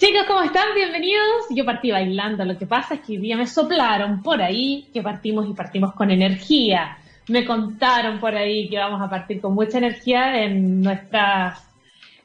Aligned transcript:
Chicos, 0.00 0.24
¿cómo 0.26 0.40
están? 0.40 0.74
Bienvenidos. 0.74 1.44
Yo 1.50 1.62
partí 1.66 1.90
bailando. 1.90 2.42
Lo 2.46 2.56
que 2.56 2.64
pasa 2.64 2.94
es 2.94 3.00
que 3.00 3.12
hoy 3.12 3.18
día 3.18 3.36
me 3.36 3.46
soplaron 3.46 4.22
por 4.22 4.40
ahí 4.40 4.88
que 4.94 5.02
partimos 5.02 5.46
y 5.46 5.52
partimos 5.52 5.92
con 5.92 6.10
energía. 6.10 6.96
Me 7.28 7.44
contaron 7.44 8.18
por 8.18 8.34
ahí 8.34 8.70
que 8.70 8.78
vamos 8.78 9.02
a 9.02 9.10
partir 9.10 9.42
con 9.42 9.52
mucha 9.52 9.76
energía 9.76 10.42
en 10.42 10.80
nuestras, 10.80 11.68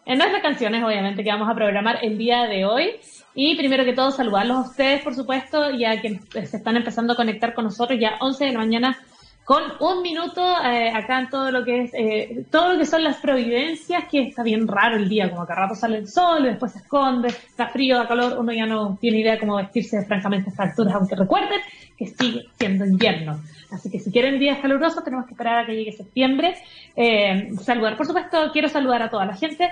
en 0.05 0.17
nuestras 0.17 0.41
canciones, 0.41 0.85
obviamente, 0.85 1.21
que 1.21 1.29
vamos 1.29 1.49
a 1.49 1.53
programar 1.53 1.99
el 2.01 2.17
día 2.17 2.43
de 2.43 2.63
hoy. 2.63 2.91
Y 3.33 3.57
primero 3.57 3.83
que 3.83 3.91
todo, 3.91 4.09
saludarlos 4.09 4.55
a 4.55 4.69
ustedes, 4.69 5.01
por 5.01 5.13
supuesto, 5.13 5.71
ya 5.71 5.99
que 5.99 6.17
se 6.31 6.55
están 6.55 6.77
empezando 6.77 7.11
a 7.11 7.17
conectar 7.17 7.53
con 7.53 7.65
nosotros 7.65 7.99
ya 7.99 8.15
11 8.21 8.45
de 8.45 8.51
la 8.53 8.59
mañana 8.59 8.97
con 9.45 9.61
un 9.79 10.01
minuto 10.01 10.41
eh, 10.41 10.89
acá 10.89 11.19
en 11.19 11.29
todo 11.29 11.51
lo 11.51 11.63
que 11.63 11.83
es, 11.83 11.93
eh, 11.93 12.45
todo 12.49 12.73
lo 12.73 12.79
que 12.79 12.85
son 12.87 13.03
las 13.03 13.17
providencias, 13.17 14.05
que 14.09 14.23
está 14.23 14.41
bien 14.41 14.67
raro 14.67 14.97
el 14.97 15.07
día, 15.07 15.29
como 15.29 15.45
que 15.45 15.53
a 15.53 15.55
rato 15.55 15.75
sale 15.75 15.97
el 15.97 16.07
sol 16.07 16.45
y 16.45 16.49
después 16.49 16.71
se 16.71 16.79
esconde, 16.79 17.27
está 17.27 17.67
frío, 17.67 17.95
da 17.95 18.07
calor, 18.07 18.39
uno 18.39 18.51
ya 18.51 18.65
no 18.65 18.97
tiene 18.99 19.19
idea 19.19 19.39
cómo 19.39 19.57
vestirse 19.57 20.03
francamente 20.03 20.49
a 20.49 20.51
estas 20.51 20.69
alturas, 20.71 20.95
aunque 20.95 21.15
recuerden 21.15 21.59
que 21.95 22.07
sigue 22.07 22.45
siendo 22.57 22.85
invierno. 22.85 23.39
Así 23.71 23.91
que 23.91 23.99
si 23.99 24.11
quieren 24.11 24.39
días 24.39 24.57
calurosos, 24.59 25.03
tenemos 25.03 25.27
que 25.27 25.33
esperar 25.33 25.59
a 25.59 25.65
que 25.67 25.75
llegue 25.75 25.91
septiembre. 25.91 26.55
Eh, 26.95 27.49
saludar, 27.61 27.97
por 27.97 28.07
supuesto, 28.07 28.49
quiero 28.51 28.67
saludar 28.67 29.03
a 29.03 29.11
toda 29.11 29.27
la 29.27 29.35
gente 29.35 29.69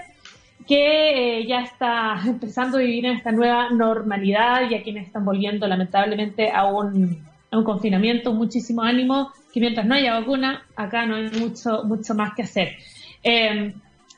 que 0.68 1.40
eh, 1.40 1.48
ya 1.48 1.62
está 1.62 2.22
empezando 2.28 2.78
a 2.78 2.82
vivir 2.82 3.08
en 3.08 3.18
esta 3.18 3.32
nueva 3.32 3.72
normalidad 3.72 4.70
y 4.70 4.76
a 4.76 4.84
quienes 4.84 5.08
están 5.08 5.26
volviendo 5.26 5.66
lamentablemente 5.66 6.52
a 6.52 6.66
un 6.66 7.34
a 7.54 7.58
un 7.58 7.64
confinamiento, 7.64 8.34
muchísimo 8.34 8.82
ánimo, 8.82 9.32
que 9.54 9.60
mientras 9.60 9.86
no 9.86 9.94
haya 9.94 10.20
vacuna, 10.20 10.66
acá 10.76 11.06
no 11.06 11.16
hay 11.16 11.30
mucho, 11.30 11.84
mucho 11.84 12.16
más 12.16 12.34
que 12.34 12.42
hacer. 12.42 12.76
Em, 13.22 13.74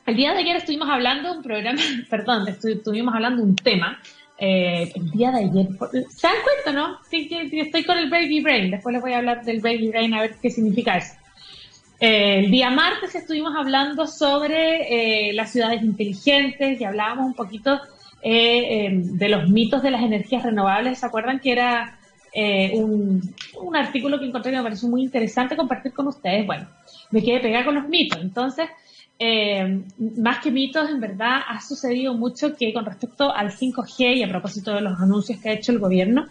el 0.06 0.16
día 0.16 0.32
de 0.32 0.38
ayer 0.38 0.56
estuvimos 0.56 0.88
hablando 0.88 1.32
un 1.32 1.42
programa, 1.42 1.78
perdón, 2.10 2.48
estuvimos 2.48 3.14
hablando 3.14 3.42
un 3.42 3.54
tema. 3.54 4.00
Eh, 4.38 4.90
el 4.94 5.10
día 5.10 5.30
de 5.30 5.38
ayer, 5.40 5.68
¿se 6.08 6.26
dan 6.26 6.36
cuenta, 6.42 6.72
no? 6.72 6.98
Sí, 7.10 7.28
que 7.28 7.60
estoy 7.60 7.84
con 7.84 7.98
el 7.98 8.08
baby 8.08 8.40
brain. 8.40 8.70
Después 8.70 8.94
les 8.94 9.02
voy 9.02 9.12
a 9.12 9.18
hablar 9.18 9.44
del 9.44 9.60
baby 9.60 9.88
brain 9.88 10.14
a 10.14 10.22
ver 10.22 10.36
qué 10.40 10.48
significa 10.48 10.96
eso. 10.96 11.14
Eh, 12.00 12.40
el 12.40 12.50
día 12.50 12.70
martes 12.70 13.14
estuvimos 13.14 13.54
hablando 13.56 14.06
sobre 14.06 15.28
eh, 15.28 15.32
las 15.34 15.52
ciudades 15.52 15.82
inteligentes 15.82 16.80
y 16.80 16.84
hablábamos 16.84 17.26
un 17.26 17.34
poquito 17.34 17.80
em, 18.22 19.16
de 19.18 19.28
los 19.28 19.48
mitos 19.50 19.82
de 19.82 19.90
las 19.90 20.02
energías 20.02 20.42
renovables. 20.42 20.98
¿Se 20.98 21.06
acuerdan 21.06 21.40
que 21.40 21.52
era 21.52 21.95
eh, 22.38 22.70
un, 22.74 23.74
artículo 23.74 24.18
que 24.18 24.26
encontré 24.26 24.50
que 24.50 24.58
me 24.58 24.62
pareció 24.62 24.90
muy 24.90 25.02
interesante 25.02 25.56
compartir 25.56 25.94
con 25.94 26.06
ustedes. 26.08 26.46
Bueno, 26.46 26.66
me 27.10 27.22
quedé 27.22 27.40
pegada 27.40 27.64
con 27.64 27.76
los 27.76 27.88
mitos. 27.88 28.20
Entonces, 28.20 28.68
eh, 29.18 29.80
más 30.18 30.40
que 30.40 30.50
mitos, 30.50 30.90
en 30.90 31.00
verdad 31.00 31.40
ha 31.48 31.62
sucedido 31.62 32.12
mucho 32.12 32.54
que 32.54 32.74
con 32.74 32.84
respecto 32.84 33.34
al 33.34 33.52
5G 33.52 34.18
y 34.18 34.22
a 34.22 34.28
propósito 34.28 34.74
de 34.74 34.82
los 34.82 35.00
anuncios 35.00 35.40
que 35.40 35.48
ha 35.48 35.52
hecho 35.52 35.72
el 35.72 35.78
gobierno 35.78 36.26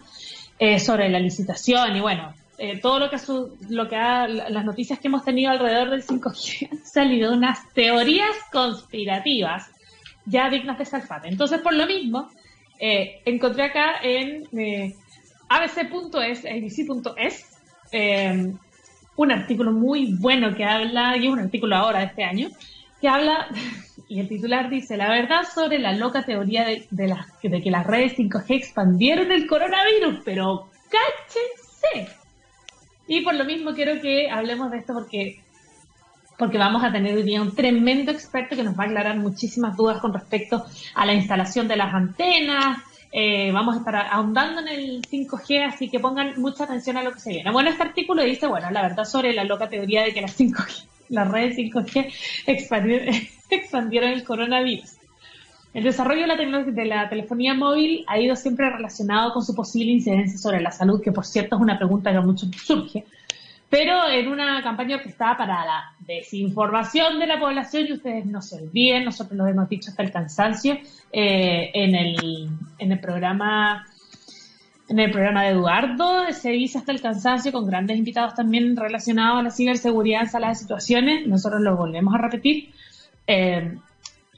eh, 0.60 0.78
sobre 0.78 1.08
la 1.08 1.18
licitación 1.18 1.96
y 1.96 2.00
bueno, 2.00 2.32
todo 2.80 3.00
lo 3.00 3.10
que, 3.10 3.16
lo 3.68 3.88
que 3.88 3.96
ha, 3.96 4.28
las 4.28 4.64
noticias 4.64 5.00
que 5.00 5.08
hemos 5.08 5.24
tenido 5.24 5.50
alrededor 5.50 5.90
del 5.90 6.04
5G 6.04 6.68
han 6.70 6.86
salido 6.86 7.32
unas 7.32 7.68
teorías 7.74 8.30
conspirativas 8.52 9.72
ya 10.24 10.48
dignas 10.50 10.78
de 10.78 10.84
salfate. 10.84 11.28
Entonces, 11.28 11.60
por 11.60 11.74
lo 11.74 11.84
mismo, 11.86 12.30
encontré 12.78 13.64
acá 13.64 13.96
en 14.02 14.44
abc.es, 15.48 16.44
abc.es, 16.44 17.58
eh, 17.92 18.52
un 19.16 19.32
artículo 19.32 19.72
muy 19.72 20.14
bueno 20.18 20.54
que 20.54 20.64
habla, 20.64 21.16
y 21.16 21.26
es 21.26 21.32
un 21.32 21.40
artículo 21.40 21.76
ahora 21.76 22.00
de 22.00 22.06
este 22.06 22.24
año, 22.24 22.48
que 23.00 23.08
habla, 23.08 23.48
y 24.08 24.20
el 24.20 24.28
titular 24.28 24.70
dice, 24.70 24.96
la 24.96 25.08
verdad 25.08 25.42
sobre 25.52 25.78
la 25.78 25.92
loca 25.92 26.24
teoría 26.24 26.64
de, 26.64 26.86
de 26.90 27.62
que 27.62 27.70
las 27.70 27.86
redes 27.86 28.16
5G 28.16 28.44
expandieron 28.48 29.32
el 29.32 29.46
coronavirus, 29.46 30.20
pero 30.24 30.68
cáchense. 30.90 32.12
Y 33.08 33.20
por 33.22 33.34
lo 33.34 33.44
mismo 33.44 33.72
quiero 33.72 34.00
que 34.00 34.28
hablemos 34.30 34.70
de 34.70 34.78
esto 34.78 34.92
porque 34.94 35.40
porque 36.38 36.58
vamos 36.58 36.84
a 36.84 36.92
tener 36.92 37.14
hoy 37.14 37.22
día 37.22 37.40
un 37.40 37.54
tremendo 37.54 38.12
experto 38.12 38.56
que 38.56 38.62
nos 38.62 38.78
va 38.78 38.84
a 38.84 38.86
aclarar 38.86 39.16
muchísimas 39.16 39.76
dudas 39.76 40.00
con 40.00 40.12
respecto 40.12 40.64
a 40.94 41.06
la 41.06 41.14
instalación 41.14 41.66
de 41.66 41.76
las 41.76 41.94
antenas, 41.94 42.78
eh, 43.18 43.50
vamos 43.50 43.74
a 43.74 43.78
estar 43.78 43.96
ahondando 43.96 44.60
en 44.60 44.68
el 44.68 45.00
5G, 45.00 45.68
así 45.72 45.88
que 45.88 45.98
pongan 45.98 46.38
mucha 46.38 46.64
atención 46.64 46.98
a 46.98 47.02
lo 47.02 47.12
que 47.12 47.20
se 47.20 47.30
viene. 47.30 47.50
Bueno, 47.50 47.70
este 47.70 47.82
artículo 47.82 48.22
dice, 48.22 48.46
bueno, 48.46 48.70
la 48.70 48.82
verdad 48.82 49.06
sobre 49.06 49.32
la 49.32 49.44
loca 49.44 49.70
teoría 49.70 50.02
de 50.02 50.12
que 50.12 50.20
las 50.20 50.38
5G, 50.38 50.84
las 51.08 51.30
redes 51.30 51.56
5G 51.56 52.12
expandieron, 53.50 54.10
el 54.10 54.22
coronavirus. 54.22 54.98
El 55.72 55.84
desarrollo 55.84 56.26
de 56.26 56.46
la, 56.46 56.62
de 56.62 56.84
la 56.84 57.08
telefonía 57.08 57.54
móvil 57.54 58.04
ha 58.06 58.20
ido 58.20 58.36
siempre 58.36 58.68
relacionado 58.68 59.32
con 59.32 59.42
su 59.42 59.54
posible 59.54 59.92
incidencia 59.92 60.36
sobre 60.36 60.60
la 60.60 60.70
salud, 60.70 61.00
que 61.00 61.10
por 61.10 61.24
cierto 61.24 61.56
es 61.56 61.62
una 61.62 61.78
pregunta 61.78 62.12
que 62.12 62.20
mucho 62.20 62.44
surge 62.62 63.06
pero 63.68 64.08
en 64.08 64.28
una 64.28 64.62
campaña 64.62 64.96
orquestada 64.96 65.36
para 65.36 65.64
la 65.64 65.92
desinformación 66.00 67.18
de 67.18 67.26
la 67.26 67.40
población, 67.40 67.86
y 67.88 67.92
ustedes 67.94 68.26
no 68.26 68.40
se 68.40 68.56
olviden, 68.56 69.04
nosotros 69.04 69.36
lo 69.36 69.46
hemos 69.46 69.68
dicho 69.68 69.90
hasta 69.90 70.02
el 70.02 70.12
cansancio, 70.12 70.78
eh, 71.12 71.70
en, 71.74 71.94
el, 71.94 72.48
en 72.78 72.92
el 72.92 73.00
programa 73.00 73.86
en 74.88 75.00
el 75.00 75.10
programa 75.10 75.42
de 75.42 75.50
Eduardo 75.50 76.32
se 76.32 76.50
dice 76.50 76.78
hasta 76.78 76.92
el 76.92 77.00
cansancio 77.00 77.50
con 77.50 77.66
grandes 77.66 77.98
invitados 77.98 78.34
también 78.34 78.76
relacionados 78.76 79.40
a 79.40 79.42
la 79.42 79.50
ciberseguridad 79.50 80.22
en 80.22 80.28
salas 80.28 80.50
de 80.50 80.62
situaciones. 80.62 81.26
Nosotros 81.26 81.60
lo 81.60 81.76
volvemos 81.76 82.14
a 82.14 82.18
repetir. 82.18 82.70
Eh, 83.26 83.78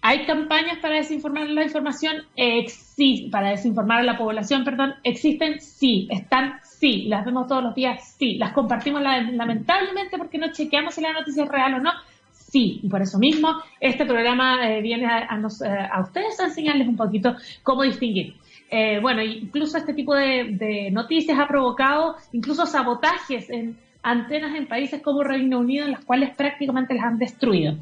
¿Hay 0.00 0.26
campañas 0.26 0.78
para 0.78 0.96
desinformar 0.96 1.48
la 1.48 1.64
información? 1.64 2.16
Existen, 2.36 3.30
para 3.30 3.50
desinformar 3.50 4.00
a 4.00 4.02
la 4.04 4.16
población, 4.16 4.64
perdón. 4.64 4.94
¿Existen? 5.02 5.60
Sí. 5.60 6.06
¿Están? 6.10 6.60
Sí. 6.62 7.04
¿Las 7.08 7.24
vemos 7.24 7.48
todos 7.48 7.62
los 7.62 7.74
días? 7.74 8.14
Sí. 8.18 8.36
¿Las 8.36 8.52
compartimos 8.52 9.02
lamentablemente 9.02 10.16
porque 10.16 10.38
no 10.38 10.52
chequeamos 10.52 10.94
si 10.94 11.00
la 11.00 11.12
noticia 11.12 11.44
es 11.44 11.48
real 11.48 11.74
o 11.74 11.80
no? 11.80 11.90
Sí. 12.32 12.80
Y 12.82 12.88
por 12.88 13.02
eso 13.02 13.18
mismo, 13.18 13.48
este 13.80 14.06
programa 14.06 14.68
eh, 14.68 14.80
viene 14.80 15.06
a, 15.06 15.20
eh, 15.22 15.88
a, 15.90 16.00
ustedes 16.00 16.38
a 16.40 16.44
enseñarles 16.44 16.86
un 16.86 16.96
poquito 16.96 17.34
cómo 17.62 17.82
distinguir. 17.82 18.34
Eh, 18.70 19.00
bueno, 19.00 19.22
incluso 19.22 19.78
este 19.78 19.94
tipo 19.94 20.14
de, 20.14 20.48
de 20.52 20.90
noticias 20.90 21.38
ha 21.38 21.48
provocado 21.48 22.16
incluso 22.32 22.66
sabotajes 22.66 23.50
en 23.50 23.76
antenas 24.02 24.54
en 24.54 24.66
países 24.66 25.02
como 25.02 25.22
Reino 25.22 25.58
Unido, 25.58 25.84
en 25.84 25.92
las 25.92 26.04
cuales 26.04 26.34
prácticamente 26.34 26.94
las 26.94 27.04
han 27.04 27.18
destruido. 27.18 27.76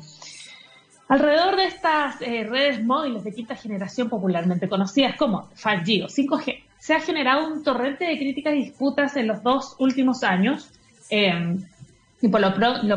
Alrededor 1.09 1.57
de 1.57 1.67
estas 1.67 2.21
eh, 2.21 2.45
redes 2.45 2.85
móviles 2.85 3.23
de 3.23 3.33
quinta 3.33 3.55
generación 3.55 4.09
popularmente 4.09 4.69
conocidas 4.69 5.15
como 5.17 5.49
5G 5.51 6.05
o 6.05 6.09
5G, 6.09 6.65
se 6.79 6.95
ha 6.95 7.01
generado 7.01 7.47
un 7.47 7.63
torrente 7.63 8.05
de 8.05 8.19
críticas 8.19 8.55
y 8.55 8.65
disputas 8.65 9.17
en 9.17 9.29
los 9.29 9.43
dos 9.43 9.77
últimos 9.79 10.25
años. 10.25 10.71
Em, 11.09 11.65
y 12.21 12.29
por 12.29 12.41
lo, 12.41 12.55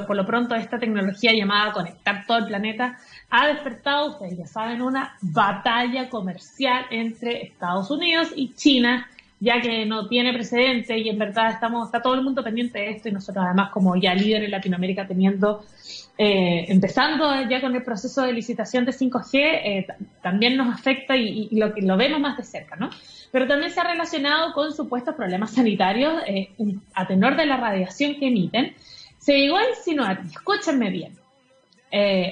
por 0.08 0.16
lo 0.16 0.26
pronto 0.26 0.56
esta 0.56 0.80
tecnología 0.80 1.34
llamada 1.34 1.74
conectar 1.74 2.26
todo 2.26 2.40
el 2.40 2.46
planeta 2.46 2.98
ha 3.30 3.48
despertado, 3.48 4.12
ustedes 4.12 4.38
ya 4.38 4.48
saben, 4.48 4.82
una 4.82 5.16
batalla 5.22 6.10
comercial 6.10 6.86
entre 6.90 7.44
Estados 7.44 7.92
Unidos 7.92 8.32
y 8.36 8.54
China 8.54 9.08
ya 9.40 9.62
que 9.62 9.86
no 9.86 10.08
tiene 10.08 10.34
precedente 10.34 10.98
y 10.98 11.08
en 11.08 11.18
verdad 11.18 11.52
estamos, 11.52 11.88
está 11.88 12.02
todo 12.02 12.16
el 12.16 12.24
mundo 12.24 12.44
pendiente 12.44 12.80
de 12.80 12.92
esto 12.92 13.08
y 13.08 13.14
nosotros 13.14 13.46
además 13.46 13.72
como 13.72 13.96
ya 13.96 14.14
líder 14.14 14.44
en 14.44 14.52
Latinoamérica 14.52 15.08
teniendo, 15.08 15.64
eh, 16.18 16.66
empezando 16.68 17.32
ya 17.50 17.62
con 17.62 17.74
el 17.74 17.84
proceso 17.84 18.24
de 18.24 18.34
licitación 18.34 18.84
de 18.86 18.92
5G, 18.92 19.32
eh, 19.34 19.88
también 20.22 20.58
nos 20.58 20.74
afecta 20.74 21.16
y, 21.16 21.48
lo, 21.52 21.74
lo 21.78 21.98
vemos 21.98 22.20
más 22.20 22.36
de 22.36 22.44
cerca, 22.44 22.76
¿no? 22.76 22.90
Pero 23.32 23.48
también 23.48 23.72
se 23.72 23.80
ha 23.80 23.84
relacionado 23.84 24.54
con 24.54 24.74
supuestos 24.74 25.16
problemas 25.16 25.52
sanitarios 25.52 26.22
eh, 26.28 26.50
a 26.94 27.08
tenor 27.08 27.38
de 27.38 27.46
la 27.46 27.58
radiación 27.58 28.16
que 28.16 28.28
emiten. 28.28 28.74
Se 29.20 29.38
llegó 29.38 29.58
a 29.58 29.70
insinuar, 29.70 30.22
escúchenme 30.26 30.90
bien, 30.90 31.14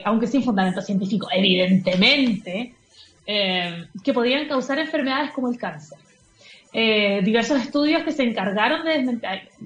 aunque 0.05 0.27
sin 0.27 0.43
fundamento 0.43 0.81
científico, 0.81 1.27
evidentemente, 1.31 2.73
que 3.25 4.13
podían 4.13 4.47
causar 4.47 4.79
enfermedades 4.79 5.31
como 5.31 5.51
el 5.51 5.57
cáncer. 5.57 5.99
Eh, 6.73 7.21
diversos 7.23 7.61
estudios 7.61 8.03
que 8.03 8.11
se 8.11 8.23
encargaron 8.23 8.83
de 8.83 9.19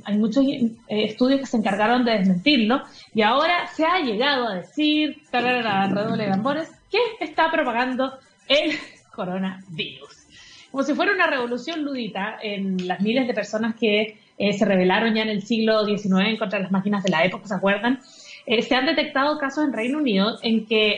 hay, 0.06 0.18
muchos 0.18 0.46
eh, 0.46 0.72
estudios 0.88 1.40
que 1.40 1.46
se 1.48 1.58
encargaron 1.58 2.06
de 2.06 2.12
desmentirlo 2.12 2.84
y 3.14 3.24
ahora 3.24 3.68
se 3.68 3.86
ha 3.86 4.00
llegado 4.00 4.48
a 4.48 4.56
decir, 4.56 5.18
redoble 5.32 6.26
de 6.26 6.30
tambores, 6.30 6.72
que 6.92 7.00
está 7.20 7.50
propagando 7.52 8.20
el 8.48 8.74
coronavirus. 9.16 10.28
Como 10.72 10.84
si 10.84 10.94
fuera 10.94 11.14
una 11.14 11.28
revolución 11.28 11.84
ludita 11.84 12.38
en 12.42 12.88
las 12.88 13.02
miles 13.02 13.28
de 13.28 13.34
personas 13.34 13.76
que 13.76 14.18
eh, 14.38 14.54
se 14.54 14.66
rebelaron 14.66 15.14
ya 15.16 15.24
en 15.24 15.30
el 15.30 15.42
siglo 15.42 15.86
XIX 15.86 16.38
contra 16.38 16.60
las 16.60 16.72
máquinas 16.72 17.04
de 17.04 17.10
la 17.10 17.26
época, 17.26 17.48
¿se 17.48 17.56
acuerdan? 17.56 18.00
se 18.68 18.74
han 18.74 18.88
detectado 18.88 19.38
casos 19.38 19.66
en 19.66 19.72
Reino 19.72 20.00
Unido 20.00 20.40
en 20.42 20.66
que 20.66 20.98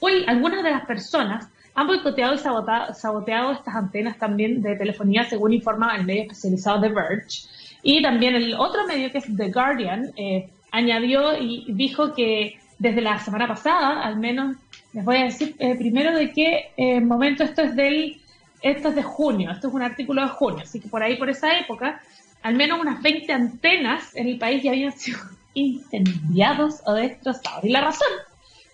hoy 0.00 0.24
algunas 0.26 0.64
de 0.64 0.70
las 0.70 0.86
personas 0.86 1.50
han 1.74 1.86
boicoteado 1.86 2.34
y 2.34 2.38
saboteado 2.38 3.52
estas 3.52 3.74
antenas 3.74 4.18
también 4.18 4.62
de 4.62 4.76
telefonía, 4.76 5.24
según 5.24 5.52
informa 5.52 5.96
el 5.96 6.04
medio 6.04 6.22
especializado 6.22 6.80
The 6.80 6.88
Verge. 6.88 7.48
Y 7.82 8.02
también 8.02 8.34
el 8.34 8.54
otro 8.54 8.86
medio, 8.86 9.10
que 9.10 9.18
es 9.18 9.36
The 9.36 9.50
Guardian, 9.50 10.12
eh, 10.16 10.50
añadió 10.70 11.36
y 11.36 11.66
dijo 11.72 12.12
que 12.14 12.58
desde 12.78 13.00
la 13.00 13.18
semana 13.18 13.46
pasada, 13.46 14.02
al 14.02 14.16
menos, 14.16 14.56
les 14.92 15.04
voy 15.04 15.18
a 15.18 15.24
decir 15.24 15.54
eh, 15.58 15.76
primero 15.76 16.14
de 16.14 16.32
qué 16.32 16.72
eh, 16.76 17.00
momento 17.00 17.44
esto 17.44 17.62
es 17.62 17.76
del 17.76 18.20
Esto 18.62 18.88
es 18.88 18.94
de 18.94 19.02
junio, 19.02 19.50
esto 19.50 19.68
es 19.68 19.74
un 19.74 19.82
artículo 19.82 20.22
de 20.22 20.28
junio, 20.28 20.62
así 20.62 20.80
que 20.80 20.88
por 20.88 21.02
ahí, 21.02 21.16
por 21.16 21.30
esa 21.30 21.58
época, 21.58 22.00
al 22.42 22.54
menos 22.54 22.80
unas 22.80 23.00
20 23.02 23.32
antenas 23.32 24.14
en 24.14 24.28
el 24.28 24.38
país 24.38 24.62
ya 24.62 24.72
habían 24.72 24.92
sido 24.92 25.18
incendiados 25.54 26.82
o 26.84 26.94
destrozados. 26.94 27.64
Y 27.64 27.68
la 27.70 27.82
razón, 27.82 28.08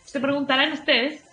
se 0.04 0.20
preguntarán 0.20 0.72
ustedes, 0.72 1.25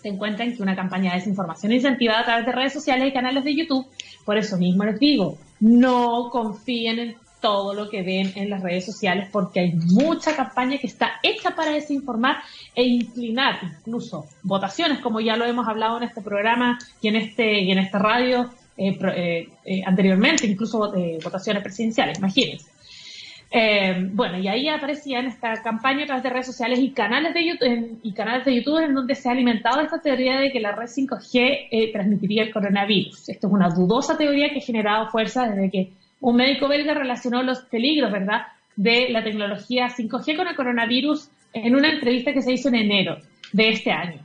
se 0.00 0.08
encuentra 0.08 0.44
en 0.44 0.56
que 0.56 0.62
una 0.62 0.76
campaña 0.76 1.12
de 1.12 1.18
desinformación 1.18 1.72
incentivada 1.72 2.20
a 2.20 2.24
través 2.24 2.46
de 2.46 2.52
redes 2.52 2.72
sociales 2.72 3.08
y 3.08 3.12
canales 3.12 3.44
de 3.44 3.56
YouTube, 3.56 3.86
por 4.24 4.36
eso 4.36 4.56
mismo 4.56 4.84
les 4.84 4.98
digo, 4.98 5.38
no 5.60 6.28
confíen 6.30 6.98
en 6.98 7.16
todo 7.40 7.74
lo 7.74 7.88
que 7.88 8.02
ven 8.02 8.32
en 8.34 8.50
las 8.50 8.62
redes 8.62 8.84
sociales 8.84 9.28
porque 9.30 9.60
hay 9.60 9.72
mucha 9.72 10.34
campaña 10.34 10.78
que 10.78 10.86
está 10.86 11.12
hecha 11.22 11.54
para 11.54 11.70
desinformar 11.70 12.38
e 12.74 12.84
inclinar 12.84 13.60
incluso 13.62 14.26
votaciones, 14.42 14.98
como 14.98 15.20
ya 15.20 15.36
lo 15.36 15.44
hemos 15.44 15.68
hablado 15.68 15.98
en 15.98 16.04
este 16.04 16.20
programa 16.20 16.78
y 17.00 17.08
en 17.08 17.16
este 17.16 17.60
y 17.60 17.70
en 17.70 17.78
esta 17.78 17.98
radio 17.98 18.50
eh, 18.76 18.96
eh, 19.16 19.48
eh, 19.64 19.82
anteriormente, 19.84 20.46
incluso 20.46 20.92
votaciones 21.22 21.62
presidenciales, 21.62 22.18
imagínense. 22.18 22.77
Bueno, 24.12 24.38
y 24.38 24.48
ahí 24.48 24.68
aparecía 24.68 25.20
en 25.20 25.26
esta 25.26 25.62
campaña 25.62 26.04
a 26.04 26.06
través 26.06 26.22
de 26.22 26.30
redes 26.30 26.46
sociales 26.46 26.78
y 26.80 26.90
canales 26.90 27.32
de 27.34 27.46
YouTube, 27.46 27.98
y 28.02 28.12
canales 28.12 28.44
de 28.44 28.54
YouTube 28.56 28.84
en 28.84 28.94
donde 28.94 29.14
se 29.14 29.28
ha 29.28 29.32
alimentado 29.32 29.80
esta 29.80 30.00
teoría 30.00 30.38
de 30.38 30.50
que 30.52 30.60
la 30.60 30.72
red 30.72 30.86
5G 30.86 31.92
transmitiría 31.92 32.42
el 32.42 32.52
coronavirus. 32.52 33.28
Esto 33.28 33.46
es 33.46 33.52
una 33.52 33.68
dudosa 33.68 34.18
teoría 34.18 34.50
que 34.50 34.58
ha 34.58 34.62
generado 34.62 35.08
fuerza 35.08 35.48
desde 35.48 35.70
que 35.70 35.92
un 36.20 36.36
médico 36.36 36.68
belga 36.68 36.94
relacionó 36.94 37.42
los 37.42 37.60
peligros, 37.60 38.10
¿verdad?, 38.10 38.42
de 38.76 39.08
la 39.08 39.24
tecnología 39.24 39.88
5G 39.88 40.36
con 40.36 40.46
el 40.46 40.54
coronavirus 40.54 41.30
en 41.52 41.74
una 41.74 41.90
entrevista 41.90 42.32
que 42.32 42.42
se 42.42 42.52
hizo 42.52 42.68
en 42.68 42.76
enero 42.76 43.16
de 43.52 43.70
este 43.70 43.90
año. 43.90 44.20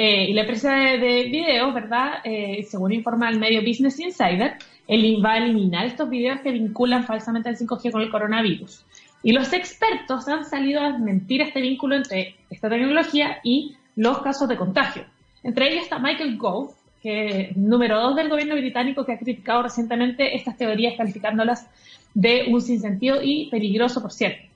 Eh, 0.00 0.26
y 0.30 0.32
la 0.32 0.42
empresa 0.42 0.72
de, 0.76 0.98
de 0.98 1.24
videos, 1.24 1.74
¿verdad?, 1.74 2.20
eh, 2.22 2.64
según 2.68 2.92
informa 2.92 3.28
el 3.28 3.40
medio 3.40 3.62
Business 3.62 3.98
Insider, 3.98 4.54
el, 4.86 5.24
va 5.24 5.32
a 5.32 5.38
eliminar 5.38 5.86
estos 5.86 6.08
videos 6.08 6.40
que 6.40 6.52
vinculan 6.52 7.02
falsamente 7.02 7.48
al 7.48 7.56
5G 7.56 7.90
con 7.90 8.02
el 8.02 8.08
coronavirus. 8.08 8.84
Y 9.24 9.32
los 9.32 9.52
expertos 9.52 10.28
han 10.28 10.44
salido 10.44 10.80
a 10.80 10.92
desmentir 10.92 11.42
este 11.42 11.60
vínculo 11.60 11.96
entre 11.96 12.36
esta 12.48 12.68
tecnología 12.68 13.40
y 13.42 13.74
los 13.96 14.22
casos 14.22 14.48
de 14.48 14.56
contagio. 14.56 15.04
Entre 15.42 15.68
ellos 15.68 15.82
está 15.82 15.98
Michael 15.98 16.38
Gove, 16.38 16.74
que 17.02 17.50
número 17.56 18.00
dos 18.00 18.14
del 18.14 18.28
gobierno 18.28 18.54
británico 18.54 19.04
que 19.04 19.14
ha 19.14 19.18
criticado 19.18 19.64
recientemente 19.64 20.36
estas 20.36 20.56
teorías 20.56 20.94
calificándolas 20.96 21.68
de 22.14 22.46
un 22.48 22.60
sinsentido 22.60 23.18
y 23.20 23.50
peligroso, 23.50 24.00
por 24.00 24.12
cierto. 24.12 24.47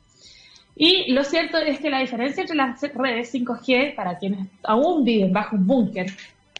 Y 0.84 1.12
lo 1.12 1.22
cierto 1.22 1.58
es 1.58 1.78
que 1.78 1.90
la 1.90 2.00
diferencia 2.00 2.40
entre 2.40 2.56
las 2.56 2.82
redes 2.82 3.32
5G, 3.32 3.94
para 3.94 4.18
quienes 4.18 4.48
aún 4.64 5.04
viven 5.04 5.32
bajo 5.32 5.54
un 5.54 5.64
búnker 5.64 6.06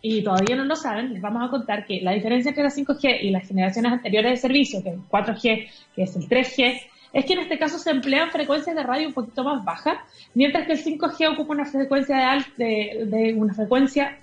y 0.00 0.22
todavía 0.22 0.54
no 0.54 0.64
lo 0.64 0.76
saben, 0.76 1.12
les 1.12 1.20
vamos 1.20 1.42
a 1.44 1.50
contar 1.50 1.84
que 1.84 2.00
la 2.02 2.12
diferencia 2.12 2.50
entre 2.50 2.62
las 2.62 2.78
5G 2.78 3.18
y 3.20 3.30
las 3.30 3.48
generaciones 3.48 3.90
anteriores 3.90 4.30
de 4.30 4.36
servicio, 4.36 4.80
que 4.80 4.90
es 4.90 4.94
el 4.94 5.00
4G, 5.08 5.68
que 5.96 6.02
es 6.04 6.14
el 6.14 6.28
3G, 6.28 6.82
es 7.12 7.24
que 7.24 7.32
en 7.32 7.40
este 7.40 7.58
caso 7.58 7.80
se 7.80 7.90
emplean 7.90 8.30
frecuencias 8.30 8.76
de 8.76 8.84
radio 8.84 9.08
un 9.08 9.12
poquito 9.12 9.42
más 9.42 9.64
bajas, 9.64 9.98
mientras 10.34 10.68
que 10.68 10.74
el 10.74 10.84
5G 10.84 11.32
ocupa 11.32 11.54
una 11.54 11.64
frecuencia 11.64 12.46
de, 12.56 13.04
de 13.06 13.34
una 13.34 13.54
frecuencia 13.54 14.18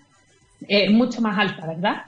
eh, 0.66 0.90
mucho 0.90 1.20
más 1.20 1.38
alta, 1.38 1.68
¿verdad? 1.68 2.04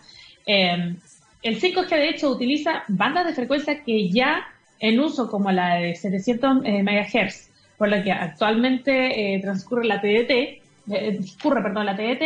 Eh, 0.45 0.95
el 1.43 1.59
5G 1.59 1.89
de 1.89 2.09
hecho 2.09 2.29
utiliza 2.29 2.83
bandas 2.87 3.25
de 3.25 3.33
frecuencia 3.33 3.83
que 3.83 4.09
ya 4.09 4.47
en 4.79 4.97
uso 4.97 5.29
como 5.29 5.51
la 5.51 5.75
de 5.75 5.95
700 5.95 6.61
eh, 6.63 6.83
MHz, 6.83 7.50
por 7.81 7.89
la 7.89 8.03
que 8.03 8.11
actualmente 8.11 9.39
transcurre 9.41 9.85
la 9.85 9.99
TDT, 9.99 11.17
discurre, 11.17 11.63
perdón, 11.63 11.87
la 11.87 11.95
TDT, 11.95 12.23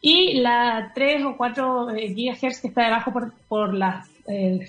y 0.00 0.34
la 0.34 0.92
3 0.94 1.24
o 1.24 1.36
4 1.36 1.86
GHz 1.86 2.60
que 2.60 2.68
está 2.68 2.84
debajo 2.84 3.12
por, 3.48 3.74
las 3.74 4.08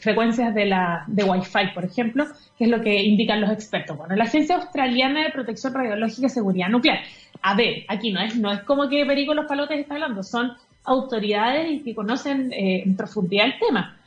frecuencias 0.02 0.56
de, 0.56 0.66
la, 0.66 1.04
de 1.06 1.24
Wi-Fi, 1.24 1.76
por 1.76 1.86
ejemplo, 1.86 2.26
que 2.58 2.64
es 2.64 2.70
lo 2.72 2.82
que 2.82 3.04
indican 3.04 3.42
los 3.42 3.52
expertos. 3.52 3.96
Bueno, 3.96 4.16
la 4.16 4.24
Agencia 4.24 4.56
Australiana 4.56 5.24
de 5.24 5.30
Protección 5.30 5.72
Radiológica 5.72 6.26
y 6.26 6.30
Seguridad 6.32 6.70
Nuclear. 6.70 7.02
A 7.44 7.54
ver, 7.54 7.84
aquí 7.88 8.12
no 8.12 8.20
es, 8.20 8.36
no 8.36 8.52
es 8.52 8.62
como 8.62 8.90
que 8.90 9.06
Perico 9.06 9.36
los 9.36 9.46
Palotes 9.46 9.82
está 9.82 9.94
hablando, 9.94 10.24
son 10.24 10.54
autoridades 10.84 11.72
y 11.72 11.84
que 11.84 11.94
conocen 11.94 12.52
eh, 12.52 12.82
en 12.84 12.96
profundidad 12.96 13.46
el 13.46 13.60
tema. 13.60 14.00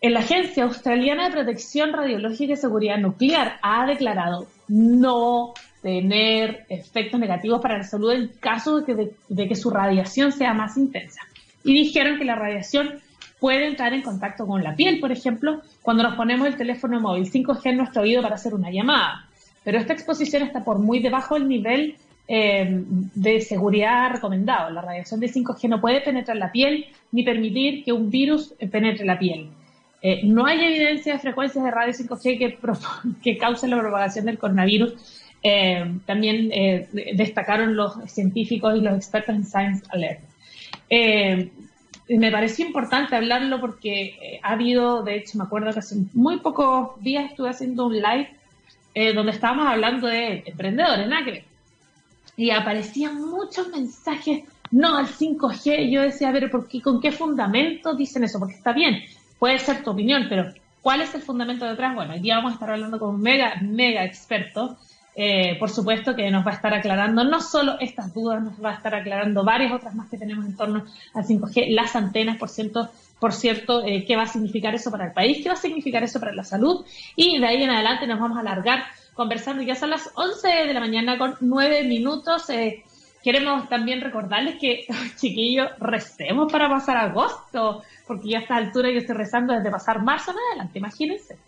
La 0.00 0.20
Agencia 0.20 0.62
Australiana 0.62 1.24
de 1.24 1.34
Protección 1.34 1.92
Radiológica 1.92 2.52
y 2.52 2.56
Seguridad 2.56 2.98
Nuclear 2.98 3.58
ha 3.62 3.84
declarado 3.84 4.46
no 4.68 5.54
tener 5.82 6.66
efectos 6.68 7.18
negativos 7.18 7.60
para 7.60 7.78
la 7.78 7.82
salud 7.82 8.12
en 8.12 8.28
caso 8.38 8.80
de 8.80 8.86
que, 8.86 9.10
de 9.28 9.48
que 9.48 9.56
su 9.56 9.70
radiación 9.70 10.30
sea 10.30 10.54
más 10.54 10.76
intensa. 10.76 11.22
Y 11.64 11.72
dijeron 11.72 12.16
que 12.16 12.24
la 12.24 12.36
radiación 12.36 13.00
puede 13.40 13.66
entrar 13.66 13.92
en 13.92 14.02
contacto 14.02 14.46
con 14.46 14.62
la 14.62 14.76
piel, 14.76 15.00
por 15.00 15.10
ejemplo, 15.10 15.62
cuando 15.82 16.04
nos 16.04 16.14
ponemos 16.14 16.46
el 16.46 16.56
teléfono 16.56 17.00
móvil 17.00 17.28
5G 17.28 17.60
en 17.64 17.78
nuestro 17.78 18.02
oído 18.02 18.22
para 18.22 18.36
hacer 18.36 18.54
una 18.54 18.70
llamada. 18.70 19.28
Pero 19.64 19.78
esta 19.78 19.94
exposición 19.94 20.44
está 20.44 20.62
por 20.62 20.78
muy 20.78 21.00
debajo 21.00 21.34
del 21.34 21.48
nivel 21.48 21.96
eh, 22.28 22.68
de 22.70 23.40
seguridad 23.40 24.12
recomendado. 24.12 24.70
La 24.70 24.82
radiación 24.82 25.18
de 25.18 25.26
5G 25.26 25.68
no 25.68 25.80
puede 25.80 26.02
penetrar 26.02 26.36
la 26.36 26.52
piel 26.52 26.86
ni 27.10 27.24
permitir 27.24 27.82
que 27.84 27.92
un 27.92 28.10
virus 28.10 28.54
penetre 28.70 29.04
la 29.04 29.18
piel. 29.18 29.50
Eh, 30.00 30.20
no 30.24 30.46
hay 30.46 30.60
evidencia 30.60 31.14
de 31.14 31.18
frecuencias 31.18 31.64
de 31.64 31.70
radio 31.70 31.92
5G 31.92 32.38
que, 32.38 32.58
que 33.22 33.36
causen 33.36 33.70
la 33.70 33.78
propagación 33.78 34.26
del 34.26 34.38
coronavirus. 34.38 34.94
Eh, 35.42 35.98
también 36.04 36.50
destacaron 37.14 37.76
los 37.76 37.94
científicos 38.10 38.76
y 38.76 38.80
los 38.80 38.96
expertos 38.96 39.36
en 39.36 39.44
Science 39.44 39.84
Alert. 39.90 40.20
me 42.08 42.32
pareció 42.32 42.66
importante 42.66 43.14
hablarlo 43.14 43.60
porque 43.60 44.40
ha 44.42 44.52
habido, 44.52 45.04
de 45.04 45.16
hecho, 45.16 45.38
me 45.38 45.44
acuerdo 45.44 45.72
que 45.72 45.78
hace 45.78 45.96
muy 46.12 46.38
pocos 46.38 47.00
días 47.02 47.30
estuve 47.30 47.50
haciendo 47.50 47.86
un 47.86 47.94
live 47.94 48.30
donde 49.14 49.30
estábamos 49.30 49.68
hablando 49.68 50.08
de 50.08 50.42
emprendedores, 50.44 51.06
nada 51.06 51.24
que 51.24 51.44
y 52.38 52.50
aparecían 52.52 53.20
muchos 53.20 53.68
mensajes, 53.68 54.44
no 54.70 54.96
al 54.96 55.06
5G. 55.08 55.90
Yo 55.90 56.02
decía, 56.02 56.28
a 56.28 56.32
ver, 56.32 56.48
¿por 56.50 56.68
qué, 56.68 56.80
¿con 56.80 57.00
qué 57.00 57.10
fundamento 57.10 57.94
dicen 57.94 58.22
eso? 58.22 58.38
Porque 58.38 58.54
está 58.54 58.72
bien, 58.72 59.02
puede 59.38 59.58
ser 59.58 59.82
tu 59.82 59.90
opinión, 59.90 60.26
pero 60.28 60.52
¿cuál 60.82 61.00
es 61.00 61.14
el 61.14 61.22
fundamento 61.22 61.64
detrás? 61.64 61.94
Bueno, 61.94 62.14
hoy 62.14 62.20
día 62.20 62.36
vamos 62.36 62.52
a 62.52 62.54
estar 62.54 62.70
hablando 62.70 62.98
con 62.98 63.14
un 63.14 63.20
mega, 63.20 63.54
mega 63.60 64.04
experto. 64.04 64.76
Eh, 65.20 65.56
por 65.58 65.68
supuesto 65.68 66.14
que 66.14 66.30
nos 66.30 66.46
va 66.46 66.52
a 66.52 66.54
estar 66.54 66.72
aclarando 66.72 67.24
no 67.24 67.40
solo 67.40 67.76
estas 67.80 68.14
dudas, 68.14 68.40
nos 68.40 68.62
va 68.64 68.70
a 68.70 68.74
estar 68.74 68.94
aclarando 68.94 69.42
varias 69.42 69.72
otras 69.72 69.92
más 69.96 70.08
que 70.08 70.16
tenemos 70.16 70.46
en 70.46 70.56
torno 70.56 70.84
al 71.12 71.24
5G, 71.24 71.74
las 71.74 71.96
antenas, 71.96 72.36
por 72.36 72.48
cierto, 72.48 72.88
por 73.18 73.32
cierto, 73.32 73.84
eh, 73.84 74.04
qué 74.06 74.14
va 74.14 74.22
a 74.22 74.28
significar 74.28 74.76
eso 74.76 74.92
para 74.92 75.06
el 75.06 75.12
país, 75.12 75.38
qué 75.42 75.48
va 75.48 75.54
a 75.54 75.58
significar 75.58 76.04
eso 76.04 76.20
para 76.20 76.32
la 76.32 76.44
salud, 76.44 76.84
y 77.16 77.40
de 77.40 77.46
ahí 77.48 77.64
en 77.64 77.70
adelante 77.70 78.06
nos 78.06 78.20
vamos 78.20 78.36
a 78.36 78.42
alargar 78.42 78.84
conversando. 79.18 79.64
Ya 79.64 79.74
son 79.74 79.90
las 79.90 80.12
11 80.14 80.48
de 80.48 80.72
la 80.72 80.78
mañana 80.78 81.18
con 81.18 81.34
9 81.40 81.82
minutos. 81.82 82.48
Eh, 82.50 82.84
queremos 83.22 83.68
también 83.68 84.00
recordarles 84.00 84.56
que, 84.60 84.86
chiquillos, 85.16 85.70
recemos 85.78 86.50
para 86.50 86.68
pasar 86.68 86.96
agosto, 86.96 87.82
porque 88.06 88.30
ya 88.30 88.38
a 88.38 88.42
esta 88.42 88.56
altura 88.56 88.90
yo 88.90 88.98
estoy 88.98 89.16
rezando 89.16 89.54
desde 89.54 89.70
pasar 89.70 90.02
marzo 90.02 90.32
en 90.32 90.38
adelante, 90.50 90.78
imagínense. 90.78 91.38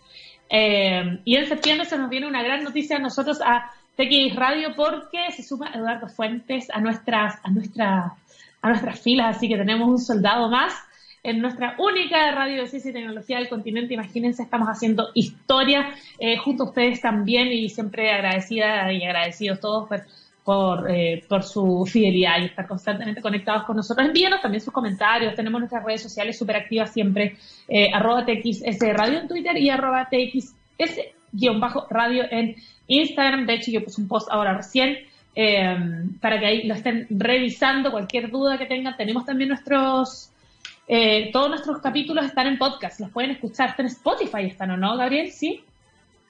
Eh, 0.49 1.21
y 1.25 1.37
en 1.37 1.47
septiembre 1.47 1.87
se 1.87 1.97
nos 1.97 2.11
viene 2.11 2.27
una 2.27 2.43
gran 2.43 2.65
noticia 2.65 2.97
a 2.97 2.99
nosotros 2.99 3.41
a 3.41 3.71
TX 3.97 4.35
Radio 4.35 4.75
porque 4.75 5.31
se 5.31 5.45
suma 5.45 5.71
Eduardo 5.73 6.09
Fuentes 6.09 6.69
a 6.71 6.81
nuestras, 6.81 7.39
a 7.45 7.51
nuestras, 7.51 8.13
a 8.61 8.69
nuestras 8.69 9.01
filas, 9.01 9.37
así 9.37 9.49
que 9.49 9.57
tenemos 9.57 9.89
un 9.89 9.99
soldado 9.99 10.49
más 10.49 10.75
en 11.23 11.41
nuestra 11.41 11.77
única 11.79 12.33
radio 12.33 12.63
de 12.63 12.67
ciencia 12.69 12.91
y 12.91 12.95
tecnología 12.95 13.39
del 13.39 13.49
continente. 13.49 13.95
Imagínense, 13.95 14.43
estamos 14.43 14.69
haciendo 14.69 15.11
historia 15.15 15.95
eh, 16.19 16.39
junto 16.39 16.65
a 16.65 16.67
ustedes 16.69 17.01
también 17.01 17.49
y 17.49 17.69
siempre 17.69 18.11
agradecida 18.11 18.93
y 18.93 19.05
agradecidos 19.05 19.61
todos 19.61 19.89
por, 19.89 20.03
eh, 20.89 21.25
por, 21.29 21.43
su 21.43 21.87
fidelidad 21.87 22.41
y 22.41 22.47
estar 22.47 22.67
constantemente 22.67 23.21
conectados 23.21 23.65
con 23.65 23.77
nosotros. 23.77 24.07
Envíenos 24.07 24.41
también 24.41 24.61
sus 24.61 24.73
comentarios. 24.73 25.35
Tenemos 25.35 25.61
nuestras 25.61 25.85
redes 25.85 26.03
sociales 26.03 26.39
súper 26.39 26.57
activas 26.57 26.93
siempre, 26.93 27.37
eh, 27.69 27.89
arroba 27.93 28.25
TXS 28.25 28.81
Radio 28.95 29.21
en 29.21 29.29
Twitter 29.29 29.57
y 29.57 29.71
arroba 29.71 30.09
TXS-radio 30.11 32.25
en 32.31 32.57
Instagram. 32.87 33.47
De 33.47 33.55
hecho, 33.55 33.71
yo 33.71 33.85
puse 33.85 34.01
un 34.01 34.09
post 34.09 34.29
ahora 34.31 34.57
recién. 34.57 34.99
Eh, 35.37 35.77
para 36.21 36.41
que 36.41 36.47
ahí 36.47 36.67
lo 36.67 36.75
estén 36.75 37.07
revisando, 37.09 37.93
cualquier 37.93 38.31
duda 38.31 38.59
que 38.59 38.67
tengan. 38.67 38.97
Tenemos 38.97 39.25
también 39.25 39.51
nuestros 39.51 40.31
eh, 40.93 41.31
todos 41.33 41.49
nuestros 41.49 41.79
capítulos 41.79 42.25
están 42.25 42.49
en 42.49 42.59
podcast, 42.59 42.99
los 42.99 43.11
pueden 43.11 43.31
escuchar, 43.31 43.71
están 43.71 43.87
en 43.87 43.93
Spotify, 43.93 44.47
están 44.47 44.73
o 44.73 44.77
no, 44.77 44.97
Gabriel, 44.97 45.31
sí. 45.31 45.63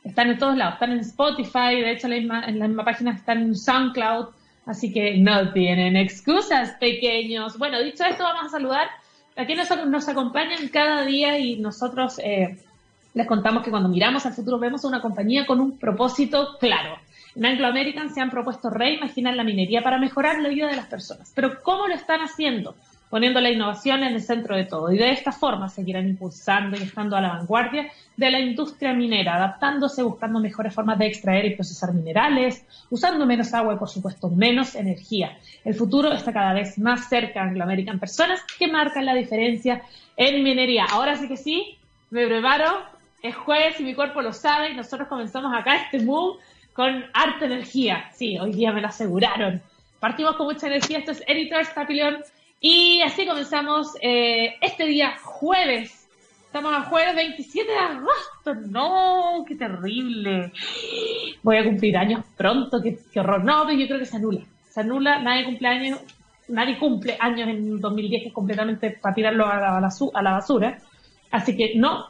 Están 0.05 0.31
en 0.31 0.39
todos 0.39 0.57
lados, 0.57 0.75
están 0.75 0.93
en 0.93 1.01
Spotify, 1.01 1.81
de 1.81 1.93
hecho 1.93 2.07
en 2.09 2.59
la 2.59 2.69
misma, 2.69 2.85
página 2.85 3.13
están 3.13 3.39
en 3.39 3.55
SoundCloud, 3.55 4.29
así 4.67 4.93
que 4.93 5.19
no 5.19 5.53
tienen 5.53 5.97
excusas, 5.97 6.71
pequeños. 6.81 7.59
Bueno, 7.59 7.81
dicho 7.83 8.05
esto, 8.05 8.25
vamos 8.25 8.47
a 8.47 8.49
saludar 8.49 8.89
a 9.37 9.45
quienes 9.45 9.69
nos, 9.87 10.09
acompañan 10.09 10.69
cada 10.69 11.05
día 11.05 11.39
y 11.39 11.57
nosotros 11.59 12.19
eh, 12.19 12.57
les 13.15 13.27
contamos 13.27 13.63
que 13.63 13.71
cuando 13.71 13.89
miramos 13.89 14.25
al 14.25 14.33
futuro 14.33 14.59
vemos 14.59 14.85
a 14.85 14.89
una 14.89 15.03
compañía 15.03 15.47
con 15.47 15.61
un 15.61 15.79
propósito 15.79 16.57
claro. 16.59 16.97
En 17.37 17.47
Anglo 17.47 17.67
American 17.67 18.13
se 18.13 18.21
han 18.21 18.31
propuesto 18.31 18.71
reimaginar 18.71 19.35
la 19.35 19.45
minería 19.45 19.83
para 19.83 19.99
mejorar 19.99 20.41
la 20.41 20.49
vida 20.49 20.67
de 20.67 20.77
las 20.77 20.87
personas. 20.87 21.31
Pero 21.35 21.63
¿cómo 21.63 21.87
lo 21.87 21.95
están 21.95 22.21
haciendo? 22.21 22.75
Poniendo 23.11 23.41
la 23.41 23.51
innovación 23.51 24.05
en 24.05 24.15
el 24.15 24.23
centro 24.23 24.57
de 24.57 24.65
todo. 24.65 24.91
Y 24.93 24.97
de 24.97 25.11
esta 25.11 25.33
forma 25.33 25.69
seguirán 25.69 26.09
impulsando 26.09 26.79
y 26.79 26.83
estando 26.83 27.17
a 27.17 27.21
la 27.21 27.31
vanguardia 27.31 27.91
de 28.17 28.31
la 28.31 28.39
industria 28.39 28.95
minera, 28.95 29.35
adaptándose, 29.35 30.03
buscando 30.03 30.39
mejores 30.39 30.73
formas 30.73 30.99
de 30.99 31.09
extraer 31.09 31.45
y 31.45 31.57
procesar 31.57 31.93
minerales, 31.93 32.65
usando 32.89 33.27
menos 33.27 33.53
agua 33.53 33.75
y, 33.75 33.79
por 33.79 33.89
supuesto, 33.89 34.31
menos 34.31 34.77
energía. 34.77 35.37
El 35.65 35.75
futuro 35.75 36.13
está 36.13 36.33
cada 36.33 36.55
vez 36.55 36.79
más 36.79 37.09
cerca, 37.09 37.43
Anglo 37.43 37.65
American, 37.65 37.99
personas 37.99 38.41
que 38.59 38.69
marcan 38.69 39.05
la 39.05 39.15
diferencia 39.15 39.83
en 40.17 40.45
minería. 40.45 40.87
Ahora 40.89 41.17
sí 41.17 41.27
que 41.27 41.37
sí, 41.37 41.77
me 42.11 42.27
preparo, 42.27 42.85
es 43.23 43.35
jueves 43.35 43.81
y 43.81 43.83
mi 43.83 43.95
cuerpo 43.95 44.23
lo 44.23 44.33
sabe 44.33 44.71
y 44.71 44.77
nosotros 44.77 45.09
comenzamos 45.09 45.53
acá 45.53 45.77
este 45.77 45.99
move 45.99 46.39
con 46.73 47.05
harta 47.13 47.45
energía. 47.45 48.09
Sí, 48.13 48.39
hoy 48.39 48.53
día 48.53 48.73
me 48.73 48.81
lo 48.81 48.87
aseguraron. 48.87 49.61
Partimos 49.99 50.37
con 50.37 50.47
mucha 50.47 50.69
energía, 50.69 50.99
esto 50.99 51.11
es 51.11 51.23
Editors 51.27 51.71
Papillon 51.71 52.19
y 52.61 53.01
así 53.01 53.27
comenzamos 53.27 53.97
eh, 54.03 54.57
este 54.61 54.87
día 54.87 55.17
jueves. 55.23 56.09
Estamos 56.45 56.75
a 56.75 56.83
jueves 56.83 57.15
27 57.15 57.71
de 57.71 57.79
agosto. 57.79 58.55
No, 58.69 59.45
qué 59.47 59.55
terrible. 59.55 60.53
Voy 61.43 61.57
a 61.57 61.65
cumplir 61.65 61.97
años 61.97 62.25
pronto, 62.37 62.83
qué, 62.83 62.99
horror. 63.19 63.45
No, 63.45 63.65
pero 63.65 63.79
yo 63.79 63.87
creo 63.87 63.99
que 63.99 64.07
se 64.07 64.17
anula. 64.17 64.43
Se 64.69 64.81
anula, 64.81 65.21
nadie 65.21 65.45
cumple 65.45 65.69
años, 65.69 66.01
nadie 66.49 66.79
cumple 66.79 67.17
años 67.19 67.49
en 67.49 67.81
2010 67.81 68.23
que 68.23 68.29
es 68.29 68.35
completamente 68.35 68.91
para 68.91 69.15
tirarlo 69.15 69.47
a 69.47 69.59
la, 69.59 69.89
a 70.15 70.23
la 70.23 70.31
basura. 70.33 70.79
Así 71.31 71.57
que 71.57 71.75
no, 71.77 72.09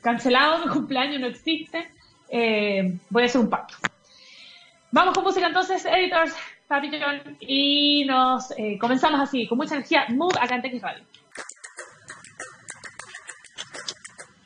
cancelado, 0.00 0.64
mi 0.64 0.72
cumpleaños 0.72 1.20
no 1.20 1.28
existe. 1.28 1.90
Eh, 2.28 2.98
voy 3.10 3.22
a 3.22 3.26
hacer 3.26 3.40
un 3.40 3.50
pacto. 3.50 3.74
Vamos 4.90 5.14
con 5.14 5.24
música 5.24 5.46
entonces, 5.46 5.84
editors. 5.84 6.34
Y 7.40 8.04
nos 8.06 8.50
eh, 8.56 8.78
comenzamos 8.80 9.20
así, 9.20 9.46
con 9.46 9.58
mucha 9.58 9.74
energía, 9.74 10.06
Move 10.08 10.38
acá 10.40 10.56
en 10.56 10.62
TX 10.62 10.82
Radio. 10.82 11.04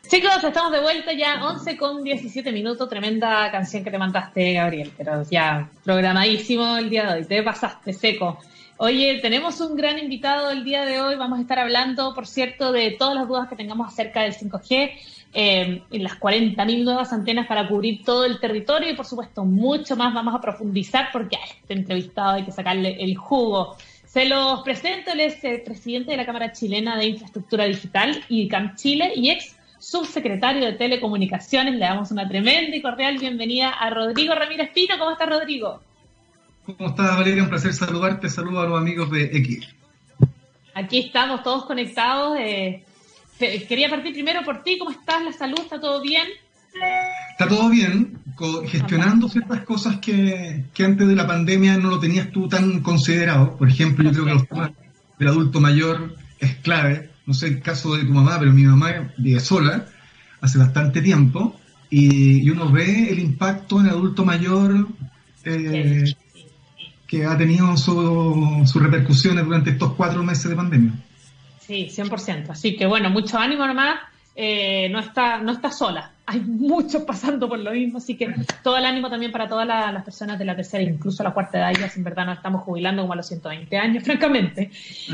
Chicos, 0.09 0.42
estamos 0.42 0.73
de 0.73 0.80
vuelta 0.80 1.12
ya 1.12 1.45
11 1.45 1.76
con 1.76 2.02
17 2.02 2.52
minutos. 2.52 2.88
Tremenda 2.88 3.50
canción 3.50 3.83
que 3.85 3.90
te 3.90 3.99
mandaste, 3.99 4.52
Gabriel. 4.54 4.92
Pero 4.97 5.25
ya 5.28 5.68
programadísimo 5.85 6.76
el 6.76 6.90
día 6.90 7.06
de 7.06 7.18
hoy. 7.18 7.25
Te 7.26 7.42
pasaste 7.42 7.92
seco. 7.92 8.38
Oye, 8.78 9.21
tenemos 9.21 9.61
un 9.61 9.75
gran 9.75 9.99
invitado 9.99 10.50
el 10.50 10.62
día 10.62 10.85
de 10.85 11.00
hoy. 11.00 11.16
Vamos 11.16 11.38
a 11.38 11.42
estar 11.42 11.59
hablando, 11.59 12.14
por 12.14 12.26
cierto, 12.26 12.73
de 12.73 12.92
todas 12.92 13.14
las 13.14 13.26
dudas 13.26 13.49
que 13.49 13.56
tengamos 13.56 13.88
acerca 13.88 14.23
del 14.23 14.35
5G, 14.35 14.92
eh, 15.38 15.82
en 15.90 16.02
las 16.02 16.18
40.000 16.18 16.82
nuevas 16.82 17.12
antenas 17.12 17.46
para 17.46 17.68
cubrir 17.68 18.02
todo 18.02 18.24
el 18.24 18.40
territorio 18.40 18.90
y, 18.90 18.96
por 18.96 19.04
supuesto, 19.04 19.44
mucho 19.44 19.94
más 19.94 20.14
vamos 20.14 20.34
a 20.34 20.40
profundizar 20.40 21.10
porque 21.12 21.36
a 21.36 21.44
este 21.44 21.74
entrevistado 21.74 22.36
hay 22.36 22.44
que 22.46 22.52
sacarle 22.52 22.96
el 23.04 23.14
jugo. 23.16 23.76
Se 24.06 24.24
los 24.24 24.62
presento, 24.62 25.12
él 25.12 25.20
es 25.20 25.44
el 25.44 25.60
presidente 25.60 26.12
de 26.12 26.16
la 26.16 26.24
Cámara 26.24 26.52
Chilena 26.52 26.96
de 26.96 27.08
Infraestructura 27.08 27.66
Digital 27.66 28.24
y 28.30 28.48
CAM 28.48 28.76
Chile 28.76 29.12
y 29.14 29.28
ex 29.28 29.54
subsecretario 29.78 30.64
de 30.64 30.72
Telecomunicaciones. 30.72 31.74
Le 31.74 31.80
damos 31.80 32.10
una 32.10 32.26
tremenda 32.26 32.74
y 32.74 32.80
cordial 32.80 33.18
bienvenida 33.18 33.68
a 33.68 33.90
Rodrigo 33.90 34.34
Ramírez 34.34 34.70
Pino. 34.72 34.94
¿Cómo 34.98 35.10
está 35.10 35.26
Rodrigo? 35.26 35.82
¿Cómo 36.64 36.88
estás, 36.88 37.14
Valeria? 37.14 37.42
Un 37.42 37.50
placer 37.50 37.74
saludarte. 37.74 38.30
Saludo 38.30 38.60
a 38.60 38.66
los 38.66 38.80
amigos 38.80 39.10
de 39.10 39.24
X. 39.24 39.68
Aquí 40.72 41.00
estamos 41.00 41.42
todos 41.42 41.66
conectados. 41.66 42.38
Eh, 42.40 42.85
quería 43.38 43.88
partir 43.88 44.12
primero 44.12 44.42
por 44.44 44.62
ti. 44.62 44.78
¿Cómo 44.78 44.90
estás? 44.90 45.22
¿La 45.22 45.32
salud? 45.32 45.60
¿Está 45.60 45.80
todo 45.80 46.00
bien? 46.00 46.26
Está 47.32 47.48
todo 47.48 47.68
bien, 47.68 48.18
gestionando 48.66 49.28
ciertas 49.28 49.60
cosas 49.60 49.98
que, 49.98 50.64
antes 50.78 51.08
de 51.08 51.14
la 51.14 51.26
pandemia 51.26 51.76
no 51.78 51.90
lo 51.90 51.98
tenías 51.98 52.30
tú 52.30 52.48
tan 52.48 52.80
considerado. 52.80 53.56
Por 53.56 53.68
ejemplo, 53.68 54.04
yo 54.04 54.12
creo 54.12 54.24
que 54.24 54.32
los 54.32 54.48
temas 54.48 54.70
del 55.18 55.28
adulto 55.28 55.60
mayor 55.60 56.16
es 56.38 56.56
clave. 56.56 57.10
No 57.26 57.34
sé 57.34 57.48
el 57.48 57.62
caso 57.62 57.94
de 57.96 58.04
tu 58.04 58.12
mamá, 58.12 58.38
pero 58.38 58.52
mi 58.52 58.62
mamá 58.62 59.12
vive 59.18 59.40
sola 59.40 59.86
hace 60.40 60.58
bastante 60.58 61.02
tiempo 61.02 61.58
y, 61.90 62.48
uno 62.50 62.70
ve 62.70 63.08
el 63.10 63.18
impacto 63.18 63.80
en 63.80 63.86
el 63.86 63.92
adulto 63.92 64.24
mayor 64.24 64.88
eh, 65.44 66.04
que 67.06 67.24
ha 67.24 67.36
tenido 67.36 67.76
sus 67.76 68.70
su 68.70 68.78
repercusiones 68.78 69.44
durante 69.44 69.70
estos 69.70 69.92
cuatro 69.94 70.22
meses 70.22 70.48
de 70.48 70.56
pandemia. 70.56 70.92
Sí, 71.66 71.88
100%. 71.90 72.50
Así 72.50 72.76
que 72.76 72.87
bueno, 72.87 73.11
mucho 73.11 73.38
ánimo 73.38 73.66
nomás. 73.66 74.00
Eh, 74.38 74.90
no, 74.90 74.99
está, 74.99 75.38
no 75.38 75.52
está 75.52 75.70
sola. 75.70 76.11
Hay 76.26 76.40
muchos 76.40 77.04
pasando 77.04 77.49
por 77.49 77.58
lo 77.58 77.70
mismo, 77.70 77.99
así 77.99 78.16
que 78.16 78.35
todo 78.62 78.76
el 78.76 78.85
ánimo 78.85 79.08
también 79.08 79.32
para 79.32 79.49
todas 79.49 79.66
las 79.66 80.04
personas 80.04 80.38
de 80.38 80.44
la 80.44 80.54
tercera, 80.54 80.82
incluso 80.82 81.23
la 81.23 81.32
cuarta 81.32 81.58
edad, 81.58 81.73
ya 81.73 81.90
en 81.94 82.04
verdad 82.04 82.26
nos 82.26 82.37
estamos 82.37 82.62
jubilando 82.62 83.00
como 83.02 83.14
a 83.14 83.16
los 83.16 83.28
120 83.28 83.78
años, 83.78 84.02
francamente. 84.04 84.70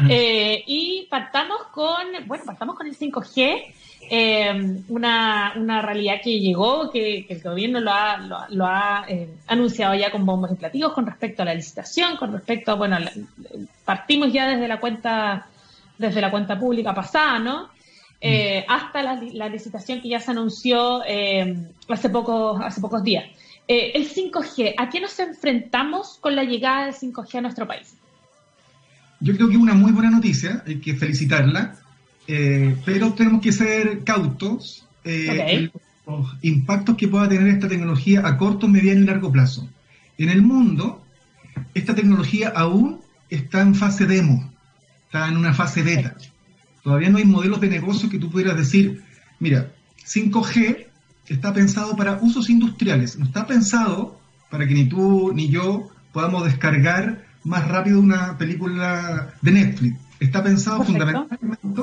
Eh, 0.08 0.64
y 0.66 1.06
partamos 1.08 1.58
con, 1.70 2.26
bueno, 2.26 2.44
partamos 2.44 2.76
con 2.76 2.86
el 2.88 2.96
5G. 2.96 3.74
Eh, 4.10 4.82
una, 4.88 5.52
una, 5.56 5.80
realidad 5.80 6.16
que 6.22 6.40
llegó, 6.40 6.90
que, 6.90 7.24
el 7.28 7.40
gobierno 7.40 7.80
lo 7.80 7.92
ha, 7.92 8.48
lo, 8.50 8.66
ha 8.66 9.04
eh, 9.08 9.28
anunciado 9.46 9.94
ya 9.94 10.10
con 10.10 10.26
bombos 10.26 10.50
y 10.50 10.56
platillos 10.56 10.92
con 10.92 11.06
respecto 11.06 11.42
a 11.42 11.44
la 11.44 11.54
licitación, 11.54 12.16
con 12.16 12.32
respecto 12.32 12.72
a, 12.72 12.74
bueno, 12.74 12.98
partimos 13.84 14.32
ya 14.32 14.48
desde 14.48 14.66
la 14.66 14.80
cuenta, 14.80 15.46
desde 16.02 16.20
la 16.20 16.30
cuenta 16.30 16.58
pública 16.58 16.94
pasada, 16.94 17.38
¿no? 17.38 17.70
Eh, 18.20 18.64
hasta 18.68 19.02
la, 19.02 19.20
la, 19.32 19.48
licitación 19.48 20.00
que 20.00 20.10
ya 20.10 20.20
se 20.20 20.30
anunció 20.30 21.02
hace, 21.88 22.08
pocos, 22.10 22.60
hace 22.62 22.80
pocos 22.80 23.02
días. 23.02 23.24
el 23.66 24.08
5G, 24.08 24.74
¿a 24.76 24.90
qué 24.90 25.00
nos 25.00 25.18
enfrentamos 25.18 26.18
con 26.20 26.36
la 26.36 26.44
llegada 26.44 26.84
del 26.84 26.94
5G 26.94 27.38
a 27.38 27.40
nuestro 27.40 27.66
país? 27.66 27.96
Yo 29.22 29.36
creo 29.36 29.48
que 29.48 29.56
una 29.56 29.74
muy 29.74 29.92
buena 29.92 30.10
noticia, 30.10 30.64
hay 30.66 30.80
que 30.80 30.94
felicitarla, 30.94 31.76
eh, 32.26 32.76
pero 32.84 33.12
tenemos 33.12 33.40
que 33.40 33.52
ser 33.52 34.02
cautos 34.04 34.84
eh, 35.04 35.46
en 35.48 35.72
los 36.06 36.36
impactos 36.42 36.96
que 36.96 37.06
pueda 37.06 37.28
tener 37.28 37.48
esta 37.48 37.68
tecnología 37.68 38.26
a 38.26 38.36
corto, 38.36 38.66
mediano 38.66 39.00
y 39.00 39.04
largo 39.04 39.30
plazo. 39.30 39.68
En 40.18 40.28
el 40.28 40.42
mundo, 40.42 41.04
esta 41.72 41.94
tecnología 41.94 42.52
aún 42.54 43.00
está 43.30 43.60
en 43.60 43.76
fase 43.76 44.06
demo, 44.06 44.51
está 45.12 45.28
en 45.28 45.36
una 45.36 45.52
fase 45.52 45.82
beta. 45.82 46.14
Todavía 46.82 47.10
no 47.10 47.18
hay 47.18 47.26
modelos 47.26 47.60
de 47.60 47.68
negocio 47.68 48.08
que 48.08 48.18
tú 48.18 48.30
pudieras 48.30 48.56
decir, 48.56 49.02
mira, 49.40 49.70
5G 50.06 50.86
está 51.28 51.52
pensado 51.52 51.94
para 51.96 52.18
usos 52.22 52.48
industriales, 52.48 53.18
no 53.18 53.26
está 53.26 53.46
pensado 53.46 54.18
para 54.50 54.66
que 54.66 54.72
ni 54.72 54.86
tú 54.86 55.32
ni 55.34 55.50
yo 55.50 55.90
podamos 56.14 56.46
descargar 56.46 57.26
más 57.44 57.68
rápido 57.68 58.00
una 58.00 58.38
película 58.38 59.34
de 59.42 59.52
Netflix. 59.52 59.98
Está 60.18 60.42
pensado 60.42 60.82
fundamentalmente 60.82 61.82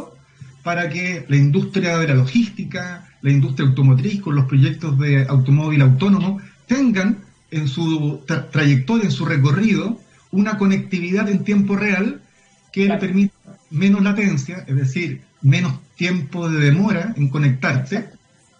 para 0.63 0.89
que 0.89 1.23
la 1.29 1.35
industria 1.35 1.99
de 1.99 2.07
la 2.07 2.15
logística, 2.15 3.07
la 3.21 3.29
industria 3.29 3.67
automotriz 3.67 4.21
con 4.21 4.35
los 4.35 4.45
proyectos 4.45 4.97
de 4.97 5.27
automóvil 5.27 5.83
autónomo 5.83 6.41
tengan 6.65 7.19
en 7.51 7.67
su 7.67 8.21
trayectoria, 8.51 9.05
en 9.05 9.11
su 9.11 9.25
recorrido, 9.25 9.99
una 10.31 10.57
conectividad 10.57 11.29
en 11.29 11.43
tiempo 11.43 11.75
real 11.75 12.23
que 12.71 12.87
le 12.87 12.97
permita 12.97 13.33
menos 13.69 14.01
latencia, 14.03 14.63
es 14.67 14.75
decir, 14.75 15.21
menos 15.41 15.79
tiempo 15.95 16.49
de 16.49 16.59
demora 16.59 17.13
en 17.17 17.29
conectarte. 17.29 18.09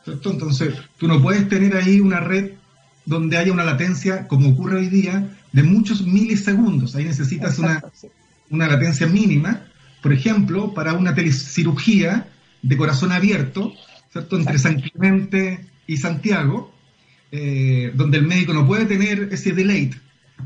Entonces, 0.06 0.74
tú 0.98 1.08
no 1.08 1.22
puedes 1.22 1.48
tener 1.48 1.76
ahí 1.76 2.00
una 2.00 2.20
red 2.20 2.52
donde 3.06 3.38
haya 3.38 3.52
una 3.52 3.64
latencia, 3.64 4.28
como 4.28 4.50
ocurre 4.50 4.78
hoy 4.78 4.88
día, 4.88 5.38
de 5.52 5.64
muchos 5.64 6.06
milisegundos. 6.06 6.96
Ahí 6.96 7.06
necesitas 7.06 7.58
una, 7.60 7.84
una 8.50 8.68
latencia 8.68 9.08
mínima 9.08 9.66
por 10.02 10.14
ejemplo, 10.14 10.74
para 10.74 10.94
una 10.94 11.14
telecirugía 11.14 12.28
de 12.62 12.78
corazón 12.78 13.12
abierto, 13.12 13.74
¿cierto? 14.12 14.38
Entre 14.38 14.58
San 14.58 14.80
Clemente 14.80 15.66
y 15.88 15.98
Santiago, 15.98 16.74
eh, 17.32 17.92
donde 17.96 18.18
el 18.18 18.26
médico 18.26 18.54
no 18.54 18.66
puede 18.66 18.86
tener 18.86 19.30
ese 19.32 19.52
delay. 19.52 19.92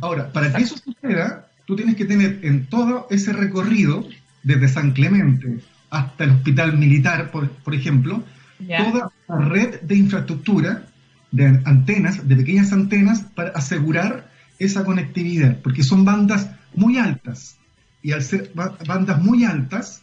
Ahora, 0.02 0.32
para 0.32 0.54
que 0.54 0.64
eso 0.64 0.76
suceda, 0.78 1.50
tú 1.66 1.76
tienes 1.76 1.96
que 1.96 2.06
tener 2.06 2.40
en 2.44 2.68
todo 2.68 3.08
ese 3.10 3.34
recorrido, 3.34 4.08
desde 4.44 4.68
San 4.68 4.92
Clemente 4.92 5.60
hasta 5.90 6.24
el 6.24 6.32
hospital 6.32 6.78
militar, 6.78 7.32
por, 7.32 7.76
ejemplo, 7.76 8.24
toda 8.58 9.12
la 9.30 9.38
red 9.38 9.82
de 9.82 9.96
infraestructura, 9.96 10.88
de 11.32 11.62
antenas, 11.66 12.28
de 12.28 12.36
pequeñas 12.36 12.74
antenas, 12.74 13.22
para 13.36 13.50
asegurar 13.50 14.32
esa 14.58 14.84
conectividad, 14.84 15.60
porque 15.62 15.84
son 15.84 16.04
bandas 16.04 16.50
muy 16.76 16.98
altas 16.98 17.58
y 18.02 18.12
al 18.12 18.24
ser 18.24 18.52
bandas 18.56 19.22
muy 19.22 19.46
altas, 19.46 20.02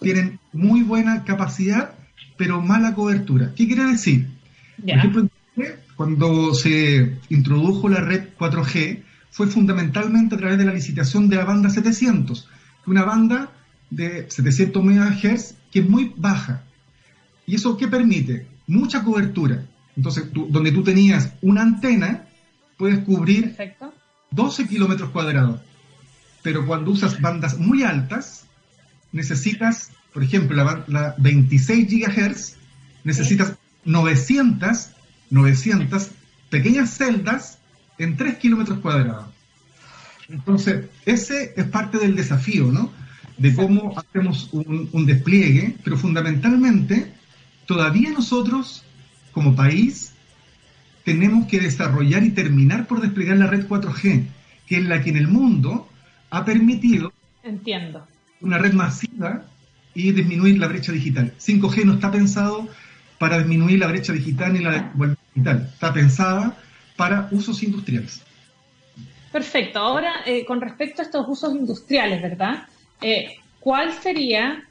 tienen 0.00 0.38
muy 0.52 0.82
buena 0.82 1.24
capacidad, 1.24 1.94
pero 2.36 2.60
mala 2.60 2.94
cobertura. 2.94 3.52
¿Qué 3.56 3.66
quiere 3.66 3.84
decir? 3.84 4.28
Por 4.78 4.90
ejemplo, 4.90 5.28
cuando 5.96 6.54
se 6.54 7.16
introdujo 7.30 7.88
la 7.88 8.00
red 8.00 8.28
4G, 8.38 9.02
fue 9.38 9.46
fundamentalmente 9.46 10.34
a 10.34 10.38
través 10.38 10.58
de 10.58 10.64
la 10.64 10.74
licitación 10.74 11.28
de 11.28 11.36
la 11.36 11.44
banda 11.44 11.70
700, 11.70 12.48
una 12.86 13.04
banda 13.04 13.52
de 13.88 14.28
700 14.28 14.82
MHz 14.82 15.54
que 15.70 15.78
es 15.78 15.88
muy 15.88 16.12
baja. 16.16 16.64
¿Y 17.46 17.54
eso 17.54 17.76
qué 17.76 17.86
permite? 17.86 18.48
Mucha 18.66 19.04
cobertura. 19.04 19.64
Entonces, 19.96 20.24
donde 20.32 20.72
tú 20.72 20.82
tenías 20.82 21.34
una 21.40 21.62
antena, 21.62 22.26
puedes 22.76 22.98
cubrir 23.04 23.56
12 24.32 24.66
kilómetros 24.66 25.10
cuadrados 25.10 25.60
pero 26.42 26.66
cuando 26.66 26.90
usas 26.90 27.20
bandas 27.20 27.58
muy 27.58 27.84
altas, 27.84 28.44
necesitas, 29.12 29.90
por 30.12 30.24
ejemplo, 30.24 30.56
la, 30.86 31.14
26 31.18 31.86
GHz, 31.88 32.56
necesitas 33.04 33.54
900, 33.84 34.90
900 35.30 36.08
pequeñas 36.50 36.96
celdas 36.96 37.57
en 37.98 38.16
3 38.16 38.38
kilómetros 38.38 38.78
cuadrados. 38.78 39.26
Entonces, 40.28 40.86
ese 41.06 41.54
es 41.56 41.64
parte 41.66 41.98
del 41.98 42.14
desafío, 42.14 42.70
¿no? 42.70 42.92
De 43.36 43.54
cómo 43.54 43.94
hacemos 43.98 44.50
un, 44.52 45.06
despliegue, 45.06 45.76
pero 45.84 45.96
fundamentalmente, 45.96 47.12
todavía 47.66 48.10
nosotros, 48.10 48.84
como 49.32 49.54
país, 49.54 50.12
tenemos 51.04 51.46
que 51.46 51.60
desarrollar 51.60 52.22
y 52.24 52.30
terminar 52.30 52.86
por 52.86 53.00
desplegar 53.00 53.38
la 53.38 53.46
red 53.46 53.66
4G, 53.66 54.26
que 54.66 54.76
es 54.78 54.84
la 54.84 55.02
que 55.02 55.10
en 55.10 55.16
el 55.16 55.28
mundo 55.28 55.88
ha 56.30 56.44
permitido 56.44 57.12
Entiendo. 57.42 58.06
una 58.40 58.58
red 58.58 58.74
masiva 58.74 59.44
y 59.94 60.12
disminuir 60.12 60.58
la 60.58 60.68
brecha 60.68 60.92
digital. 60.92 61.32
5G 61.38 61.84
no 61.84 61.94
está 61.94 62.10
pensado 62.10 62.68
para 63.18 63.38
disminuir 63.38 63.78
la 63.78 63.86
brecha 63.86 64.12
digital 64.12 64.52
ni 64.52 64.58
la 64.58 64.92
digital, 65.34 65.70
está 65.72 65.92
pensada 65.92 66.56
para 66.98 67.28
usos 67.30 67.62
industriales. 67.62 68.22
Perfecto. 69.30 69.78
Ahora, 69.78 70.12
eh, 70.26 70.44
con 70.44 70.60
respecto 70.60 71.00
a 71.00 71.04
estos 71.04 71.28
usos 71.28 71.54
industriales, 71.54 72.20
¿verdad? 72.20 72.64
Eh, 73.00 73.36
¿Cuál 73.60 73.92
sería, 73.92 74.64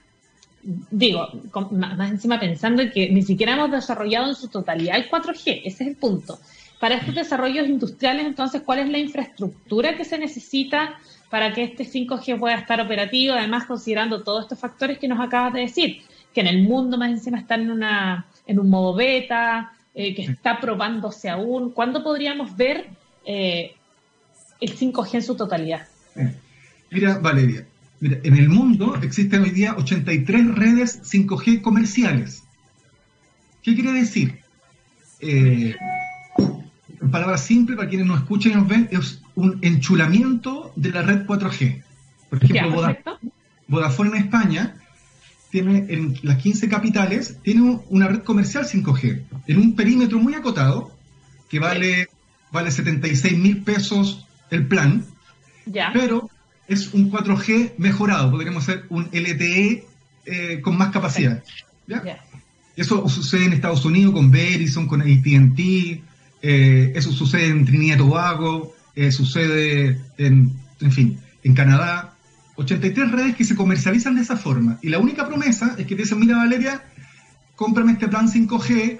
digo, 0.91 1.29
más 1.71 2.11
encima 2.11 2.37
pensando 2.37 2.81
en 2.81 2.91
que 2.91 3.09
ni 3.09 3.21
siquiera 3.21 3.53
hemos 3.53 3.71
desarrollado 3.71 4.27
en 4.27 4.35
su 4.35 4.49
totalidad 4.49 4.97
el 4.97 5.09
4G, 5.09 5.61
ese 5.63 5.83
es 5.83 5.89
el 5.89 5.95
punto. 5.95 6.37
Para 6.81 6.95
estos 6.95 7.15
desarrollos 7.15 7.65
industriales, 7.65 8.25
entonces, 8.25 8.61
¿cuál 8.61 8.79
es 8.79 8.89
la 8.89 8.97
infraestructura 8.97 9.95
que 9.95 10.03
se 10.03 10.17
necesita 10.17 10.99
para 11.29 11.53
que 11.53 11.63
este 11.63 11.85
5G 11.85 12.37
pueda 12.37 12.55
estar 12.55 12.81
operativo? 12.81 13.35
Además, 13.35 13.65
considerando 13.65 14.21
todos 14.21 14.43
estos 14.43 14.59
factores 14.59 14.99
que 14.99 15.07
nos 15.07 15.21
acabas 15.21 15.53
de 15.53 15.61
decir, 15.61 16.01
que 16.33 16.41
en 16.41 16.47
el 16.47 16.63
mundo 16.63 16.97
más 16.97 17.09
encima 17.09 17.39
están 17.39 17.61
en, 17.61 17.71
una, 17.71 18.25
en 18.45 18.59
un 18.59 18.69
modo 18.69 18.93
beta, 18.93 19.71
eh, 19.97 20.15
que 20.15 20.21
está 20.21 20.61
probándose 20.61 21.29
aún. 21.29 21.71
¿Cuándo 21.71 22.03
podríamos 22.03 22.55
ver 22.55 22.89
el 24.59 24.75
5G 24.75 25.15
en 25.15 25.23
su 25.23 25.35
totalidad. 25.35 25.87
Mira, 26.89 27.19
Valeria, 27.19 27.67
mira, 27.99 28.19
en 28.23 28.37
el 28.37 28.49
mundo 28.49 28.97
existen 29.01 29.43
hoy 29.43 29.51
día 29.51 29.75
83 29.77 30.55
redes 30.55 31.01
5G 31.03 31.61
comerciales. 31.61 32.43
¿Qué 33.61 33.75
quiere 33.75 33.93
decir? 33.93 34.39
Eh, 35.19 35.75
en 37.01 37.11
palabras 37.11 37.41
simples, 37.41 37.77
para 37.77 37.89
quienes 37.89 38.07
nos 38.07 38.19
escuchan 38.19 38.53
y 38.53 38.55
nos 38.55 38.67
ven, 38.67 38.89
es 38.91 39.21
un 39.35 39.59
enchulamiento 39.61 40.71
de 40.75 40.91
la 40.91 41.01
red 41.01 41.25
4G. 41.25 41.83
Por 42.29 42.43
ejemplo, 42.43 42.95
Vodafone, 43.67 44.11
en 44.11 44.23
España 44.23 44.75
tiene 45.49 45.85
en 45.89 46.17
las 46.23 46.37
15 46.37 46.67
capitales 46.67 47.37
tiene 47.41 47.79
una 47.89 48.07
red 48.07 48.19
comercial 48.23 48.65
5G 48.65 49.23
en 49.47 49.57
un 49.57 49.75
perímetro 49.75 50.19
muy 50.19 50.33
acotado 50.33 50.91
que 51.49 51.59
vale, 51.59 52.07
vale 52.51 52.71
76 52.71 53.37
mil 53.37 53.63
pesos 53.63 54.27
el 54.49 54.67
plan, 54.67 55.05
pero 55.93 56.29
es 56.67 56.93
un 56.93 57.11
4G 57.11 57.73
mejorado, 57.77 58.31
podríamos 58.31 58.63
hacer 58.63 58.85
un 58.89 59.05
LTE 59.11 59.85
eh, 60.25 60.61
con 60.61 60.77
más 60.77 60.91
capacidad. 60.91 61.43
Eso 62.75 63.07
sucede 63.07 63.45
en 63.45 63.53
Estados 63.53 63.85
Unidos 63.85 64.13
con 64.13 64.29
Verizon, 64.29 64.87
con 64.87 65.01
ATT, 65.01 65.59
eh, 66.41 66.91
eso 66.93 67.11
sucede 67.11 67.47
en 67.47 67.65
Trinidad 67.65 67.95
y 67.95 67.99
Tobago, 67.99 68.75
eh, 68.95 69.11
sucede 69.11 69.99
en, 70.17 70.53
en 70.81 70.91
fin, 70.91 71.19
en 71.43 71.53
Canadá. 71.53 72.16
83 72.57 73.11
redes 73.11 73.35
que 73.35 73.45
se 73.45 73.55
comercializan 73.55 74.15
de 74.15 74.21
esa 74.21 74.35
forma. 74.35 74.79
Y 74.81 74.89
la 74.89 74.99
única 74.99 75.27
promesa 75.27 75.75
es 75.77 75.85
que 75.85 75.95
te 75.95 76.01
dicen, 76.01 76.19
mira 76.19 76.37
Valeria, 76.37 76.83
cómprame 77.55 77.93
este 77.93 78.07
plan 78.07 78.27
5G, 78.27 78.99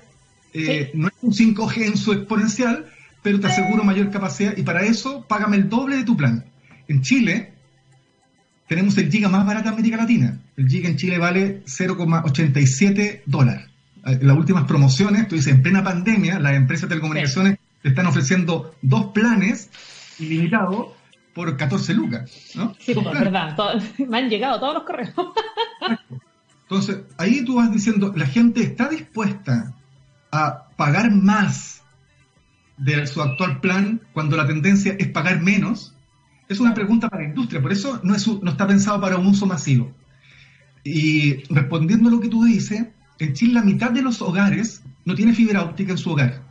no 0.93 1.07
es 1.07 1.13
un 1.21 1.33
5G 1.33 1.87
en 1.87 1.97
su 1.97 2.13
exponencial, 2.13 2.85
pero 3.21 3.39
te 3.39 3.47
aseguro 3.47 3.83
mayor 3.83 4.09
capacidad 4.11 4.55
y 4.55 4.61
para 4.61 4.83
eso 4.83 5.25
págame 5.27 5.57
el 5.57 5.69
doble 5.69 5.97
de 5.97 6.03
tu 6.03 6.15
plan. 6.15 6.45
En 6.87 7.01
Chile 7.01 7.53
tenemos 8.67 8.97
el 8.97 9.11
giga 9.11 9.27
más 9.27 9.45
barato 9.45 9.69
de 9.69 9.75
América 9.75 9.97
Latina. 9.97 10.39
El 10.55 10.67
giga 10.67 10.89
en 10.89 10.97
Chile 10.97 11.17
vale 11.17 11.63
0,87 11.65 13.23
dólares. 13.25 13.65
En 14.05 14.25
las 14.25 14.37
últimas 14.37 14.65
promociones, 14.65 15.27
tú 15.27 15.35
dices, 15.35 15.53
en 15.53 15.61
plena 15.61 15.83
pandemia, 15.83 16.39
las 16.39 16.53
empresas 16.53 16.83
de 16.83 16.95
telecomunicaciones 16.95 17.57
te 17.81 17.89
están 17.89 18.05
ofreciendo 18.05 18.75
dos 18.81 19.07
planes 19.07 19.69
ilimitados 20.19 20.96
por 21.37 21.55
14 21.55 21.93
lucas. 21.93 22.29
¿no? 22.55 22.75
Sí, 22.79 22.93
pues, 22.93 23.05
verdad. 23.05 23.55
me 24.09 24.17
han 24.17 24.29
llegado 24.29 24.59
todos 24.59 24.73
los 24.73 24.83
correos. 24.83 25.13
Entonces, 26.63 26.97
ahí 27.17 27.45
tú 27.45 27.55
vas 27.55 27.71
diciendo, 27.71 28.11
la 28.15 28.25
gente 28.25 28.61
está 28.61 28.89
dispuesta 28.89 29.73
a 30.31 30.67
pagar 30.75 31.11
más 31.11 31.83
de 32.77 33.07
su 33.07 33.21
actual 33.21 33.59
plan 33.59 34.01
cuando 34.13 34.35
la 34.35 34.45
tendencia 34.45 34.95
es 34.97 35.07
pagar 35.09 35.41
menos? 35.41 35.93
Es 36.49 36.59
una 36.59 36.73
pregunta 36.73 37.09
para 37.09 37.23
la 37.23 37.29
industria, 37.29 37.61
por 37.61 37.71
eso 37.71 37.99
no, 38.03 38.15
es, 38.15 38.27
no 38.27 38.51
está 38.51 38.67
pensado 38.67 38.99
para 39.01 39.17
un 39.17 39.27
uso 39.27 39.45
masivo. 39.45 39.93
Y 40.83 41.43
respondiendo 41.53 42.07
a 42.09 42.11
lo 42.11 42.19
que 42.19 42.29
tú 42.29 42.45
dices, 42.45 42.87
en 43.19 43.33
Chile 43.33 43.53
la 43.53 43.63
mitad 43.63 43.91
de 43.91 44.01
los 44.01 44.21
hogares 44.21 44.83
no 45.05 45.15
tiene 45.15 45.33
fibra 45.33 45.63
óptica 45.63 45.91
en 45.91 45.97
su 45.97 46.11
hogar. 46.11 46.41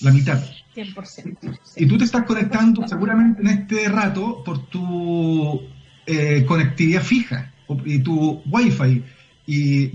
La 0.00 0.12
mitad. 0.12 0.42
100%. 0.74 1.58
Y 1.76 1.86
tú 1.86 1.98
te 1.98 2.04
estás 2.04 2.24
conectando 2.24 2.86
seguramente 2.86 3.42
en 3.42 3.48
este 3.48 3.88
rato 3.88 4.42
por 4.44 4.66
tu 4.66 5.62
eh, 6.06 6.44
conectividad 6.46 7.02
fija 7.02 7.52
y 7.84 7.98
tu 8.00 8.42
wifi. 8.46 9.02
Y 9.46 9.90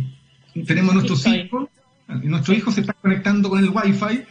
tenemos 0.65 0.93
nuestros 0.93 1.25
hijos, 1.27 1.69
y 2.23 2.27
nuestros 2.27 2.57
hijos 2.57 2.75
se 2.75 2.81
están 2.81 2.95
conectando 3.01 3.49
con 3.49 3.59
el 3.59 3.69
wifi 3.69 4.23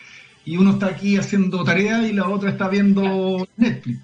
y 0.44 0.56
uno 0.56 0.72
está 0.72 0.86
aquí 0.86 1.16
haciendo 1.16 1.64
tarea 1.64 2.06
y 2.06 2.12
la 2.12 2.28
otra 2.28 2.50
está 2.50 2.68
viendo 2.68 3.46
Netflix. 3.56 4.00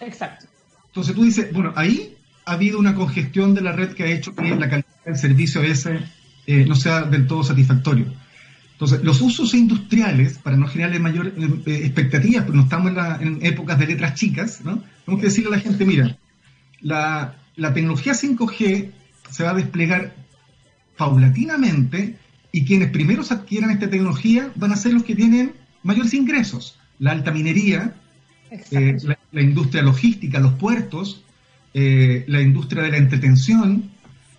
Exacto. 0.00 0.46
Entonces 0.86 1.14
tú 1.14 1.24
dices, 1.24 1.52
bueno, 1.52 1.72
ahí 1.76 2.16
ha 2.44 2.52
habido 2.52 2.78
una 2.78 2.94
congestión 2.94 3.54
de 3.54 3.60
la 3.60 3.72
red 3.72 3.92
que 3.92 4.04
ha 4.04 4.06
hecho 4.06 4.34
que 4.34 4.54
la 4.54 4.68
calidad 4.68 5.04
del 5.04 5.16
servicio 5.16 5.62
ese 5.62 6.00
eh, 6.46 6.64
no 6.66 6.74
sea 6.74 7.02
del 7.02 7.26
todo 7.26 7.44
satisfactorio. 7.44 8.06
Entonces, 8.80 9.04
los 9.04 9.20
usos 9.20 9.52
industriales, 9.52 10.38
para 10.38 10.56
no 10.56 10.66
generarle 10.66 10.98
mayor 10.98 11.34
eh, 11.36 11.80
expectativas, 11.84 12.44
porque 12.44 12.56
no 12.56 12.62
estamos 12.62 12.92
en, 13.20 13.38
épocas 13.44 13.78
de 13.78 13.86
letras 13.88 14.14
chicas, 14.14 14.62
¿no? 14.64 14.82
tenemos 15.04 15.20
que 15.20 15.26
decirle 15.26 15.48
a 15.48 15.56
la 15.58 15.60
gente, 15.60 15.84
mira, 15.84 16.16
la, 16.80 17.36
la 17.56 17.74
tecnología 17.74 18.14
5G 18.14 18.90
se 19.30 19.44
va 19.44 19.50
a 19.50 19.54
desplegar 19.54 20.14
paulatinamente 20.96 22.16
y 22.52 22.64
quienes 22.64 22.90
primero 22.90 23.22
adquieran 23.28 23.70
esta 23.70 23.90
tecnología 23.90 24.50
van 24.56 24.72
a 24.72 24.76
ser 24.76 24.94
los 24.94 25.04
que 25.04 25.14
tienen 25.14 25.52
mayores 25.82 26.14
ingresos. 26.14 26.78
La 26.98 27.10
alta 27.10 27.32
minería, 27.32 27.96
eh, 28.70 28.96
la, 29.32 29.42
industria 29.42 29.82
logística, 29.82 30.40
los 30.40 30.54
puertos, 30.54 31.22
eh, 31.74 32.24
la 32.28 32.40
industria 32.40 32.82
de 32.84 32.92
la 32.92 32.96
entretención, 32.96 33.90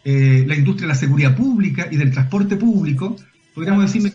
eh, 0.04 0.45
la 0.47 0.56
industria 0.56 0.88
de 0.88 0.93
la 0.93 0.99
seguridad 0.99 1.36
pública 1.36 1.88
y 1.91 1.97
del 1.97 2.10
transporte 2.10 2.58
público, 2.58 3.15
podríamos 3.54 3.91
decir, 3.91 4.13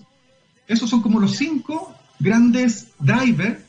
esos 0.69 0.89
son 0.91 1.03
como 1.03 1.21
los 1.21 1.37
cinco 1.37 1.95
grandes 2.19 2.89
drivers 2.99 3.61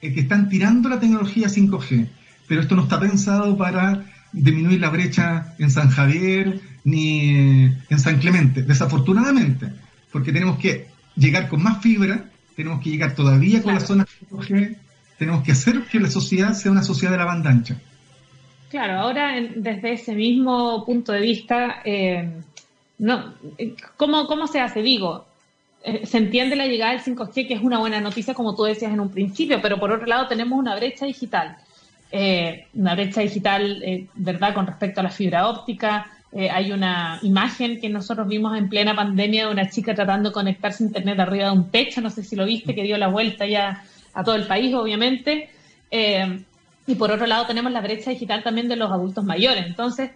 que 0.00 0.20
están 0.20 0.48
tirando 0.48 0.88
la 0.88 1.00
tecnología 1.00 1.48
5G. 1.48 2.08
Pero 2.46 2.60
esto 2.60 2.76
no 2.76 2.82
está 2.82 3.00
pensado 3.00 3.56
para 3.56 4.04
disminuir 4.32 4.80
la 4.80 4.90
brecha 4.90 5.54
en 5.58 5.70
San 5.70 5.88
Javier 5.88 6.60
ni 6.84 7.70
en 7.88 7.98
San 7.98 8.18
Clemente, 8.18 8.62
desafortunadamente, 8.62 9.72
porque 10.12 10.32
tenemos 10.32 10.58
que 10.58 10.88
llegar 11.16 11.48
con 11.48 11.62
más 11.62 11.80
fibra 11.80 12.26
tenemos 12.54 12.82
que 12.82 12.90
llegar 12.90 13.14
todavía 13.14 13.62
con 13.62 13.74
las 13.74 13.86
zonas 13.86 14.06
5G, 14.30 14.76
tenemos 15.18 15.44
que 15.44 15.52
hacer 15.52 15.82
que 15.84 16.00
la 16.00 16.10
sociedad 16.10 16.52
sea 16.54 16.72
una 16.72 16.82
sociedad 16.82 17.12
de 17.12 17.18
la 17.18 17.24
banda 17.24 17.50
ancha. 17.50 17.76
Claro, 18.70 19.00
ahora 19.00 19.34
desde 19.56 19.92
ese 19.92 20.14
mismo 20.14 20.84
punto 20.84 21.12
de 21.12 21.20
vista, 21.20 21.82
eh, 21.84 22.42
no, 22.98 23.34
¿cómo, 23.96 24.26
¿cómo 24.26 24.46
se 24.46 24.60
hace? 24.60 24.82
Digo, 24.82 25.26
eh, 25.84 26.06
se 26.06 26.18
entiende 26.18 26.56
la 26.56 26.66
llegada 26.66 26.92
del 26.92 27.02
5G, 27.02 27.46
que 27.46 27.54
es 27.54 27.62
una 27.62 27.78
buena 27.78 28.00
noticia, 28.00 28.34
como 28.34 28.54
tú 28.56 28.64
decías 28.64 28.92
en 28.92 29.00
un 29.00 29.10
principio, 29.10 29.60
pero 29.62 29.78
por 29.78 29.92
otro 29.92 30.06
lado 30.06 30.26
tenemos 30.26 30.58
una 30.58 30.74
brecha 30.74 31.06
digital. 31.06 31.56
Eh, 32.10 32.66
una 32.74 32.94
brecha 32.94 33.20
digital, 33.20 34.08
¿verdad?, 34.14 34.54
con 34.54 34.66
respecto 34.66 35.00
a 35.00 35.02
la 35.02 35.10
fibra 35.10 35.48
óptica, 35.48 36.06
eh, 36.36 36.50
hay 36.50 36.72
una 36.72 37.20
imagen 37.22 37.80
que 37.80 37.88
nosotros 37.88 38.26
vimos 38.26 38.58
en 38.58 38.68
plena 38.68 38.96
pandemia 38.96 39.46
de 39.46 39.52
una 39.52 39.70
chica 39.70 39.94
tratando 39.94 40.30
de 40.30 40.32
conectarse 40.32 40.82
a 40.82 40.86
internet 40.88 41.20
arriba 41.20 41.44
de 41.44 41.52
un 41.52 41.70
techo, 41.70 42.00
no 42.00 42.10
sé 42.10 42.24
si 42.24 42.34
lo 42.34 42.44
viste, 42.44 42.74
que 42.74 42.82
dio 42.82 42.98
la 42.98 43.06
vuelta 43.06 43.46
ya 43.46 43.84
a 44.12 44.24
todo 44.24 44.34
el 44.34 44.44
país, 44.44 44.74
obviamente. 44.74 45.48
Eh, 45.92 46.40
y 46.88 46.96
por 46.96 47.12
otro 47.12 47.26
lado 47.26 47.46
tenemos 47.46 47.70
la 47.70 47.80
brecha 47.80 48.10
digital 48.10 48.42
también 48.42 48.66
de 48.66 48.74
los 48.74 48.90
adultos 48.90 49.24
mayores. 49.24 49.64
Entonces, 49.64 50.10
eh, 50.10 50.14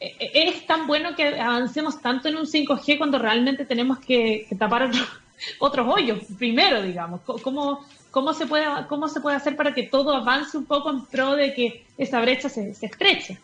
es 0.00 0.66
tan 0.66 0.86
bueno 0.86 1.14
que 1.14 1.38
avancemos 1.38 2.00
tanto 2.00 2.28
en 2.28 2.36
un 2.36 2.46
5G 2.46 2.98
cuando 2.98 3.18
realmente 3.18 3.64
tenemos 3.64 3.98
que, 3.98 4.46
tapar 4.58 4.90
otros 5.58 5.86
hoyos 5.88 6.20
primero, 6.38 6.82
digamos. 6.82 7.20
¿Cómo, 7.42 7.86
cómo, 8.10 8.32
se 8.32 8.46
puede, 8.46 8.66
¿Cómo 8.88 9.08
se 9.08 9.20
puede 9.20 9.36
hacer 9.36 9.56
para 9.56 9.74
que 9.74 9.84
todo 9.84 10.14
avance 10.14 10.56
un 10.56 10.64
poco 10.64 10.90
en 10.90 11.04
pro 11.04 11.36
de 11.36 11.54
que 11.54 11.84
esa 11.98 12.20
brecha 12.20 12.48
se, 12.48 12.74
se 12.74 12.86
estreche? 12.86 13.38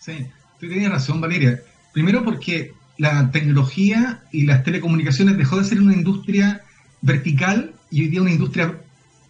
Sí, 0.00 0.26
Tú 0.60 0.68
tienes 0.68 0.90
razón, 0.90 1.20
Valeria. 1.22 1.62
Primero 1.92 2.22
porque 2.22 2.74
la 2.98 3.30
tecnología 3.30 4.22
y 4.30 4.44
las 4.44 4.62
telecomunicaciones 4.62 5.38
dejó 5.38 5.56
de 5.56 5.64
ser 5.64 5.80
una 5.80 5.94
industria 5.94 6.62
vertical 7.00 7.72
y 7.90 8.02
hoy 8.02 8.08
día 8.08 8.20
una 8.20 8.30
industria 8.30 8.78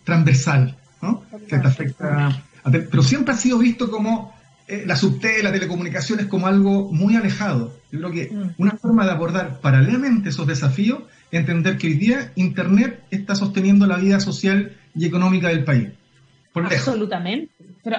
transversal, 0.03 0.77
¿no? 1.01 1.23
Que 1.49 1.59
te 1.59 1.69
afecta. 1.69 2.43
pero 2.64 3.03
siempre 3.03 3.33
ha 3.33 3.37
sido 3.37 3.59
visto 3.59 3.90
como 3.90 4.35
eh, 4.70 4.85
la 4.87 4.94
subte, 4.94 5.42
la 5.42 5.50
telecomunicaciones 5.52 6.26
como 6.26 6.46
algo 6.46 6.92
muy 6.92 7.16
alejado. 7.16 7.76
Yo 7.90 7.98
creo 7.98 8.12
que 8.12 8.30
mm. 8.33 8.54
una 8.59 8.72
forma 8.72 9.04
de 9.04 9.11
abordar 9.11 9.61
paralelamente 9.61 10.28
esos 10.28 10.46
desafíos 10.46 11.00
es 11.30 11.40
entender 11.40 11.76
que 11.76 11.88
hoy 11.88 11.94
día 11.94 12.33
Internet 12.37 13.02
está 13.11 13.35
sosteniendo 13.35 13.87
la 13.87 13.96
vida 13.96 14.20
social 14.20 14.76
y 14.94 15.06
económica 15.06 15.48
del 15.48 15.64
país. 15.64 15.88
Absolutamente. 16.54 17.52
Pero 17.83 17.96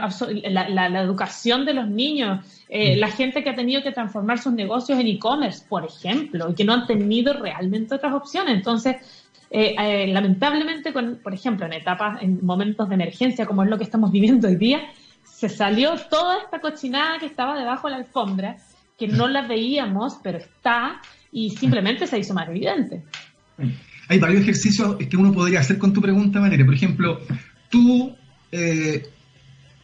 la, 0.50 1.02
educación 1.02 1.66
de 1.66 1.74
los 1.74 1.90
niños, 1.90 2.46
eh, 2.70 2.96
mm. 2.96 3.00
la 3.00 3.08
gente 3.10 3.44
que 3.44 3.50
ha 3.50 3.56
tenido 3.56 3.82
que 3.84 3.92
transformar 3.92 4.40
sus 4.40 4.54
negocios 4.54 4.98
en 5.00 5.08
e-commerce, 5.08 5.66
por 5.68 5.86
ejemplo, 5.86 6.50
y 6.52 6.54
que 6.54 6.64
no 6.64 6.74
han 6.74 6.88
tenido 6.88 7.34
realmente 7.34 7.96
otras 7.96 8.14
opciones. 8.14 8.56
Entonces, 8.56 8.98
eh, 9.50 9.76
eh, 9.78 10.08
lamentablemente, 10.08 10.94
con, 10.94 11.20
por 11.22 11.34
ejemplo, 11.34 11.66
en 11.66 11.74
etapas, 11.74 12.22
en 12.22 12.46
momentos 12.46 12.88
de 12.88 12.96
emergencia, 12.96 13.46
como 13.46 13.64
es 13.64 13.70
lo 13.70 13.78
que 13.78 13.84
estamos 13.84 14.12
viviendo 14.12 14.48
hoy 14.48 14.56
día, 14.56 14.82
se 15.42 15.50
salió 15.50 15.98
toda 15.98 16.38
esta 16.38 16.62
cochinada 16.62 17.18
que 17.18 17.26
estaba 17.26 17.58
debajo 17.58 17.88
de 17.88 17.94
la 17.94 17.98
alfombra, 17.98 18.58
que 18.96 19.08
no 19.08 19.28
la 19.28 19.48
veíamos, 19.48 20.20
pero 20.22 20.38
está, 20.38 21.02
y 21.32 21.50
simplemente 21.50 22.06
se 22.06 22.20
hizo 22.20 22.36
más 22.36 22.48
evidente. 22.48 23.04
Hay 24.08 24.20
varios 24.20 24.44
ejercicios 24.44 24.98
que 24.98 25.18
uno 25.18 25.34
podría 25.34 25.62
hacer 25.62 25.80
con 25.80 25.94
tu 25.94 26.00
pregunta, 26.00 26.40
Valeria. 26.40 26.64
Por 26.64 26.76
ejemplo, 26.76 27.22
tú 27.72 28.16
eh, 28.52 29.10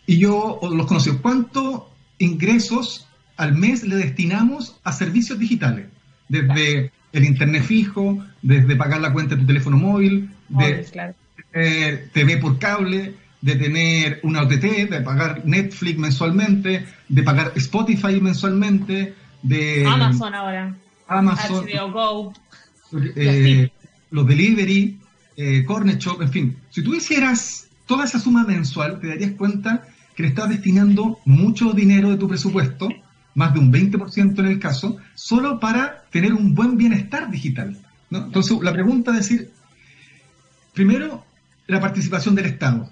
y 0.06 0.20
yo 0.20 0.60
los 0.62 0.86
conocemos. 0.86 1.22
¿Cuántos 1.22 1.86
ingresos 2.20 3.08
al 3.36 3.56
mes 3.56 3.84
le 3.84 3.96
destinamos 3.96 4.80
a 4.84 4.92
servicios 4.92 5.40
digitales? 5.40 5.88
Desde 6.30 6.92
el 7.14 7.24
internet 7.26 7.64
fijo, 7.64 8.24
desde 8.44 8.76
pagar 8.76 9.02
la 9.02 9.12
cuenta 9.12 9.34
de 9.34 9.42
tu 9.42 9.48
teléfono 9.48 9.78
móvil, 9.78 10.30
de 10.50 11.16
tener 11.52 12.10
TV 12.14 12.38
por 12.38 12.60
cable, 12.60 13.16
de 13.42 13.56
tener 13.56 14.20
una 14.24 14.42
OTT, 14.44 14.90
de 14.90 15.02
pagar 15.02 15.46
Netflix 15.46 15.98
mensualmente, 15.98 16.86
de 17.08 17.24
pagar 17.24 17.52
Spotify 17.56 18.20
mensualmente, 18.20 19.16
de 19.44 19.86
Amazon 19.86 20.34
ahora, 20.34 20.76
Amazon, 21.08 21.66
HBO 21.66 21.92
Go, 21.92 22.34
eh, 23.16 23.70
los 24.12 24.28
delivery, 24.28 25.00
eh, 25.36 25.64
Corner 25.66 25.98
Shop, 25.98 26.22
en 26.22 26.32
fin. 26.32 26.58
Si 26.70 26.82
tú 26.82 26.96
hicieras 26.96 27.68
toda 27.86 28.06
esa 28.06 28.20
suma 28.20 28.44
mensual, 28.44 29.00
te 29.00 29.08
darías 29.08 29.32
cuenta 29.32 29.88
que 30.16 30.24
le 30.24 30.30
estás 30.30 30.50
destinando 30.50 31.20
mucho 31.26 31.74
dinero 31.74 32.10
de 32.10 32.18
tu 32.18 32.28
presupuesto 32.28 32.90
más 33.38 33.54
de 33.54 33.60
un 33.60 33.72
20% 33.72 34.40
en 34.40 34.48
el 34.48 34.60
caso, 34.60 34.98
solo 35.14 35.60
para 35.60 36.06
tener 36.10 36.34
un 36.34 36.56
buen 36.56 36.76
bienestar 36.76 37.30
digital. 37.30 37.78
Entonces, 38.10 38.58
la 38.64 38.74
pregunta 38.74 39.12
es 39.12 39.18
decir, 39.18 39.52
primero, 40.74 41.24
la 41.68 41.80
participación 41.80 42.34
del 42.34 42.48
Estado. 42.48 42.92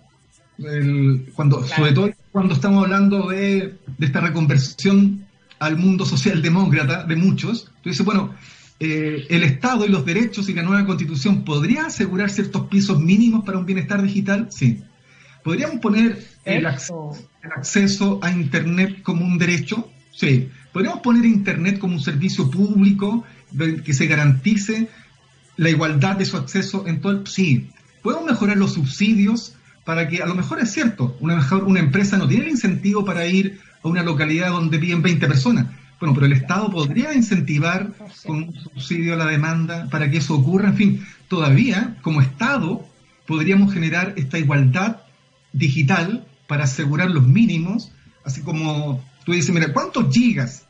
Cuando, 1.33 1.63
Sobre 1.63 1.91
todo 1.91 2.11
cuando 2.31 2.53
estamos 2.53 2.83
hablando 2.83 3.29
de, 3.29 3.75
esta 3.99 4.21
reconversión 4.21 5.25
al 5.59 5.77
mundo 5.77 6.05
socialdemócrata 6.05 7.03
de 7.03 7.15
muchos, 7.15 7.71
tú 7.81 7.89
dices, 7.89 8.05
bueno, 8.05 8.35
eh, 8.79 9.25
el 9.29 9.43
Estado 9.43 9.85
y 9.85 9.89
los 9.89 10.05
derechos 10.05 10.49
y 10.49 10.53
la 10.53 10.63
nueva 10.63 10.85
constitución 10.85 11.43
podría 11.45 11.85
asegurar 11.85 12.29
ciertos 12.29 12.67
pisos 12.67 12.99
mínimos 12.99 13.45
para 13.45 13.57
un 13.57 13.65
bienestar 13.65 14.01
digital, 14.01 14.47
sí. 14.51 14.81
¿Podríamos 15.43 15.79
poner 15.79 16.25
el 16.43 16.65
acceso 16.65 18.19
a 18.21 18.31
Internet 18.31 19.01
como 19.03 19.25
un 19.25 19.37
derecho? 19.37 19.89
Sí. 20.11 20.49
¿Podríamos 20.73 21.01
poner 21.01 21.23
Internet 21.25 21.77
como 21.77 21.93
un 21.93 22.01
servicio 22.01 22.49
público 22.49 23.23
que 23.85 23.93
se 23.93 24.07
garantice 24.07 24.89
la 25.57 25.69
igualdad 25.69 26.17
de 26.17 26.25
su 26.25 26.35
acceso 26.35 26.85
en 26.87 26.99
todo 26.99 27.11
el... 27.11 27.27
Sí. 27.27 27.69
¿Podemos 28.01 28.25
mejorar 28.25 28.57
los 28.57 28.73
subsidios 28.73 29.55
para 29.85 30.07
que, 30.07 30.21
a 30.21 30.25
lo 30.25 30.35
mejor 30.35 30.59
es 30.59 30.71
cierto, 30.71 31.15
una, 31.21 31.35
mejor, 31.35 31.63
una 31.63 31.79
empresa 31.79 32.17
no 32.17 32.27
tiene 32.27 32.45
el 32.45 32.51
incentivo 32.51 33.05
para 33.05 33.25
ir 33.25 33.59
a 33.83 33.87
una 33.87 34.03
localidad 34.03 34.49
donde 34.49 34.77
viven 34.77 35.01
20 35.01 35.27
personas? 35.27 35.67
Bueno, 35.99 36.13
pero 36.13 36.25
el 36.25 36.33
Estado 36.33 36.69
podría 36.69 37.13
incentivar 37.13 37.93
con 38.25 38.35
un 38.35 38.53
subsidio 38.53 39.13
a 39.13 39.17
la 39.17 39.25
demanda 39.25 39.87
para 39.89 40.11
que 40.11 40.17
eso 40.17 40.35
ocurra. 40.35 40.69
En 40.69 40.75
fin, 40.75 41.05
todavía 41.29 41.95
como 42.01 42.21
Estado 42.21 42.85
podríamos 43.25 43.73
generar 43.73 44.13
esta 44.17 44.37
igualdad 44.37 44.97
digital 45.53 46.27
para 46.47 46.65
asegurar 46.65 47.09
los 47.11 47.25
mínimos, 47.25 47.91
así 48.25 48.41
como 48.41 49.01
Tú 49.25 49.33
dices, 49.33 49.53
mira, 49.53 49.73
¿cuántos 49.73 50.13
gigas 50.13 50.65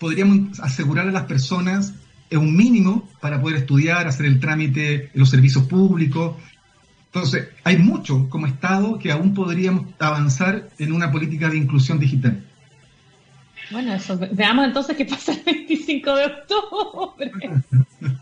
podríamos 0.00 0.58
asegurar 0.60 1.06
a 1.08 1.12
las 1.12 1.24
personas 1.24 1.92
en 2.30 2.38
un 2.38 2.56
mínimo 2.56 3.08
para 3.20 3.40
poder 3.40 3.58
estudiar, 3.58 4.08
hacer 4.08 4.26
el 4.26 4.40
trámite 4.40 5.10
en 5.12 5.20
los 5.20 5.28
servicios 5.28 5.64
públicos? 5.64 6.36
Entonces, 7.12 7.48
hay 7.64 7.78
mucho 7.78 8.28
como 8.28 8.46
Estado 8.46 8.98
que 8.98 9.10
aún 9.10 9.34
podríamos 9.34 9.86
avanzar 9.98 10.68
en 10.78 10.92
una 10.92 11.10
política 11.10 11.48
de 11.48 11.56
inclusión 11.56 11.98
digital. 11.98 12.44
Bueno, 13.70 13.94
eso, 13.94 14.18
veamos 14.32 14.66
entonces 14.66 14.96
qué 14.96 15.04
pasa 15.04 15.32
el 15.32 15.42
25 15.44 16.14
de 16.14 16.24
octubre. 16.26 17.32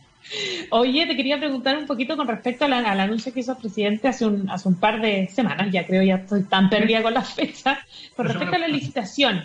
Oye, 0.71 1.07
te 1.07 1.17
quería 1.17 1.39
preguntar 1.39 1.77
un 1.77 1.87
poquito 1.87 2.17
con 2.17 2.27
respecto 2.27 2.65
al 2.65 2.73
anuncio 2.73 3.33
que 3.33 3.41
hizo 3.41 3.53
el 3.53 3.59
presidente 3.59 4.09
hace 4.09 4.27
un, 4.27 4.51
hace 4.51 4.69
un 4.69 4.75
par 4.75 5.01
de 5.01 5.29
semanas, 5.29 5.69
ya 5.71 5.87
creo, 5.87 6.03
ya 6.03 6.17
estoy 6.17 6.43
tan 6.45 6.69
perdida 6.69 7.03
con 7.03 7.15
las 7.15 7.33
fechas, 7.33 7.79
con 8.17 8.27
respecto 8.27 8.57
a 8.57 8.59
la 8.59 8.69
licitación. 8.69 9.45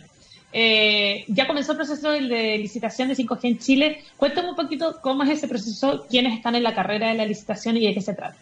Eh, 0.54 1.24
ya 1.28 1.48
comenzó 1.48 1.74
el 1.74 1.78
proceso 1.78 2.12
de 2.12 2.58
licitación 2.58 3.08
de 3.08 3.16
5G 3.16 3.40
en 3.44 3.60
Chile. 3.60 4.04
Cuéntame 4.18 4.50
un 4.50 4.56
poquito 4.56 4.98
cómo 5.02 5.24
es 5.24 5.30
ese 5.30 5.48
proceso, 5.48 6.06
quiénes 6.10 6.36
están 6.36 6.56
en 6.56 6.64
la 6.64 6.74
carrera 6.74 7.10
de 7.10 7.14
la 7.16 7.26
licitación 7.26 7.78
y 7.78 7.86
de 7.86 7.94
qué 7.94 8.02
se 8.02 8.14
trata. 8.14 8.38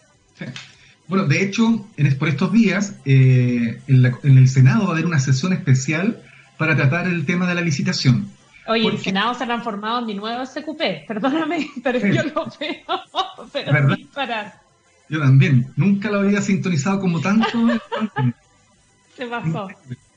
Bueno, 1.09 1.25
de 1.25 1.43
hecho, 1.43 1.87
en, 1.97 2.17
por 2.19 2.29
estos 2.29 2.51
días, 2.51 2.95
eh, 3.03 3.81
en, 3.87 4.37
el 4.37 4.47
Senado 4.47 4.83
va 4.83 4.89
a 4.89 4.91
haber 4.91 5.07
una 5.07 5.19
sesión 5.19 5.53
especial 5.53 6.21
para 6.59 6.75
tratar 6.75 7.07
el 7.07 7.25
tema 7.25 7.47
de 7.47 7.55
la 7.55 7.61
licitación. 7.61 8.29
Oye, 8.67 8.87
el 8.87 8.99
Senado 8.99 9.33
se 9.33 9.43
ha 9.43 9.47
transformado 9.47 9.99
en 9.99 10.05
mi 10.05 10.13
nuevo 10.13 10.45
SQP, 10.45 11.07
perdóname, 11.07 11.67
pero 11.83 11.97
yo 11.97 12.23
lo 12.23 12.45
veo, 12.59 13.49
pero 13.51 13.95
disparar. 13.95 14.61
Yo 15.09 15.19
también, 15.19 15.73
nunca 15.75 16.11
lo 16.11 16.19
había 16.19 16.41
sintonizado 16.41 16.99
como 16.99 17.19
tanto. 17.19 17.47
se 19.17 19.25
pasó. 19.25 19.67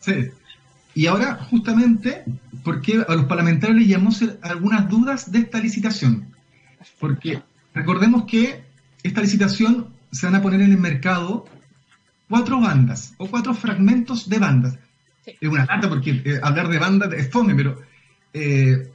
Sí, 0.01 0.29
y 0.95 1.07
ahora, 1.07 1.37
justamente, 1.49 2.23
porque 2.63 3.03
a 3.09 3.15
los 3.15 3.25
parlamentarios 3.25 3.79
les 3.79 3.89
llamó 3.89 4.11
algunas 4.43 4.91
dudas 4.91 5.33
de 5.33 5.39
esta 5.39 5.59
licitación. 5.59 6.27
Porque 6.99 7.41
recordemos 7.73 8.25
que 8.27 8.63
esta 9.03 9.23
licitación 9.23 9.89
se 10.13 10.27
van 10.27 10.37
a 10.37 10.43
poner 10.43 10.61
en 10.61 10.73
el 10.73 10.79
mercado 10.79 11.47
cuatro 12.29 12.61
bandas 12.61 13.15
o 13.17 13.27
cuatro 13.27 13.55
fragmentos 13.55 14.29
de 14.29 14.39
bandas. 14.39 14.79
Es 15.27 15.49
una 15.49 15.65
lata 15.65 15.89
porque 15.89 16.23
eh, 16.25 16.41
hablar 16.43 16.69
de 16.69 16.79
bandas 16.79 17.13
es 17.15 17.31
fome, 17.31 17.55
pero 17.55 17.81
eh, 18.33 18.91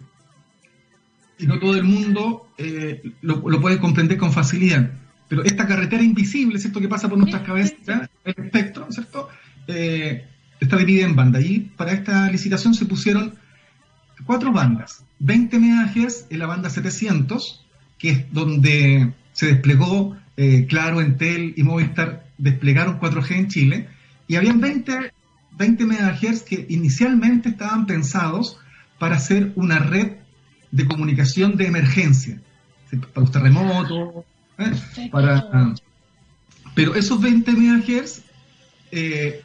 y 1.40 1.46
no 1.46 1.60
todo 1.60 1.76
el 1.76 1.84
mundo 1.84 2.50
eh, 2.58 3.02
lo, 3.22 3.42
puede 3.62 3.80
comprender 3.80 4.18
con 4.18 4.32
facilidad. 4.32 4.92
Pero 5.28 5.44
esta 5.44 5.68
carretera 5.68 6.04
invisible, 6.04 6.58
¿cierto? 6.58 6.80
Que 6.80 6.88
pasa 6.88 7.10
por 7.10 7.18
nuestras 7.18 7.44
cabezas, 7.44 8.10
el 8.24 8.36
espectro, 8.46 8.88
¿cierto? 8.90 9.28
está 9.68 10.78
dividida 10.78 11.06
en 11.06 11.16
bandas. 11.16 11.44
Y 11.44 11.60
para 11.60 11.92
esta 11.92 12.32
licitación 12.32 12.74
se 12.74 12.86
pusieron 12.86 13.36
cuatro 14.26 14.52
bandas. 14.52 15.04
20 15.20 15.60
MHz 15.60 16.28
en 16.30 16.40
la 16.40 16.48
banda 16.48 16.70
700, 16.70 17.66
que 17.98 18.10
es 18.10 18.34
donde 18.34 19.14
se 19.38 19.46
desplegó, 19.46 20.18
eh, 20.36 20.66
Claro, 20.68 21.00
Entel 21.00 21.54
y 21.56 21.62
Movistar 21.62 22.26
desplegaron 22.40 23.00
4G 23.00 23.36
en 23.36 23.48
Chile. 23.50 23.90
Y 24.28 24.36
habían 24.36 24.60
20, 24.60 25.14
20 25.52 25.86
MHz 25.86 26.42
que 26.42 26.66
inicialmente 26.70 27.50
estaban 27.50 27.86
pensados 27.86 28.58
para 28.98 29.18
hacer 29.18 29.52
una 29.54 29.78
red 29.78 30.14
de 30.72 30.88
comunicación 30.88 31.56
de 31.56 31.68
emergencia, 31.68 32.42
para 32.90 33.22
los 33.22 33.32
terremotos, 33.32 34.26
¿eh? 34.58 35.10
para... 35.12 35.76
Pero 36.74 36.96
esos 36.96 37.22
20 37.22 37.52
MHz 37.52 38.24
eh, 38.92 39.44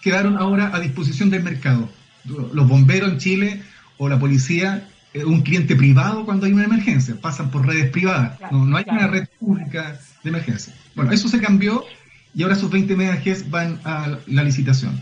quedaron 0.00 0.36
ahora 0.38 0.70
a 0.72 0.78
disposición 0.78 1.30
del 1.30 1.42
mercado. 1.42 1.90
Los 2.24 2.68
bomberos 2.68 3.10
en 3.10 3.18
Chile 3.18 3.62
o 3.98 4.08
la 4.08 4.20
policía, 4.20 4.88
un 5.14 5.42
cliente 5.42 5.76
privado 5.76 6.24
cuando 6.24 6.46
hay 6.46 6.52
una 6.52 6.64
emergencia, 6.64 7.14
pasan 7.20 7.50
por 7.50 7.66
redes 7.66 7.90
privadas, 7.90 8.38
no, 8.50 8.76
hay 8.76 8.84
una 8.88 9.06
red 9.06 9.28
pública 9.38 9.98
de 10.22 10.30
emergencia. 10.30 10.74
Bueno, 10.94 11.12
eso 11.12 11.28
se 11.28 11.40
cambió 11.40 11.84
y 12.34 12.42
ahora 12.42 12.54
esos 12.54 12.70
20 12.70 12.96
MHz 12.96 13.50
van 13.50 13.80
a 13.84 14.18
la 14.26 14.42
licitación. 14.42 14.98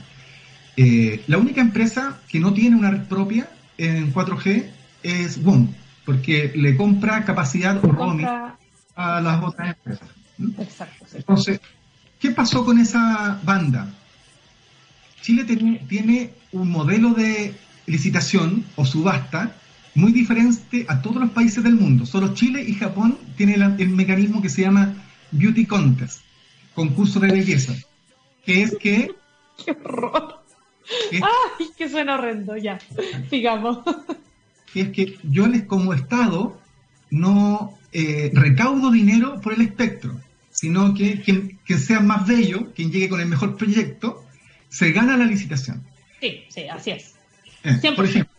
Eh, 0.77 1.23
la 1.27 1.39
única 1.39 1.61
empresa 1.61 2.21
que 2.29 2.41
no 2.41 2.53
tiene 2.53 2.77
una 2.77 2.91
red 2.91 3.03
propia 3.05 3.49
en 3.79 4.13
4G 4.13 4.67
es 5.03 5.43
WOM, 5.43 5.73
porque 6.05 6.53
le 6.55 6.77
compra 6.77 7.25
capacidad 7.25 7.83
o 7.85 7.93
roaming 7.93 8.27
a 8.97 9.21
las 9.21 9.43
otras 9.43 9.77
empresas. 9.77 10.09
Exacto. 10.59 11.07
Entonces, 11.15 11.61
¿qué 12.19 12.31
pasó 12.31 12.65
con 12.65 12.79
esa 12.79 13.39
banda? 13.45 13.89
Chile 15.23 15.45
tiene, 15.89 16.33
un 16.53 16.71
modelo 16.71 17.11
de 17.11 17.55
licitación 17.87 18.65
o 18.77 18.85
subasta 18.85 19.55
muy 19.95 20.13
diferente 20.13 20.85
a 20.89 21.03
todos 21.03 21.17
los 21.17 21.31
países 21.31 21.63
del 21.63 21.75
mundo. 21.75 22.07
Solo 22.07 22.35
Chile 22.35 22.65
y 22.67 22.75
Japón 22.75 23.19
tienen 23.37 23.77
el, 23.79 23.89
mecanismo 23.91 24.41
que 24.41 24.49
se 24.49 24.63
llama 24.63 24.95
Beauty 25.33 25.67
Contest, 25.67 26.23
concurso 26.75 27.21
de 27.21 27.29
belleza, 27.29 27.75
que 28.45 28.63
es 28.63 28.77
que... 28.79 29.13
¡Qué 29.65 29.73
horror! 29.73 30.43
¡Ay, 31.13 31.67
que 31.77 31.89
suena 31.89 32.15
horrendo! 32.15 32.57
Ya, 32.57 32.79
sigamos. 33.29 33.79
Que 34.73 34.83
es 34.83 34.89
que 34.91 35.19
yo 35.25 35.47
les, 35.47 35.65
como 35.65 35.93
Estado 35.93 36.59
no 37.11 37.79
eh, 37.93 38.31
recaudo 38.33 38.91
dinero 38.91 39.41
por 39.41 39.53
el 39.53 39.63
espectro, 39.63 40.21
sino 40.51 40.95
que 40.95 41.21
quien, 41.21 41.59
sea 41.79 42.01
más 42.01 42.27
bello, 42.27 42.73
quien 42.75 42.91
llegue 42.91 43.09
con 43.09 43.21
el 43.21 43.27
mejor 43.27 43.57
proyecto, 43.57 44.25
se 44.69 44.93
gana 44.93 45.17
la 45.17 45.25
licitación. 45.25 45.83
Sí, 46.21 46.45
sí, 46.49 46.69
así 46.69 46.91
es. 46.93 47.15
Eh, 47.65 47.93
por, 47.95 48.05
ejemplo, 48.05 48.33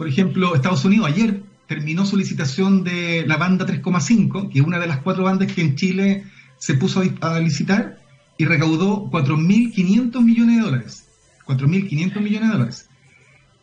por 0.00 0.08
ejemplo, 0.08 0.54
Estados 0.54 0.82
Unidos 0.86 1.08
ayer 1.08 1.42
terminó 1.66 2.06
su 2.06 2.16
licitación 2.16 2.84
de 2.84 3.26
la 3.26 3.36
banda 3.36 3.66
3,5, 3.66 4.48
que 4.48 4.60
es 4.60 4.64
una 4.64 4.78
de 4.78 4.86
las 4.86 5.00
cuatro 5.00 5.24
bandas 5.24 5.52
que 5.52 5.60
en 5.60 5.76
Chile 5.76 6.24
se 6.56 6.72
puso 6.72 7.02
a, 7.20 7.38
licitar, 7.38 8.00
y 8.38 8.46
recaudó 8.46 9.10
4.500 9.10 10.24
millones 10.24 10.56
de 10.56 10.62
dólares. 10.62 11.06
4.500 11.44 12.20
millones 12.22 12.48
de 12.48 12.54
dólares. 12.54 12.88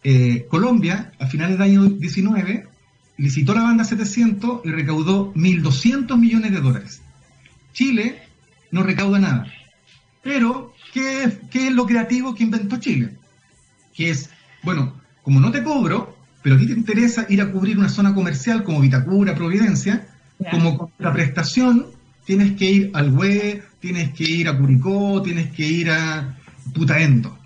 Eh, 0.03 0.45
Colombia, 0.47 1.11
a 1.17 1.25
finales 1.25 1.57
del 1.57 1.69
año 1.69 1.85
19, 1.85 2.67
licitó 3.17 3.55
la 3.55 3.63
banda 3.63 3.83
700 3.83 4.61
y 4.63 4.69
recaudó 4.69 5.33
1.200 5.33 6.19
millones 6.19 6.51
de 6.51 6.61
dólares. 6.61 7.01
Chile 7.73 8.21
no 8.69 8.83
recauda 8.83 9.17
nada. 9.17 9.51
Pero, 10.21 10.75
¿qué, 10.93 11.23
es 11.51 11.71
lo 11.71 11.87
creativo 11.87 12.35
que 12.35 12.43
inventó 12.43 12.77
Chile? 12.77 13.17
Que 13.95 14.11
es, 14.11 14.29
bueno, 14.61 15.01
como 15.23 15.39
no 15.39 15.49
te 15.49 15.63
cobro, 15.63 16.16
pero 16.47 16.55
a 16.55 16.59
ti 16.59 16.67
te 16.67 16.79
interesa 16.79 17.25
ir 17.27 17.41
a 17.41 17.51
cubrir 17.51 17.77
una 17.77 17.89
zona 17.89 18.13
comercial 18.13 18.63
como 18.63 18.79
Vitacura, 18.79 19.35
Providencia, 19.35 20.07
como 20.49 20.93
la 20.97 21.11
prestación 21.11 21.87
tienes 22.23 22.53
que 22.53 22.71
ir 22.71 22.91
al 22.93 23.11
web, 23.11 23.65
tienes 23.81 24.13
que 24.13 24.23
ir 24.23 24.47
a 24.47 24.57
Curicó, 24.57 25.21
tienes 25.21 25.51
que 25.51 25.65
ir 25.67 25.89
a 25.89 26.37
Putaendo. 26.73 27.37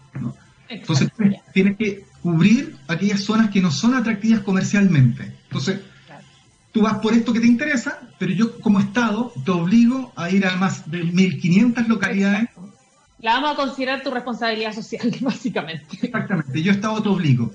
Entonces 0.69 1.09
tienes 1.51 1.77
que 1.77 2.05
cubrir 2.21 2.75
aquellas 2.87 3.21
zonas 3.21 3.49
que 3.49 3.59
no 3.59 3.71
son 3.71 3.95
atractivas 3.95 4.41
comercialmente. 4.41 5.35
Entonces, 5.45 5.79
tú 6.71 6.83
vas 6.83 6.99
por 6.99 7.15
esto 7.15 7.33
que 7.33 7.39
te 7.39 7.47
interesa, 7.47 8.01
pero 8.19 8.33
yo 8.33 8.59
como 8.59 8.79
Estado 8.79 9.33
te 9.43 9.49
obligo 9.49 10.13
a 10.15 10.29
ir 10.29 10.45
a 10.45 10.57
más 10.57 10.91
de 10.91 11.05
1.500 11.05 11.87
localidades. 11.87 12.49
La 13.17 13.33
vamos 13.33 13.53
a 13.53 13.55
considerar 13.55 14.03
tu 14.03 14.11
responsabilidad 14.11 14.73
social, 14.73 15.11
básicamente. 15.21 15.97
Exactamente, 16.03 16.61
yo 16.61 16.71
Estado 16.71 17.01
te 17.01 17.09
obligo. 17.09 17.51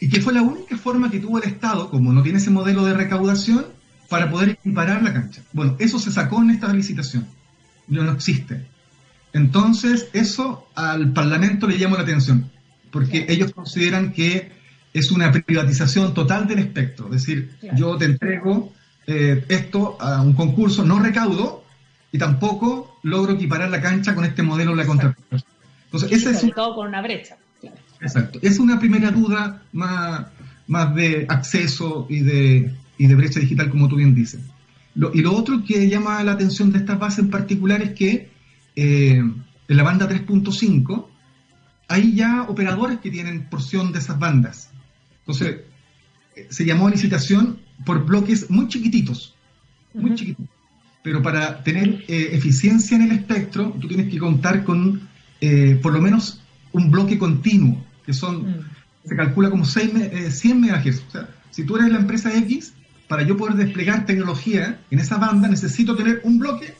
Y 0.00 0.08
que 0.08 0.20
fue 0.20 0.34
la 0.34 0.42
única 0.42 0.76
forma 0.76 1.10
que 1.10 1.20
tuvo 1.20 1.38
el 1.38 1.44
Estado, 1.44 1.90
como 1.90 2.12
no 2.12 2.22
tiene 2.22 2.38
ese 2.38 2.50
modelo 2.50 2.84
de 2.84 2.94
recaudación, 2.94 3.66
para 4.08 4.30
poder 4.30 4.50
equiparar 4.50 5.02
la 5.02 5.12
cancha. 5.12 5.42
Bueno, 5.52 5.76
eso 5.78 5.98
se 5.98 6.12
sacó 6.12 6.42
en 6.42 6.50
esta 6.50 6.72
licitación. 6.72 7.26
No, 7.88 8.02
no 8.02 8.12
existe. 8.12 8.66
Entonces, 9.32 10.08
eso 10.12 10.68
al 10.74 11.12
Parlamento 11.12 11.66
le 11.66 11.78
llamó 11.78 11.96
la 11.96 12.02
atención, 12.02 12.50
porque 12.90 13.26
ellos 13.28 13.52
consideran 13.52 14.12
que 14.12 14.52
es 14.92 15.10
una 15.10 15.30
privatización 15.30 16.14
total 16.14 16.46
del 16.46 16.60
espectro. 16.60 17.06
Es 17.06 17.22
decir, 17.22 17.56
yo 17.74 17.96
te 17.96 18.06
entrego 18.06 18.72
eh, 19.06 19.44
esto 19.48 19.96
a 20.00 20.22
un 20.22 20.32
concurso, 20.32 20.84
no 20.84 20.98
recaudo 20.98 21.64
y 22.10 22.18
tampoco 22.18 22.98
logro 23.02 23.34
equiparar 23.34 23.68
la 23.68 23.80
cancha 23.80 24.14
con 24.14 24.24
este 24.24 24.42
modelo 24.42 24.70
de 24.70 24.76
la 24.78 24.86
contratación. 24.86 25.42
Entonces, 25.84 26.12
ese 26.12 26.30
es 26.30 26.54
todo 26.54 26.74
con 26.74 26.88
una 26.88 27.02
brecha. 27.02 27.36
Exacto. 28.00 28.38
Es 28.42 28.58
una 28.58 28.78
primera 28.78 29.10
duda 29.10 29.62
más, 29.72 30.26
más 30.66 30.94
de 30.94 31.26
acceso 31.28 32.06
y 32.08 32.20
de, 32.20 32.74
y 32.98 33.06
de 33.06 33.14
brecha 33.14 33.40
digital, 33.40 33.70
como 33.70 33.88
tú 33.88 33.96
bien 33.96 34.14
dices. 34.14 34.40
y 34.94 35.20
lo 35.20 35.34
otro 35.34 35.62
que 35.64 35.88
llama 35.88 36.22
la 36.24 36.32
atención 36.32 36.72
de 36.72 36.78
estas 36.78 36.98
bases 36.98 37.20
en 37.20 37.30
particular 37.30 37.82
es 37.82 37.90
que 37.92 38.30
eh, 38.74 39.18
en 39.18 39.76
la 39.76 39.82
banda 39.82 40.08
3.5 40.08 41.06
hay 41.88 42.14
ya 42.14 42.42
operadores 42.42 42.98
que 42.98 43.10
tienen 43.10 43.48
porción 43.48 43.92
de 43.92 44.00
esas 44.00 44.18
bandas. 44.18 44.70
Entonces, 45.20 45.60
eh, 46.34 46.46
se 46.50 46.64
llamó 46.64 46.88
licitación 46.88 47.58
por 47.84 48.04
bloques 48.04 48.50
muy 48.50 48.68
chiquititos, 48.68 49.34
muy 49.94 50.14
chiquititos. 50.14 50.54
Pero 51.02 51.22
para 51.22 51.62
tener 51.62 52.04
eh, 52.08 52.30
eficiencia 52.32 52.96
en 52.96 53.02
el 53.02 53.12
espectro, 53.12 53.76
tú 53.80 53.86
tienes 53.86 54.10
que 54.10 54.18
contar 54.18 54.64
con 54.64 55.08
por 55.82 55.92
lo 55.92 56.00
menos 56.00 56.42
un 56.72 56.90
bloque 56.90 57.18
continuo, 57.18 57.84
que 58.04 58.12
son, 58.12 58.50
mm. 58.50 59.08
se 59.08 59.16
calcula 59.16 59.50
como 59.50 59.64
6, 59.64 59.90
100 60.30 60.60
MHz. 60.60 61.02
O 61.08 61.10
sea, 61.10 61.28
si 61.50 61.64
tú 61.64 61.76
eres 61.76 61.90
la 61.90 61.98
empresa 61.98 62.34
X, 62.36 62.74
para 63.08 63.22
yo 63.22 63.36
poder 63.36 63.56
desplegar 63.56 64.04
tecnología 64.06 64.80
en 64.90 64.98
esa 64.98 65.16
banda 65.16 65.48
necesito 65.48 65.96
tener 65.96 66.20
un 66.24 66.38
bloque 66.38 66.74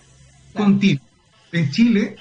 continuo. 0.53 1.05
En 1.53 1.71
Chile 1.71 2.17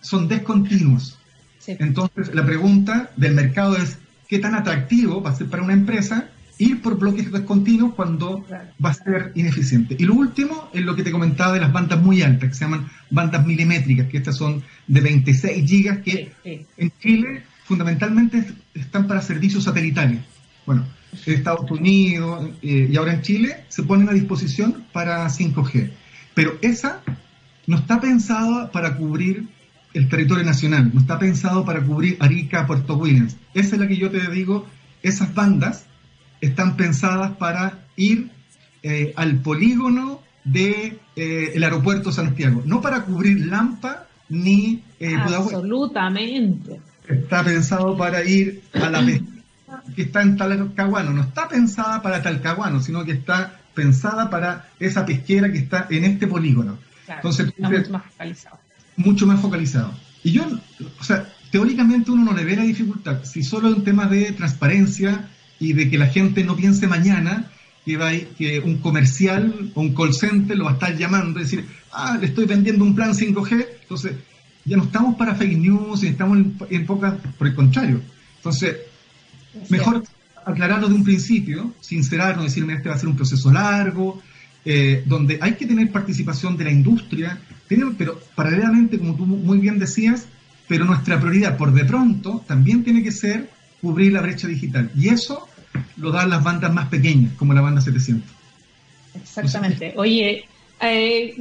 son 0.00 0.28
descontinuos. 0.28 1.18
Entonces, 1.66 2.34
la 2.34 2.44
pregunta 2.44 3.10
del 3.16 3.34
mercado 3.34 3.76
es, 3.76 3.98
¿qué 4.28 4.38
tan 4.38 4.54
atractivo 4.54 5.22
va 5.22 5.30
a 5.30 5.34
ser 5.34 5.48
para 5.48 5.62
una 5.62 5.72
empresa 5.72 6.28
ir 6.58 6.80
por 6.82 6.98
bloques 6.98 7.30
descontinuos 7.30 7.94
cuando 7.94 8.44
va 8.84 8.90
a 8.90 8.94
ser 8.94 9.32
ineficiente? 9.34 9.96
Y 9.98 10.04
lo 10.04 10.14
último 10.14 10.68
es 10.72 10.82
lo 10.84 10.94
que 10.94 11.02
te 11.02 11.10
comentaba 11.10 11.54
de 11.54 11.60
las 11.60 11.72
bandas 11.72 12.00
muy 12.00 12.22
altas, 12.22 12.50
que 12.50 12.54
se 12.54 12.64
llaman 12.64 12.88
bandas 13.10 13.46
milimétricas, 13.46 14.08
que 14.08 14.18
estas 14.18 14.36
son 14.36 14.62
de 14.86 15.00
26 15.00 15.68
gigas, 15.68 15.98
que 15.98 16.32
en 16.44 16.92
Chile 17.00 17.42
fundamentalmente 17.64 18.44
están 18.74 19.06
para 19.06 19.20
servicios 19.20 19.64
satelitales. 19.64 20.20
Bueno, 20.66 20.86
en 21.26 21.34
Estados 21.34 21.70
Unidos 21.70 22.50
eh, 22.62 22.88
y 22.90 22.96
ahora 22.96 23.14
en 23.14 23.22
Chile 23.22 23.64
se 23.68 23.82
ponen 23.82 24.08
a 24.08 24.12
disposición 24.12 24.84
para 24.92 25.26
5G. 25.26 25.90
Pero 26.34 26.58
esa 26.62 27.02
no 27.66 27.76
está 27.76 28.00
pensada 28.00 28.70
para 28.72 28.96
cubrir 28.96 29.48
el 29.94 30.08
territorio 30.08 30.44
nacional, 30.44 30.90
no 30.92 31.00
está 31.00 31.18
pensado 31.18 31.64
para 31.64 31.80
cubrir 31.80 32.16
Arica, 32.20 32.66
Puerto 32.66 32.96
Williams. 32.96 33.36
Esa 33.54 33.76
es 33.76 33.80
la 33.80 33.86
que 33.86 33.96
yo 33.96 34.10
te 34.10 34.28
digo, 34.30 34.66
esas 35.02 35.32
bandas 35.34 35.86
están 36.44 36.76
pensadas 36.76 37.32
para 37.36 37.86
ir 37.96 38.30
eh, 38.82 39.12
al 39.16 39.36
polígono 39.36 40.20
del 40.44 41.00
de, 41.14 41.54
eh, 41.54 41.60
aeropuerto 41.62 42.12
Santiago, 42.12 42.62
no 42.66 42.80
para 42.80 43.02
cubrir 43.02 43.46
Lampa 43.46 44.06
ni 44.28 44.82
eh, 45.00 45.16
Absolutamente. 45.16 46.80
Está 47.08 47.44
pensado 47.44 47.96
para 47.96 48.24
ir 48.24 48.62
a 48.74 48.90
la 48.90 49.04
que 49.94 50.02
está 50.02 50.22
en 50.22 50.36
Talcahuano, 50.36 51.12
no 51.12 51.22
está 51.22 51.48
pensada 51.48 52.00
para 52.00 52.22
Talcahuano, 52.22 52.80
sino 52.80 53.04
que 53.04 53.12
está 53.12 53.60
pensada 53.74 54.30
para 54.30 54.68
esa 54.78 55.04
pesquera 55.04 55.50
que 55.50 55.58
está 55.58 55.86
en 55.90 56.04
este 56.04 56.26
polígono. 56.26 56.78
Entonces, 57.08 57.52
mucho 57.58 57.90
más 57.90 58.04
focalizado. 58.04 58.58
Mucho 58.96 59.26
más 59.26 59.40
focalizado. 59.40 59.94
Y 60.22 60.32
yo, 60.32 60.44
o 60.98 61.04
sea, 61.04 61.28
teóricamente 61.50 62.10
uno 62.10 62.24
no 62.24 62.32
le 62.32 62.44
ve 62.44 62.56
la 62.56 62.62
dificultad. 62.62 63.24
Si 63.24 63.42
solo 63.42 63.68
es 63.68 63.74
un 63.74 63.84
tema 63.84 64.06
de 64.06 64.32
transparencia 64.32 65.28
y 65.60 65.72
de 65.72 65.90
que 65.90 65.98
la 65.98 66.06
gente 66.06 66.44
no 66.44 66.56
piense 66.56 66.86
mañana 66.86 67.50
que, 67.84 67.96
va 67.96 68.10
que 68.38 68.60
un 68.60 68.78
comercial 68.78 69.70
o 69.74 69.80
un 69.80 69.94
call 69.94 70.14
center 70.14 70.56
lo 70.56 70.64
va 70.64 70.72
a 70.72 70.74
estar 70.74 70.96
llamando 70.96 71.40
y 71.40 71.44
decir, 71.44 71.66
ah, 71.92 72.16
le 72.20 72.26
estoy 72.26 72.46
vendiendo 72.46 72.84
un 72.84 72.94
plan 72.94 73.12
5G, 73.12 73.66
entonces 73.82 74.12
ya 74.64 74.76
no 74.76 74.84
estamos 74.84 75.16
para 75.16 75.34
fake 75.34 75.58
news 75.58 76.02
y 76.02 76.08
estamos 76.08 76.38
en, 76.38 76.56
en 76.70 76.86
pocas, 76.86 77.14
por 77.38 77.46
el 77.46 77.54
contrario. 77.54 78.00
Entonces, 78.36 78.76
mejor 79.68 80.02
aclararlo 80.44 80.88
de 80.88 80.94
un 80.94 81.04
principio, 81.04 81.72
sincerarnos, 81.80 82.44
decirme 82.44 82.74
este 82.74 82.88
va 82.88 82.94
a 82.94 82.98
ser 82.98 83.08
un 83.08 83.16
proceso 83.16 83.52
largo, 83.52 84.22
eh, 84.64 85.02
donde 85.06 85.38
hay 85.40 85.54
que 85.54 85.66
tener 85.66 85.90
participación 85.90 86.56
de 86.56 86.64
la 86.64 86.70
industria, 86.70 87.38
pero 87.68 88.20
paralelamente, 88.34 88.98
como 88.98 89.14
tú 89.14 89.26
muy 89.26 89.58
bien 89.58 89.78
decías, 89.78 90.26
pero 90.66 90.84
nuestra 90.84 91.20
prioridad 91.20 91.56
por 91.56 91.72
de 91.72 91.84
pronto 91.84 92.42
también 92.46 92.82
tiene 92.82 93.02
que 93.02 93.12
ser 93.12 93.50
cubrir 93.84 94.12
la 94.12 94.22
brecha 94.22 94.48
digital. 94.48 94.90
Y 94.96 95.10
eso 95.10 95.46
lo 95.98 96.10
dan 96.10 96.30
las 96.30 96.42
bandas 96.42 96.72
más 96.72 96.88
pequeñas, 96.88 97.32
como 97.36 97.52
la 97.52 97.60
banda 97.60 97.80
700. 97.80 98.28
Exactamente. 99.14 99.92
Oye, 99.96 100.46
eh, 100.80 101.36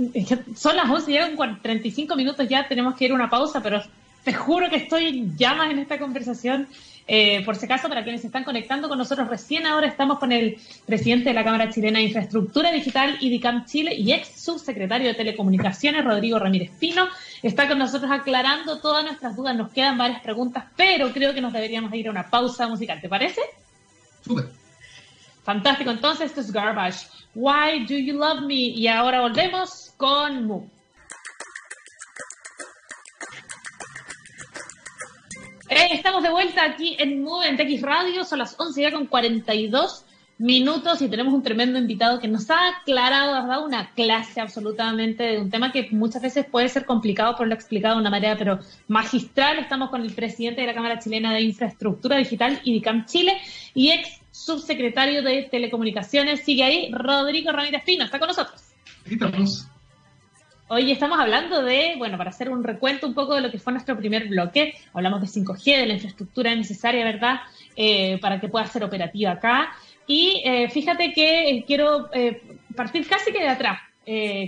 son 0.56 0.76
las 0.76 0.90
11, 0.90 1.12
llegan 1.12 1.62
35 1.62 2.16
minutos 2.16 2.48
ya, 2.48 2.68
tenemos 2.68 2.96
que 2.96 3.06
ir 3.06 3.12
a 3.12 3.16
una 3.16 3.30
pausa, 3.30 3.64
pero 3.64 3.82
te 4.24 4.34
juro 4.34 4.70
que 4.70 4.76
estoy 4.76 5.32
ya 5.38 5.54
más 5.56 5.72
en 5.72 5.80
esta 5.80 5.98
conversación 5.98 6.68
eh, 7.08 7.44
por 7.44 7.56
si 7.56 7.66
acaso, 7.66 7.90
para 7.90 8.04
quienes 8.04 8.22
se 8.22 8.28
están 8.28 8.44
conectando 8.44 8.88
con 8.88 8.98
nosotros 8.98 9.28
recién 9.28 9.66
ahora, 9.66 9.88
estamos 9.88 10.20
con 10.20 10.32
el 10.32 10.58
presidente 10.86 11.30
de 11.30 11.34
la 11.36 11.44
Cámara 11.44 11.70
Chilena 11.70 12.00
de 12.00 12.06
Infraestructura 12.06 12.72
Digital, 12.72 13.18
IDICAM 13.20 13.66
Chile, 13.66 13.94
y 13.96 14.14
ex 14.14 14.42
subsecretario 14.42 15.08
de 15.08 15.14
Telecomunicaciones, 15.14 16.06
Rodrigo 16.06 16.40
Ramírez 16.40 16.72
Pino. 16.80 17.08
Está 17.42 17.68
con 17.68 17.78
nosotros 17.78 18.10
aclarando 18.12 18.80
todas 18.80 19.04
nuestras 19.04 19.36
dudas. 19.36 19.56
Nos 19.56 19.72
quedan 19.72 19.98
varias 19.98 20.22
preguntas, 20.22 20.66
pero 20.78 21.12
creo 21.12 21.34
que 21.34 21.42
nos 21.42 21.52
deberíamos 21.52 21.94
ir 21.94 22.08
a 22.08 22.12
una 22.12 22.30
pausa 22.30 22.68
musical. 22.68 23.02
¿Te 23.02 23.10
parece? 23.10 23.42
Súper. 24.26 24.46
Fantástico. 25.44 25.92
Entonces, 25.92 26.28
esto 26.28 26.40
es 26.40 26.52
Garbage. 26.52 27.08
Why 27.36 27.86
Do 27.86 27.96
You 27.96 28.18
Love 28.18 28.42
Me? 28.42 28.54
Y 28.54 28.88
ahora 28.88 29.22
volvemos 29.22 29.94
con 29.98 30.46
Mu. 30.46 30.73
Estamos 35.94 36.24
de 36.24 36.30
vuelta 36.30 36.64
aquí 36.64 36.96
en 37.00 37.24
Move 37.24 37.48
en 37.48 37.58
TX 37.58 37.82
Radio, 37.82 38.24
son 38.24 38.40
las 38.40 38.60
11 38.60 38.82
ya 38.82 38.92
con 38.92 39.06
42 39.06 40.06
minutos 40.40 41.02
y 41.02 41.08
tenemos 41.08 41.34
un 41.34 41.44
tremendo 41.44 41.78
invitado 41.78 42.20
que 42.20 42.28
nos 42.28 42.50
ha 42.50 42.70
aclarado, 42.70 43.36
ha 43.36 43.46
dado 43.46 43.66
una 43.66 43.92
clase 43.92 44.42
absolutamente 44.42 45.24
de 45.24 45.40
un 45.40 45.52
tema 45.52 45.72
que 45.72 45.90
muchas 45.92 46.22
veces 46.22 46.46
puede 46.46 46.68
ser 46.70 46.86
complicado, 46.86 47.36
por 47.36 47.48
lo 47.48 47.54
explicado 47.54 47.96
de 47.96 48.02
una 48.02 48.10
manera 48.10 48.36
pero 48.38 48.60
magistral. 48.88 49.60
Estamos 49.60 49.90
con 49.90 50.02
el 50.02 50.14
presidente 50.14 50.62
de 50.62 50.68
la 50.68 50.74
Cámara 50.74 51.00
Chilena 51.00 51.32
de 51.34 51.42
Infraestructura 51.42 52.18
Digital, 52.18 52.60
IDICAM 52.64 53.06
Chile, 53.06 53.38
y 53.76 53.92
ex 53.92 54.20
subsecretario 54.32 55.22
de 55.22 55.44
Telecomunicaciones. 55.44 56.44
Sigue 56.44 56.64
ahí, 56.64 56.92
Rodrigo 56.92 57.52
Ramírez 57.52 57.84
Pino, 57.86 58.04
está 58.04 58.18
con 58.18 58.30
nosotros. 58.30 58.62
Estamos. 59.06 59.68
Hoy 60.76 60.92
estamos 60.92 61.20
hablando 61.20 61.62
de, 61.62 61.94
bueno, 62.00 62.18
para 62.18 62.32
hacer 62.32 62.50
un 62.50 62.64
recuento 62.64 63.06
un 63.06 63.14
poco 63.14 63.36
de 63.36 63.42
lo 63.42 63.52
que 63.52 63.60
fue 63.60 63.74
nuestro 63.74 63.96
primer 63.96 64.28
bloque, 64.28 64.74
hablamos 64.92 65.22
de 65.22 65.28
5G, 65.28 65.78
de 65.78 65.86
la 65.86 65.94
infraestructura 65.94 66.56
necesaria, 66.56 67.06
¿verdad?, 67.06 67.42
eh, 67.76 68.18
para 68.20 68.40
que 68.40 68.48
pueda 68.48 68.66
ser 68.66 68.84
operativa 68.84 69.34
acá. 69.34 69.72
Y 70.08 70.42
eh, 70.44 70.68
fíjate 70.72 71.14
que 71.14 71.48
eh, 71.48 71.64
quiero 71.68 72.10
partir 72.76 73.08
casi 73.08 73.32
que 73.32 73.42
de 73.42 73.50
atrás 73.50 73.82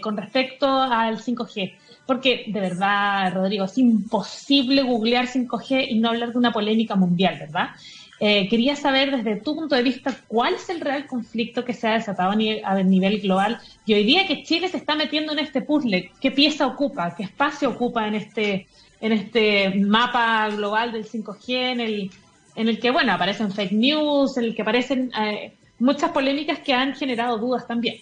con 0.01 0.17
respecto 0.17 0.67
al 0.67 1.19
5G, 1.19 1.75
porque 2.07 2.45
de 2.47 2.59
verdad, 2.59 3.31
Rodrigo, 3.31 3.65
es 3.65 3.77
imposible 3.77 4.81
googlear 4.81 5.27
5G 5.27 5.89
y 5.91 5.99
no 5.99 6.09
hablar 6.09 6.31
de 6.31 6.39
una 6.39 6.51
polémica 6.51 6.95
mundial, 6.95 7.37
¿verdad? 7.39 7.69
Eh, 8.19 8.47
quería 8.49 8.77
saber 8.77 9.11
desde 9.11 9.41
tu 9.41 9.55
punto 9.55 9.75
de 9.75 9.83
vista 9.83 10.15
cuál 10.27 10.53
es 10.53 10.69
el 10.69 10.79
real 10.79 11.05
conflicto 11.05 11.65
que 11.65 11.73
se 11.73 11.87
ha 11.87 11.95
desatado 11.95 12.31
a 12.31 12.83
nivel, 12.83 13.19
global 13.19 13.59
y 13.85 13.93
hoy 13.93 14.05
día 14.05 14.25
que 14.25 14.43
Chile 14.43 14.69
se 14.69 14.77
está 14.77 14.95
metiendo 14.95 15.33
en 15.33 15.39
este 15.39 15.61
puzzle, 15.61 16.11
¿qué 16.21 16.31
pieza 16.31 16.65
ocupa? 16.65 17.13
¿Qué 17.13 17.23
espacio 17.23 17.69
ocupa 17.69 18.07
en 18.07 18.15
este, 18.15 18.67
en 19.01 19.11
este 19.11 19.75
mapa 19.85 20.47
global 20.49 20.93
del 20.93 21.05
5G 21.05 21.49
en 21.49 21.79
el, 21.81 22.11
en 22.55 22.69
el 22.69 22.79
que, 22.79 22.89
bueno, 22.89 23.11
aparecen 23.11 23.51
fake 23.51 23.73
news, 23.73 24.37
en 24.37 24.45
el 24.45 24.55
que 24.55 24.61
aparecen 24.61 25.11
eh, 25.13 25.53
muchas 25.79 26.11
polémicas 26.11 26.59
que 26.59 26.73
han 26.73 26.95
generado 26.95 27.37
dudas 27.37 27.67
también? 27.67 27.97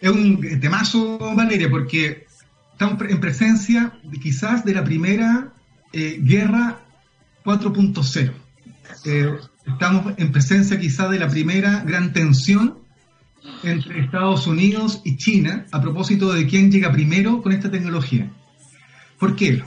Es 0.00 0.10
un 0.10 0.58
temazo, 0.58 1.18
Valeria, 1.18 1.68
porque 1.68 2.24
estamos 2.72 2.98
en 3.10 3.20
presencia 3.20 3.92
quizás 4.22 4.64
de 4.64 4.72
la 4.72 4.84
primera 4.84 5.52
eh, 5.92 6.18
guerra 6.22 6.78
4.0. 7.48 8.32
Eh, 9.06 9.38
estamos 9.66 10.12
en 10.18 10.32
presencia 10.32 10.78
quizá 10.78 11.08
de 11.08 11.18
la 11.18 11.28
primera 11.28 11.82
gran 11.82 12.12
tensión 12.12 12.76
entre 13.62 14.00
Estados 14.00 14.46
Unidos 14.46 15.00
y 15.02 15.16
China 15.16 15.64
a 15.72 15.80
propósito 15.80 16.30
de 16.30 16.46
quién 16.46 16.70
llega 16.70 16.92
primero 16.92 17.40
con 17.40 17.52
esta 17.52 17.70
tecnología. 17.70 18.30
¿Por 19.18 19.34
qué? 19.34 19.62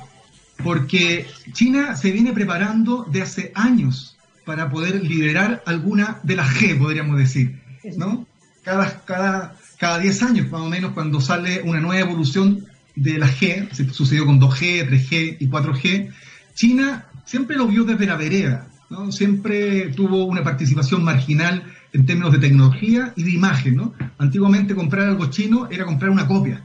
Porque 0.63 1.25
China 1.53 1.95
se 1.95 2.11
viene 2.11 2.33
preparando 2.33 3.03
de 3.09 3.23
hace 3.23 3.51
años 3.55 4.15
para 4.45 4.69
poder 4.69 5.03
liderar 5.03 5.63
alguna 5.65 6.19
de 6.21 6.35
las 6.35 6.49
G, 6.49 6.77
podríamos 6.77 7.17
decir, 7.17 7.59
¿no? 7.97 8.27
Cada, 8.63 9.03
cada, 9.05 9.55
cada 9.79 9.97
10 9.97 10.21
años, 10.21 10.51
más 10.51 10.61
o 10.61 10.69
menos, 10.69 10.91
cuando 10.91 11.19
sale 11.19 11.63
una 11.63 11.79
nueva 11.79 11.99
evolución 11.99 12.67
de 12.95 13.17
la 13.17 13.27
G, 13.27 13.73
sucedió 13.91 14.27
con 14.27 14.39
2G, 14.39 14.87
3G 14.87 15.37
y 15.39 15.47
4G, 15.47 16.11
China 16.53 17.07
siempre 17.25 17.57
lo 17.57 17.67
vio 17.67 17.83
desde 17.83 18.05
la 18.05 18.15
vereda, 18.15 18.67
¿no? 18.89 19.11
siempre 19.11 19.89
tuvo 19.89 20.25
una 20.25 20.43
participación 20.43 21.03
marginal 21.03 21.63
en 21.93 22.05
términos 22.05 22.31
de 22.31 22.39
tecnología 22.39 23.13
y 23.15 23.23
de 23.23 23.31
imagen. 23.31 23.75
¿no? 23.75 23.93
Antiguamente 24.17 24.75
comprar 24.75 25.07
algo 25.07 25.27
chino 25.27 25.67
era 25.69 25.85
comprar 25.85 26.11
una 26.11 26.27
copia. 26.27 26.61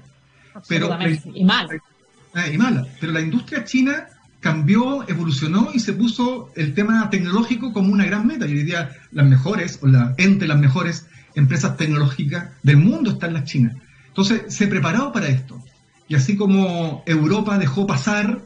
Pero, 0.69 0.97
y 1.35 1.45
mal. 1.45 1.69
Ah, 2.35 2.49
y 2.49 2.59
mala. 2.59 2.87
Pero 3.01 3.13
la 3.13 3.21
industria 3.21 3.65
china 3.65 4.09
cambió, 4.41 5.09
evolucionó 5.09 5.71
y 5.73 5.81
se 5.81 5.93
puso 5.93 6.51
el 6.55 6.75
tema 6.75 7.09
tecnológico 7.11 7.73
como 7.73 7.93
una 7.93 8.05
gran 8.05 8.27
meta. 8.27 8.47
Y 8.47 8.53
hoy 8.53 8.63
día 8.63 8.91
las 9.13 9.27
mejores, 9.27 9.79
o 9.83 9.87
la, 9.87 10.15
entre 10.19 10.47
las 10.47 10.59
mejores 10.59 11.07
empresas 11.35 11.77
tecnológicas 11.77 12.51
del 12.63 12.77
mundo 12.77 13.13
están 13.13 13.35
las 13.35 13.45
chinas. 13.45 13.75
Entonces 14.09 14.55
se 14.55 14.67
preparó 14.67 15.13
para 15.13 15.29
esto. 15.29 15.63
Y 16.09 16.15
así 16.15 16.37
como 16.37 17.03
Europa 17.07 17.59
dejó 17.59 17.87
pasar 17.87 18.41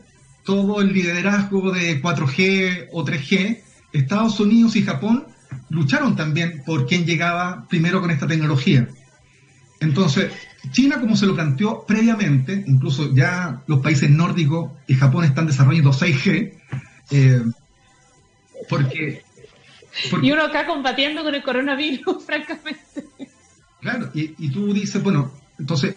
todo 0.51 0.81
el 0.81 0.93
liderazgo 0.93 1.71
de 1.71 2.03
4G 2.03 2.89
o 2.91 3.05
3G, 3.05 3.61
Estados 3.93 4.41
Unidos 4.41 4.75
y 4.75 4.83
Japón 4.83 5.29
lucharon 5.69 6.17
también 6.17 6.65
por 6.67 6.89
quién 6.89 7.07
llegaba 7.07 7.69
primero 7.69 8.01
con 8.01 8.11
esta 8.11 8.27
tecnología. 8.27 8.89
Entonces, 9.79 10.33
China, 10.73 11.01
como 11.01 11.15
se 11.15 11.27
lo 11.27 11.37
planteó 11.37 11.85
previamente, 11.87 12.65
incluso 12.67 13.15
ya 13.15 13.63
los 13.69 13.79
países 13.79 14.11
nórdicos 14.11 14.73
y 14.89 14.95
Japón 14.95 15.23
están 15.23 15.47
desarrollando 15.47 15.93
6G, 15.93 16.53
eh, 17.13 17.43
porque, 18.69 19.23
Y 20.21 20.33
uno 20.33 20.43
acá 20.43 20.67
combatiendo 20.67 21.23
con 21.23 21.33
el 21.33 21.45
coronavirus, 21.45 22.25
francamente. 22.27 23.05
Claro, 23.81 24.11
y, 24.15 24.35
y 24.37 24.51
tú 24.51 24.75
dices, 24.75 25.01
bueno, 25.01 25.31
entonces 25.61 25.95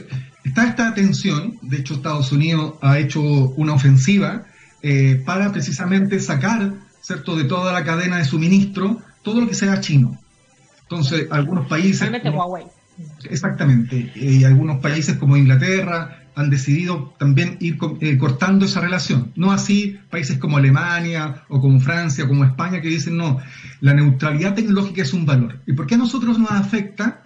está 0.54 0.68
esta 0.68 0.94
tensión, 0.94 1.58
de 1.64 1.78
hecho 1.78 1.96
Estados 1.96 2.32
Unidos 2.32 2.76
ha 2.82 3.00
hecho 3.00 3.22
una 3.22 3.74
ofensiva 3.74 4.46
eh, 4.84 5.20
para 5.26 5.52
precisamente 5.52 6.20
sacar, 6.20 6.74
¿cierto?, 7.02 7.36
de 7.36 7.46
toda 7.46 7.74
la 7.74 7.84
cadena 7.84 8.18
de 8.18 8.26
suministro 8.26 9.02
todo 9.24 9.42
lo 9.42 9.48
que 9.48 9.56
sea 9.56 9.80
chino. 9.80 10.20
Entonces, 10.84 11.28
algunos 11.32 11.68
países... 11.68 12.08
Huawei. 12.24 12.66
Exactamente, 13.28 14.12
y 14.14 14.44
algunos 14.44 14.80
países 14.80 15.18
como 15.18 15.36
Inglaterra 15.36 16.20
han 16.36 16.52
decidido 16.52 17.16
también 17.18 17.58
ir 17.60 17.80
eh, 18.02 18.20
cortando 18.20 18.66
esa 18.66 18.82
relación. 18.82 19.32
No 19.36 19.52
así 19.52 19.98
países 20.12 20.38
como 20.38 20.58
Alemania 20.58 21.46
o 21.50 21.60
como 21.60 21.80
Francia 21.80 22.26
o 22.26 22.28
como 22.28 22.44
España 22.44 22.80
que 22.82 22.90
dicen 22.90 23.18
no, 23.18 23.40
la 23.82 23.96
neutralidad 23.96 24.54
tecnológica 24.54 25.02
es 25.02 25.14
un 25.14 25.26
valor. 25.26 25.60
¿Y 25.66 25.74
por 25.74 25.88
qué 25.88 25.96
a 25.96 25.98
nosotros 25.98 26.38
nos 26.38 26.52
afecta? 26.52 27.24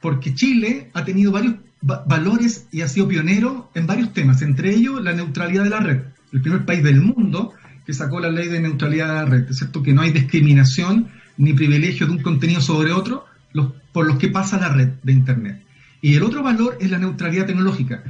Porque 0.00 0.34
Chile 0.34 0.90
ha 0.94 1.04
tenido 1.04 1.30
varios 1.30 1.56
valores 1.84 2.66
y 2.72 2.80
ha 2.80 2.88
sido 2.88 3.08
pionero 3.08 3.70
en 3.74 3.86
varios 3.86 4.12
temas, 4.12 4.40
entre 4.42 4.74
ellos 4.74 5.02
la 5.02 5.12
neutralidad 5.12 5.64
de 5.64 5.70
la 5.70 5.80
red. 5.80 6.02
El 6.32 6.40
primer 6.40 6.64
país 6.64 6.82
del 6.82 7.00
mundo 7.00 7.52
que 7.84 7.92
sacó 7.92 8.20
la 8.20 8.30
ley 8.30 8.48
de 8.48 8.60
neutralidad 8.60 9.08
de 9.08 9.14
la 9.14 9.24
red, 9.26 9.50
es 9.50 9.58
cierto 9.58 9.82
que 9.82 9.92
no 9.92 10.00
hay 10.00 10.10
discriminación 10.10 11.08
ni 11.36 11.52
privilegio 11.52 12.06
de 12.06 12.12
un 12.12 12.22
contenido 12.22 12.60
sobre 12.60 12.92
otro 12.92 13.26
por 13.92 14.06
los 14.06 14.18
que 14.18 14.28
pasa 14.28 14.58
la 14.58 14.70
red 14.70 14.88
de 15.02 15.12
Internet. 15.12 15.62
Y 16.00 16.16
el 16.16 16.22
otro 16.22 16.42
valor 16.42 16.76
es 16.80 16.90
la 16.90 16.98
neutralidad 16.98 17.46
tecnológica. 17.46 18.02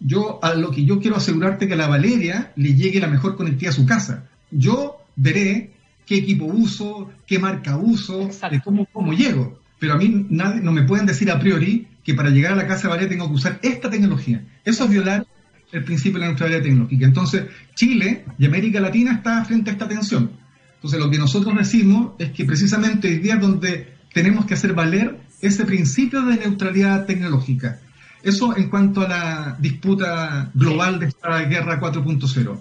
Yo, 0.00 0.40
a 0.42 0.54
lo 0.54 0.70
que 0.70 0.84
yo 0.84 1.00
quiero 1.00 1.16
asegurarte 1.16 1.68
que 1.68 1.74
a 1.74 1.76
la 1.76 1.86
Valeria 1.86 2.52
le 2.56 2.74
llegue 2.74 3.00
la 3.00 3.06
mejor 3.06 3.36
conectividad 3.36 3.72
a 3.72 3.76
su 3.76 3.86
casa. 3.86 4.28
Yo 4.50 4.96
veré 5.16 5.72
qué 6.04 6.16
equipo 6.16 6.44
uso, 6.44 7.10
qué 7.26 7.38
marca 7.38 7.76
uso, 7.76 8.28
cómo, 8.64 8.86
cómo 8.92 9.12
llego. 9.12 9.60
Pero 9.78 9.94
a 9.94 9.96
mí 9.96 10.26
nadie, 10.28 10.60
no 10.60 10.72
me 10.72 10.82
pueden 10.82 11.06
decir 11.06 11.30
a 11.30 11.38
priori 11.38 11.86
que 12.04 12.14
para 12.14 12.30
llegar 12.30 12.52
a 12.52 12.56
la 12.56 12.66
casa 12.66 12.88
Valeria 12.88 13.08
tengo 13.08 13.28
que 13.28 13.34
usar 13.34 13.58
esta 13.62 13.88
tecnología. 13.88 14.44
Eso 14.64 14.84
es 14.84 14.90
violar 14.90 15.26
el 15.70 15.84
principio 15.84 16.18
de 16.18 16.20
la 16.20 16.26
neutralidad 16.28 16.62
tecnológica. 16.62 17.06
Entonces, 17.06 17.44
Chile 17.74 18.24
y 18.38 18.46
América 18.46 18.80
Latina 18.80 19.12
está 19.12 19.44
frente 19.44 19.70
a 19.70 19.72
esta 19.72 19.88
tensión. 19.88 20.32
Entonces, 20.74 21.00
lo 21.00 21.10
que 21.10 21.18
nosotros 21.18 21.56
decimos 21.56 22.12
es 22.18 22.30
que 22.32 22.44
precisamente 22.44 23.08
hoy 23.08 23.18
día 23.18 23.34
es 23.34 23.40
donde 23.40 23.94
tenemos 24.12 24.44
que 24.44 24.54
hacer 24.54 24.74
valer 24.74 25.18
ese 25.40 25.64
principio 25.64 26.22
de 26.22 26.36
neutralidad 26.36 27.06
tecnológica. 27.06 27.80
Eso 28.22 28.56
en 28.56 28.68
cuanto 28.68 29.00
a 29.00 29.08
la 29.08 29.56
disputa 29.58 30.50
global 30.54 31.00
de 31.00 31.06
esta 31.06 31.40
guerra 31.44 31.80
4.0. 31.80 32.60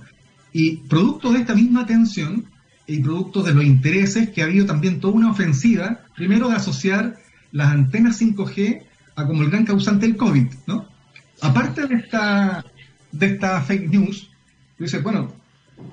Y 0.54 0.78
producto 0.78 1.32
de 1.32 1.40
esta 1.40 1.54
misma 1.54 1.86
tensión 1.86 2.46
y 2.88 3.00
producto 3.00 3.44
de 3.44 3.54
los 3.54 3.64
intereses 3.64 4.30
que 4.30 4.42
ha 4.42 4.46
habido 4.46 4.66
también 4.66 5.00
toda 5.00 5.14
una 5.14 5.32
ofensiva, 5.32 6.02
primero 6.16 6.50
de 6.50 6.56
asociar 6.56 7.18
las 7.52 7.72
antenas 7.72 8.22
5G 8.22 8.84
a 9.22 9.28
como 9.28 9.44
el 9.44 9.50
gran 9.50 9.66
causante 9.66 10.08
del 10.08 10.18
COVID, 10.18 10.48
¿no? 10.68 10.88
Aparte 11.42 11.88
de 11.88 11.96
esta, 11.96 12.64
de 13.12 13.26
esta 13.26 13.62
fake 13.62 13.90
news, 13.90 14.30
dice, 14.78 15.00
bueno, 15.00 15.32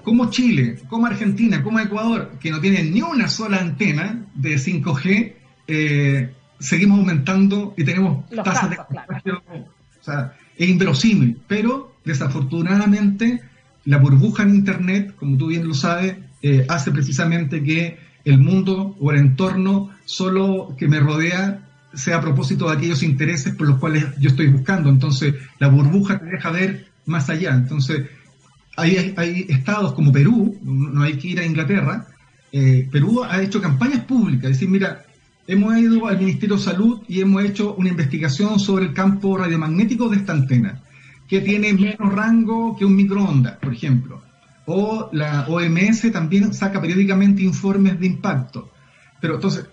como 0.05 0.31
Chile, 0.31 0.79
como 0.89 1.07
Argentina, 1.07 1.63
como 1.63 1.81
Ecuador, 1.81 2.33
que 2.41 2.51
no 2.51 2.61
tienen 2.61 2.93
ni 2.93 3.03
una 3.03 3.29
sola 3.29 3.59
antena 3.59 4.27
de 4.35 4.57
5G, 4.57 5.33
eh, 5.67 6.33
seguimos 6.59 6.99
aumentando 6.99 7.75
y 7.77 7.85
tenemos 7.85 8.29
tasas 8.31 8.71
de 8.71 8.79
O 8.79 10.03
sea, 10.03 10.35
es 10.57 10.69
inverosímil, 10.69 11.41
pero 11.47 11.97
desafortunadamente 12.05 13.43
la 13.85 13.99
burbuja 13.99 14.43
en 14.43 14.55
Internet, 14.55 15.15
como 15.17 15.37
tú 15.37 15.47
bien 15.47 15.67
lo 15.67 15.75
sabes, 15.75 16.17
eh, 16.43 16.67
hace 16.69 16.91
precisamente 16.91 17.63
que 17.63 17.99
el 18.25 18.39
mundo 18.39 18.97
o 19.01 19.11
el 19.11 19.19
entorno 19.19 19.91
solo 20.05 20.75
que 20.77 20.89
me 20.89 21.01
rodea 21.01 21.68
sea 21.99 22.17
a 22.17 22.21
propósito 22.21 22.69
de 22.69 22.77
aquellos 22.77 23.03
intereses 23.03 23.55
por 23.55 23.69
los 23.69 23.79
cuales 23.79 24.07
yo 24.19 24.31
estoy 24.31 24.49
buscando. 24.49 24.89
Entonces, 24.89 25.35
la 25.59 25.69
burbuja 25.69 26.19
te 26.19 26.27
deja 26.27 26.51
ver 26.51 26.89
más 27.07 27.29
allá. 27.29 27.55
Entonces, 27.55 28.07
hay, 28.77 29.15
hay 29.17 29.47
estados 29.49 29.93
como 29.93 30.13
Perú, 30.13 30.57
no 30.63 31.03
hay 31.03 31.19
que 31.19 31.29
ir 31.29 31.41
a 31.41 31.45
Inglaterra, 31.45 32.07
eh, 32.53 32.89
Perú 32.91 33.25
ha 33.25 33.43
hecho 33.43 33.61
campañas 33.61 34.05
públicas, 34.05 34.45
es 34.45 34.57
decir, 34.57 34.69
mira, 34.69 35.05
hemos 35.47 35.77
ido 35.77 36.07
al 36.07 36.19
Ministerio 36.19 36.57
de 36.57 36.63
Salud 36.63 37.03
y 37.09 37.21
hemos 37.21 37.45
hecho 37.45 37.75
una 37.75 37.91
investigación 37.91 38.59
sobre 38.59 38.87
el 38.87 38.95
campo 38.95 39.37
radiomagnético 39.37 40.09
de 40.09 40.17
esta 40.17 40.33
antena, 40.33 40.83
que 41.29 41.41
tiene 41.41 41.75
menos 41.75 42.13
rango 42.15 42.77
que 42.77 42.85
un 42.85 42.97
microondas, 42.97 43.57
por 43.57 43.73
ejemplo. 43.73 44.23
O 44.67 45.11
la 45.13 45.47
OMS 45.49 46.13
también 46.13 46.55
saca 46.55 46.81
periódicamente 46.81 47.43
informes 47.43 47.99
de 47.99 48.07
impacto. 48.07 48.71
Pero 49.21 49.35
entonces, 49.35 49.67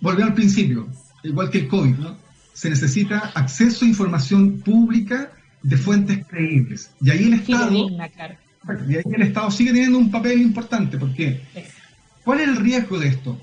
volver 0.00 0.24
al 0.24 0.34
principio, 0.34 0.88
igual 1.24 1.50
que 1.50 1.58
el 1.58 1.68
COVID, 1.68 1.96
¿no? 1.96 2.16
Se 2.52 2.70
necesita 2.70 3.32
acceso 3.34 3.84
a 3.84 3.88
información 3.88 4.60
pública 4.60 5.32
de 5.62 5.76
fuentes 5.76 6.24
creíbles. 6.26 6.90
Y 7.00 7.10
ahí 7.10 7.24
el 7.24 7.34
Estado... 7.34 7.72
Y 8.88 8.96
ahí 8.96 9.02
el 9.04 9.22
Estado 9.22 9.50
sigue 9.50 9.72
teniendo 9.72 9.98
un 9.98 10.10
papel 10.10 10.40
importante, 10.40 10.96
porque 10.96 11.42
¿cuál 12.24 12.40
es 12.40 12.48
el 12.48 12.56
riesgo 12.56 12.98
de 12.98 13.08
esto? 13.08 13.38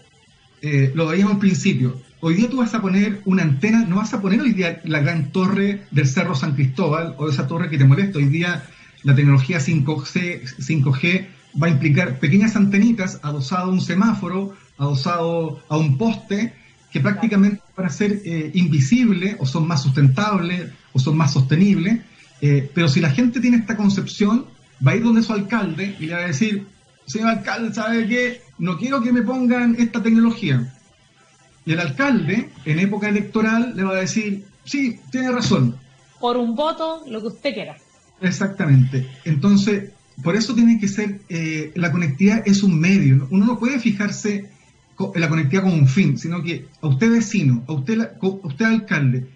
Eh, 0.61 0.91
lo 0.95 1.07
veíamos 1.07 1.33
al 1.33 1.39
principio. 1.39 2.01
Hoy 2.21 2.35
día 2.35 2.49
tú 2.49 2.57
vas 2.57 2.73
a 2.73 2.81
poner 2.81 3.21
una 3.25 3.43
antena, 3.43 3.83
no 3.85 3.97
vas 3.97 4.13
a 4.13 4.21
poner 4.21 4.41
hoy 4.41 4.53
día 4.53 4.81
la 4.83 4.99
gran 4.99 5.31
torre 5.31 5.83
del 5.91 6.07
Cerro 6.07 6.35
San 6.35 6.53
Cristóbal 6.53 7.15
o 7.17 7.29
esa 7.29 7.47
torre 7.47 7.69
que 7.69 7.77
te 7.77 7.85
molesta. 7.85 8.17
Hoy 8.17 8.25
día 8.25 8.63
la 9.03 9.15
tecnología 9.15 9.59
5G, 9.59 10.57
5G 10.57 11.27
va 11.61 11.67
a 11.67 11.69
implicar 11.69 12.19
pequeñas 12.19 12.55
antenitas 12.55 13.19
adosadas 13.23 13.65
a 13.65 13.69
un 13.69 13.81
semáforo, 13.81 14.55
adosado 14.77 15.61
a 15.67 15.77
un 15.77 15.97
poste, 15.97 16.53
que 16.91 16.99
prácticamente 16.99 17.61
van 17.75 17.87
a 17.87 17.89
ser 17.89 18.21
eh, 18.25 18.51
invisibles 18.53 19.37
o 19.39 19.45
son 19.45 19.67
más 19.67 19.81
sustentables 19.81 20.69
o 20.91 20.99
son 20.99 21.15
más 21.15 21.31
sostenibles. 21.31 21.99
Eh, 22.41 22.69
pero 22.73 22.89
si 22.89 22.99
la 22.99 23.11
gente 23.11 23.39
tiene 23.39 23.57
esta 23.57 23.77
concepción, 23.77 24.45
va 24.85 24.91
a 24.91 24.95
ir 24.95 25.03
donde 25.03 25.23
su 25.23 25.31
alcalde 25.31 25.95
y 25.99 26.07
le 26.07 26.13
va 26.13 26.21
a 26.21 26.27
decir, 26.27 26.67
señor 27.05 27.29
alcalde, 27.29 27.73
¿sabe 27.73 28.07
qué? 28.07 28.41
No 28.57 28.77
quiero 28.77 29.01
que 29.01 29.13
me 29.13 29.21
pongan 29.21 29.75
esta 29.79 30.03
tecnología. 30.03 30.73
Y 31.65 31.73
el 31.73 31.79
alcalde, 31.79 32.49
en 32.65 32.79
época 32.79 33.07
electoral, 33.07 33.73
le 33.75 33.83
va 33.83 33.91
a 33.91 34.01
decir, 34.01 34.45
sí, 34.65 34.99
tiene 35.11 35.31
razón. 35.31 35.77
Por 36.19 36.37
un 36.37 36.55
voto, 36.55 37.03
lo 37.07 37.21
que 37.21 37.27
usted 37.27 37.53
quiera. 37.53 37.77
Exactamente. 38.19 39.07
Entonces, 39.23 39.91
por 40.23 40.35
eso 40.35 40.53
tiene 40.53 40.79
que 40.79 40.87
ser, 40.87 41.21
eh, 41.29 41.71
la 41.75 41.91
conectividad 41.91 42.43
es 42.45 42.63
un 42.63 42.79
medio. 42.79 43.27
Uno 43.31 43.45
no 43.45 43.59
puede 43.59 43.79
fijarse 43.79 44.49
la 45.15 45.29
conectividad 45.29 45.63
como 45.63 45.75
un 45.75 45.87
fin, 45.87 46.17
sino 46.17 46.43
que 46.43 46.67
a 46.81 46.87
usted 46.87 47.11
vecino, 47.11 47.63
a 47.67 47.73
usted, 47.73 47.99
a 47.99 48.17
usted 48.21 48.65
alcalde, 48.65 49.27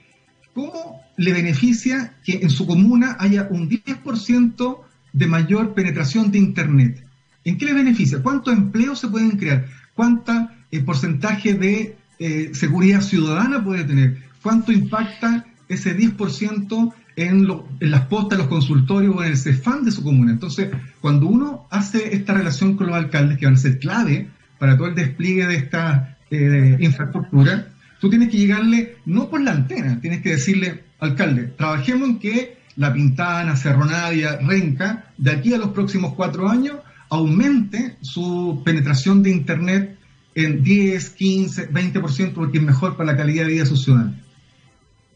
¿cómo 0.53 1.01
le 1.17 1.33
beneficia 1.33 2.15
que 2.23 2.39
en 2.41 2.49
su 2.49 2.67
comuna 2.67 3.17
haya 3.19 3.47
un 3.49 3.69
10% 3.69 4.79
de 5.13 5.27
mayor 5.27 5.73
penetración 5.73 6.31
de 6.31 6.39
Internet? 6.39 7.05
¿En 7.43 7.57
qué 7.57 7.65
le 7.65 7.73
beneficia? 7.73 8.21
¿Cuántos 8.21 8.53
empleos 8.53 8.99
se 8.99 9.07
pueden 9.07 9.37
crear? 9.37 9.67
¿Cuánto 9.93 10.49
eh, 10.71 10.81
porcentaje 10.81 11.53
de 11.53 11.95
eh, 12.19 12.51
seguridad 12.53 13.01
ciudadana 13.01 13.63
puede 13.63 13.83
tener? 13.83 14.17
¿Cuánto 14.41 14.71
impacta 14.71 15.45
ese 15.69 15.97
10% 15.97 16.93
en, 17.15 17.47
en, 17.79 17.91
las 17.91 18.01
postas, 18.07 18.37
los 18.37 18.47
consultorios 18.47 19.15
o 19.15 19.23
en 19.23 19.31
el 19.31 19.37
CEFAN 19.37 19.85
de 19.85 19.91
su 19.91 20.03
comuna? 20.03 20.31
Entonces, 20.31 20.69
cuando 21.01 21.27
uno 21.27 21.67
hace 21.69 22.15
esta 22.15 22.33
relación 22.33 22.75
con 22.75 22.87
los 22.87 22.95
alcaldes, 22.95 23.37
que 23.37 23.45
van 23.45 23.55
a 23.55 23.57
ser 23.57 23.79
clave 23.79 24.29
para 24.57 24.77
todo 24.77 24.87
el 24.87 24.95
despliegue 24.95 25.45
de 25.47 25.55
esta 25.55 26.17
eh, 26.31 26.77
infraestructura, 26.79 27.67
tú 27.99 28.09
tienes 28.09 28.29
que 28.29 28.37
llegarle 28.37 28.97
no 29.05 29.29
por 29.29 29.41
la 29.41 29.51
antena, 29.51 29.99
tienes 30.01 30.21
que 30.21 30.31
decirle, 30.31 30.83
alcalde, 30.99 31.43
trabajemos 31.57 32.09
en 32.09 32.19
que 32.19 32.57
la 32.75 32.93
Pintana, 32.93 33.55
Cerro 33.55 33.85
Navia, 33.85 34.37
Renca, 34.37 35.11
de 35.17 35.31
aquí 35.31 35.53
a 35.53 35.57
los 35.57 35.69
próximos 35.69 36.13
cuatro 36.13 36.49
años, 36.49 36.77
aumente 37.09 37.97
su 38.01 38.61
penetración 38.65 39.23
de 39.23 39.31
Internet 39.31 39.97
en 40.35 40.63
10, 40.63 41.09
15, 41.11 41.71
20%, 41.71 42.33
porque 42.33 42.57
es 42.57 42.63
mejor 42.63 42.97
para 42.97 43.11
la 43.11 43.17
calidad 43.17 43.45
de 43.45 43.51
vida 43.51 43.63
de 43.63 43.69
sus 43.69 43.83
ciudadanos. 43.83 44.15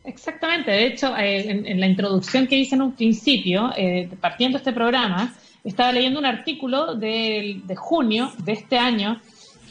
Exactamente, 0.05 0.71
de 0.71 0.87
hecho, 0.87 1.15
eh, 1.17 1.51
en, 1.65 1.79
la 1.79 1.85
introducción 1.85 2.47
que 2.47 2.57
hice 2.57 2.75
en 2.75 2.81
un 2.81 2.93
principio, 2.93 3.71
eh, 3.77 4.09
partiendo 4.19 4.57
este 4.57 4.71
programa, 4.71 5.33
estaba 5.63 5.91
leyendo 5.91 6.19
un 6.19 6.25
artículo 6.25 6.95
de, 6.95 7.61
de 7.63 7.75
junio 7.75 8.31
de 8.43 8.53
este 8.53 8.77
año 8.77 9.21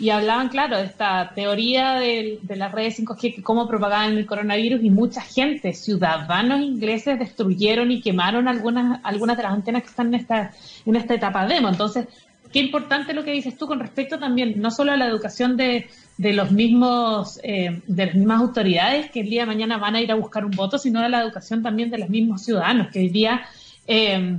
y 0.01 0.11
hablaban, 0.11 0.49
claro, 0.49 0.76
de 0.76 0.84
esta 0.84 1.32
teoría 1.34 1.95
de, 1.95 2.39
las 2.49 2.70
redes 2.70 3.01
5G, 3.01 3.43
cómo 3.43 3.66
propagaban 3.66 4.16
el 4.16 4.26
coronavirus 4.26 4.82
y 4.82 4.91
mucha 4.91 5.20
gente, 5.20 5.72
ciudadanos 5.72 6.61
ingleses, 6.61 7.18
destruyeron 7.18 7.91
y 7.91 8.01
quemaron 8.01 8.47
algunas, 8.47 9.01
algunas 9.03 9.36
de 9.36 9.43
las 9.43 9.53
antenas 9.53 9.82
que 9.82 9.89
están 9.89 10.09
en 10.09 10.20
esta, 10.20 10.53
en 10.86 10.97
esta 10.97 11.14
etapa 11.14 11.47
demo. 11.47 11.68
Entonces, 11.68 12.07
qué 12.53 12.61
importante 12.61 13.12
lo 13.12 13.24
que 13.24 13.32
dices 13.32 13.57
tú 13.59 13.66
con 13.66 13.80
respecto 13.80 14.20
también, 14.20 14.61
no 14.61 14.70
solo 14.70 14.93
a 14.93 14.97
la 14.97 15.07
educación 15.07 15.57
de, 15.57 15.89
de 16.16 16.32
los 16.32 16.53
mismos, 16.53 17.41
eh, 17.43 17.82
de 17.89 18.07
las 18.07 18.14
mismas 18.14 18.41
autoridades 18.41 19.11
que 19.11 19.20
el 19.20 19.30
día 19.30 19.43
de 19.43 19.47
mañana 19.47 19.78
van 19.78 19.97
a 19.97 20.01
ir 20.01 20.12
a 20.12 20.14
buscar 20.14 20.45
un 20.45 20.53
voto, 20.53 20.78
sino 20.78 21.01
a 21.01 21.09
la 21.09 21.22
educación 21.22 21.61
también 21.61 21.91
de 21.91 21.99
los 21.99 22.09
mismos 22.09 22.43
ciudadanos, 22.45 22.89
que 22.89 23.01
hoy 23.01 23.09
día... 23.09 23.43
Eh, 23.86 24.39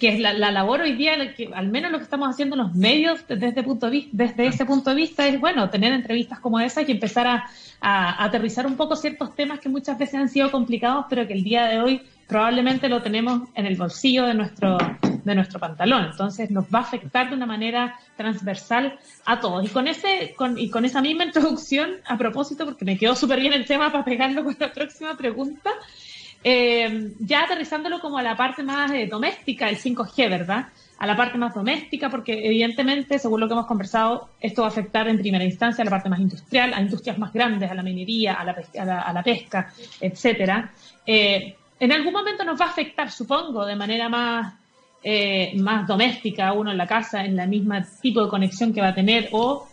que 0.00 0.08
es 0.08 0.20
la, 0.20 0.32
labor 0.32 0.80
hoy 0.80 0.94
día, 0.94 1.34
que 1.34 1.50
al 1.54 1.68
menos 1.68 1.92
lo 1.92 1.98
que 1.98 2.04
estamos 2.04 2.28
haciendo 2.28 2.56
los 2.56 2.74
medios 2.74 3.26
desde, 3.28 3.62
punto 3.62 3.90
desde 4.12 4.46
ese 4.46 4.64
punto 4.64 4.90
de 4.90 4.96
vista 4.96 5.26
es, 5.26 5.38
bueno, 5.38 5.68
tener 5.68 5.92
entrevistas 5.92 6.40
como 6.40 6.58
esa 6.58 6.80
y 6.82 6.90
empezar 6.90 7.26
a, 7.26 7.44
aterrizar 7.80 8.66
un 8.66 8.76
poco 8.76 8.96
ciertos 8.96 9.34
temas 9.34 9.60
que 9.60 9.68
muchas 9.68 9.98
veces 9.98 10.14
han 10.14 10.30
sido 10.30 10.50
complicados, 10.50 11.04
pero 11.10 11.26
que 11.26 11.34
el 11.34 11.44
día 11.44 11.66
de 11.66 11.80
hoy 11.80 12.00
probablemente 12.26 12.88
lo 12.88 13.02
tenemos 13.02 13.42
en 13.54 13.66
el 13.66 13.76
bolsillo 13.76 14.24
de 14.24 14.32
nuestro, 14.32 14.78
de 15.22 15.34
nuestro 15.34 15.60
pantalón. 15.60 16.06
Entonces 16.06 16.50
nos 16.50 16.64
va 16.64 16.78
a 16.78 16.82
afectar 16.82 17.28
de 17.28 17.36
una 17.36 17.44
manera 17.44 17.98
transversal 18.16 18.98
a 19.26 19.38
todos. 19.38 19.66
Y 19.66 19.68
con, 19.68 19.86
ese, 19.86 20.34
con, 20.34 20.58
y 20.58 20.70
con 20.70 20.86
esa 20.86 21.02
misma 21.02 21.24
introducción, 21.24 21.96
a 22.06 22.16
propósito, 22.16 22.64
porque 22.64 22.86
me 22.86 22.96
quedó 22.96 23.14
súper 23.14 23.38
bien 23.40 23.52
el 23.52 23.66
tema 23.66 23.92
para 23.92 24.02
pegarlo 24.02 24.44
con 24.44 24.56
la 24.58 24.72
próxima 24.72 25.14
pregunta, 25.14 25.70
eh, 26.46 27.14
ya 27.20 27.44
aterrizándolo 27.44 28.00
como 28.00 28.18
a 28.18 28.22
la 28.22 28.36
parte 28.36 28.62
más 28.62 28.92
eh, 28.92 29.06
doméstica, 29.10 29.70
el 29.70 29.78
5G, 29.78 30.28
¿verdad? 30.28 30.66
A 30.98 31.06
la 31.06 31.16
parte 31.16 31.38
más 31.38 31.54
doméstica, 31.54 32.10
porque 32.10 32.46
evidentemente, 32.46 33.18
según 33.18 33.40
lo 33.40 33.48
que 33.48 33.54
hemos 33.54 33.66
conversado, 33.66 34.28
esto 34.40 34.60
va 34.60 34.68
a 34.68 34.70
afectar 34.70 35.08
en 35.08 35.18
primera 35.18 35.42
instancia 35.42 35.80
a 35.80 35.86
la 35.86 35.90
parte 35.90 36.10
más 36.10 36.20
industrial, 36.20 36.74
a 36.74 36.82
industrias 36.82 37.18
más 37.18 37.32
grandes, 37.32 37.70
a 37.70 37.74
la 37.74 37.82
minería, 37.82 38.34
a 38.34 38.44
la, 38.44 38.54
pesca, 38.54 38.82
a 38.82 39.12
la, 39.12 39.22
pesca 39.22 39.72
etcétera. 39.98 40.70
Eh, 41.06 41.56
en 41.80 41.92
algún 41.92 42.12
momento 42.12 42.44
nos 42.44 42.60
va 42.60 42.66
a 42.66 42.68
afectar, 42.68 43.10
supongo, 43.10 43.64
de 43.64 43.76
manera 43.76 44.10
más, 44.10 44.54
más 45.56 45.86
doméstica 45.86 46.52
uno 46.52 46.70
en 46.70 46.78
la 46.78 46.86
casa, 46.86 47.24
en 47.24 47.36
la 47.36 47.46
misma 47.46 47.84
tipo 48.00 48.22
de 48.22 48.28
conexión 48.28 48.72
que 48.72 48.80
va 48.80 48.88
a 48.88 48.94
tener 48.94 49.28
o 49.32 49.66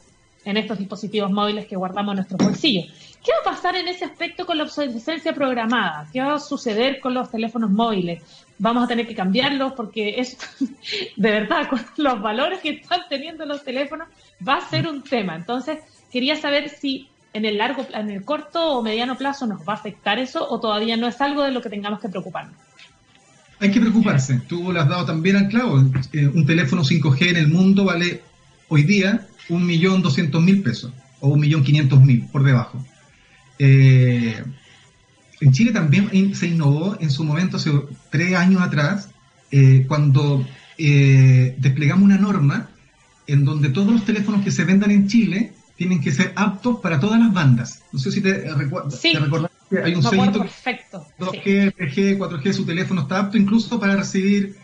en 0.43 0.57
estos 0.57 0.77
dispositivos 0.77 1.31
móviles 1.31 1.67
que 1.67 1.75
guardamos 1.75 2.13
en 2.13 2.15
nuestros 2.17 2.43
bolsillos. 2.43 2.85
¿Qué 3.23 3.31
va 3.31 3.51
a 3.51 3.55
pasar 3.55 3.75
en 3.75 3.87
ese 3.87 4.05
aspecto 4.05 4.45
con 4.45 4.57
la 4.57 4.63
obsolescencia 4.63 5.33
programada? 5.33 6.07
¿Qué 6.11 6.19
va 6.19 6.35
a 6.35 6.39
suceder 6.39 6.99
con 6.99 7.13
los 7.13 7.29
teléfonos 7.29 7.69
móviles? 7.69 8.23
Vamos 8.57 8.83
a 8.83 8.87
tener 8.87 9.07
que 9.07 9.13
cambiarlos 9.13 9.73
porque 9.73 10.19
es, 10.19 10.37
de 11.15 11.31
verdad, 11.31 11.69
con 11.69 11.79
los 11.97 12.21
valores 12.21 12.59
que 12.59 12.69
están 12.69 13.01
teniendo 13.09 13.45
los 13.45 13.63
teléfonos, 13.63 14.07
va 14.47 14.55
a 14.55 14.69
ser 14.69 14.87
un 14.87 15.03
tema. 15.03 15.35
Entonces, 15.35 15.79
quería 16.11 16.35
saber 16.35 16.69
si 16.69 17.07
en 17.33 17.45
el 17.45 17.57
largo, 17.57 17.85
en 17.93 18.09
el 18.09 18.25
corto 18.25 18.73
o 18.73 18.83
mediano 18.83 19.15
plazo 19.17 19.45
nos 19.45 19.61
va 19.61 19.73
a 19.73 19.75
afectar 19.75 20.19
eso 20.19 20.45
o 20.49 20.59
todavía 20.59 20.97
no 20.97 21.07
es 21.07 21.21
algo 21.21 21.43
de 21.43 21.51
lo 21.51 21.61
que 21.61 21.69
tengamos 21.69 21.99
que 21.99 22.09
preocuparnos. 22.09 22.55
Hay 23.59 23.69
que 23.69 23.79
preocuparse. 23.79 24.41
Tú 24.49 24.71
lo 24.71 24.81
has 24.81 24.89
dado 24.89 25.05
también 25.05 25.35
al. 25.35 25.49
Eh, 26.13 26.27
un 26.27 26.45
teléfono 26.47 26.81
5G 26.81 27.29
en 27.29 27.37
el 27.37 27.47
mundo 27.47 27.85
vale 27.85 28.23
hoy 28.69 28.83
día 28.83 29.27
un 29.51 29.65
millón 29.65 30.01
doscientos 30.01 30.41
mil 30.41 30.61
pesos 30.63 30.91
o 31.19 31.27
un 31.27 31.39
millón 31.39 31.63
quinientos 31.63 32.01
mil 32.01 32.25
por 32.31 32.43
debajo. 32.43 32.83
Eh, 33.59 34.41
en 35.41 35.51
Chile 35.51 35.71
también 35.71 36.35
se 36.35 36.47
innovó 36.47 36.97
en 36.99 37.11
su 37.11 37.23
momento, 37.23 37.57
hace 37.57 37.71
tres 38.09 38.35
años 38.35 38.61
atrás, 38.61 39.09
eh, 39.51 39.85
cuando 39.87 40.45
eh, 40.77 41.55
desplegamos 41.57 42.05
una 42.05 42.17
norma 42.17 42.69
en 43.27 43.43
donde 43.43 43.69
todos 43.69 43.91
los 43.91 44.05
teléfonos 44.05 44.43
que 44.43 44.51
se 44.51 44.63
vendan 44.63 44.89
en 44.91 45.07
Chile 45.07 45.53
tienen 45.75 45.99
que 45.99 46.11
ser 46.11 46.31
aptos 46.35 46.79
para 46.79 46.99
todas 46.99 47.19
las 47.19 47.33
bandas. 47.33 47.83
No 47.91 47.99
sé 47.99 48.11
si 48.11 48.21
te, 48.21 48.53
recuerdas 48.53 49.01
que 49.69 49.79
hay 49.79 49.95
un 49.95 50.03
sellito 50.03 50.39
perfecto. 50.39 51.05
2G, 51.19 51.75
3G, 51.75 52.17
4G, 52.17 52.53
su 52.53 52.65
teléfono 52.65 53.01
está 53.01 53.19
apto 53.19 53.37
incluso 53.37 53.79
para 53.79 53.95
recibir 53.95 54.55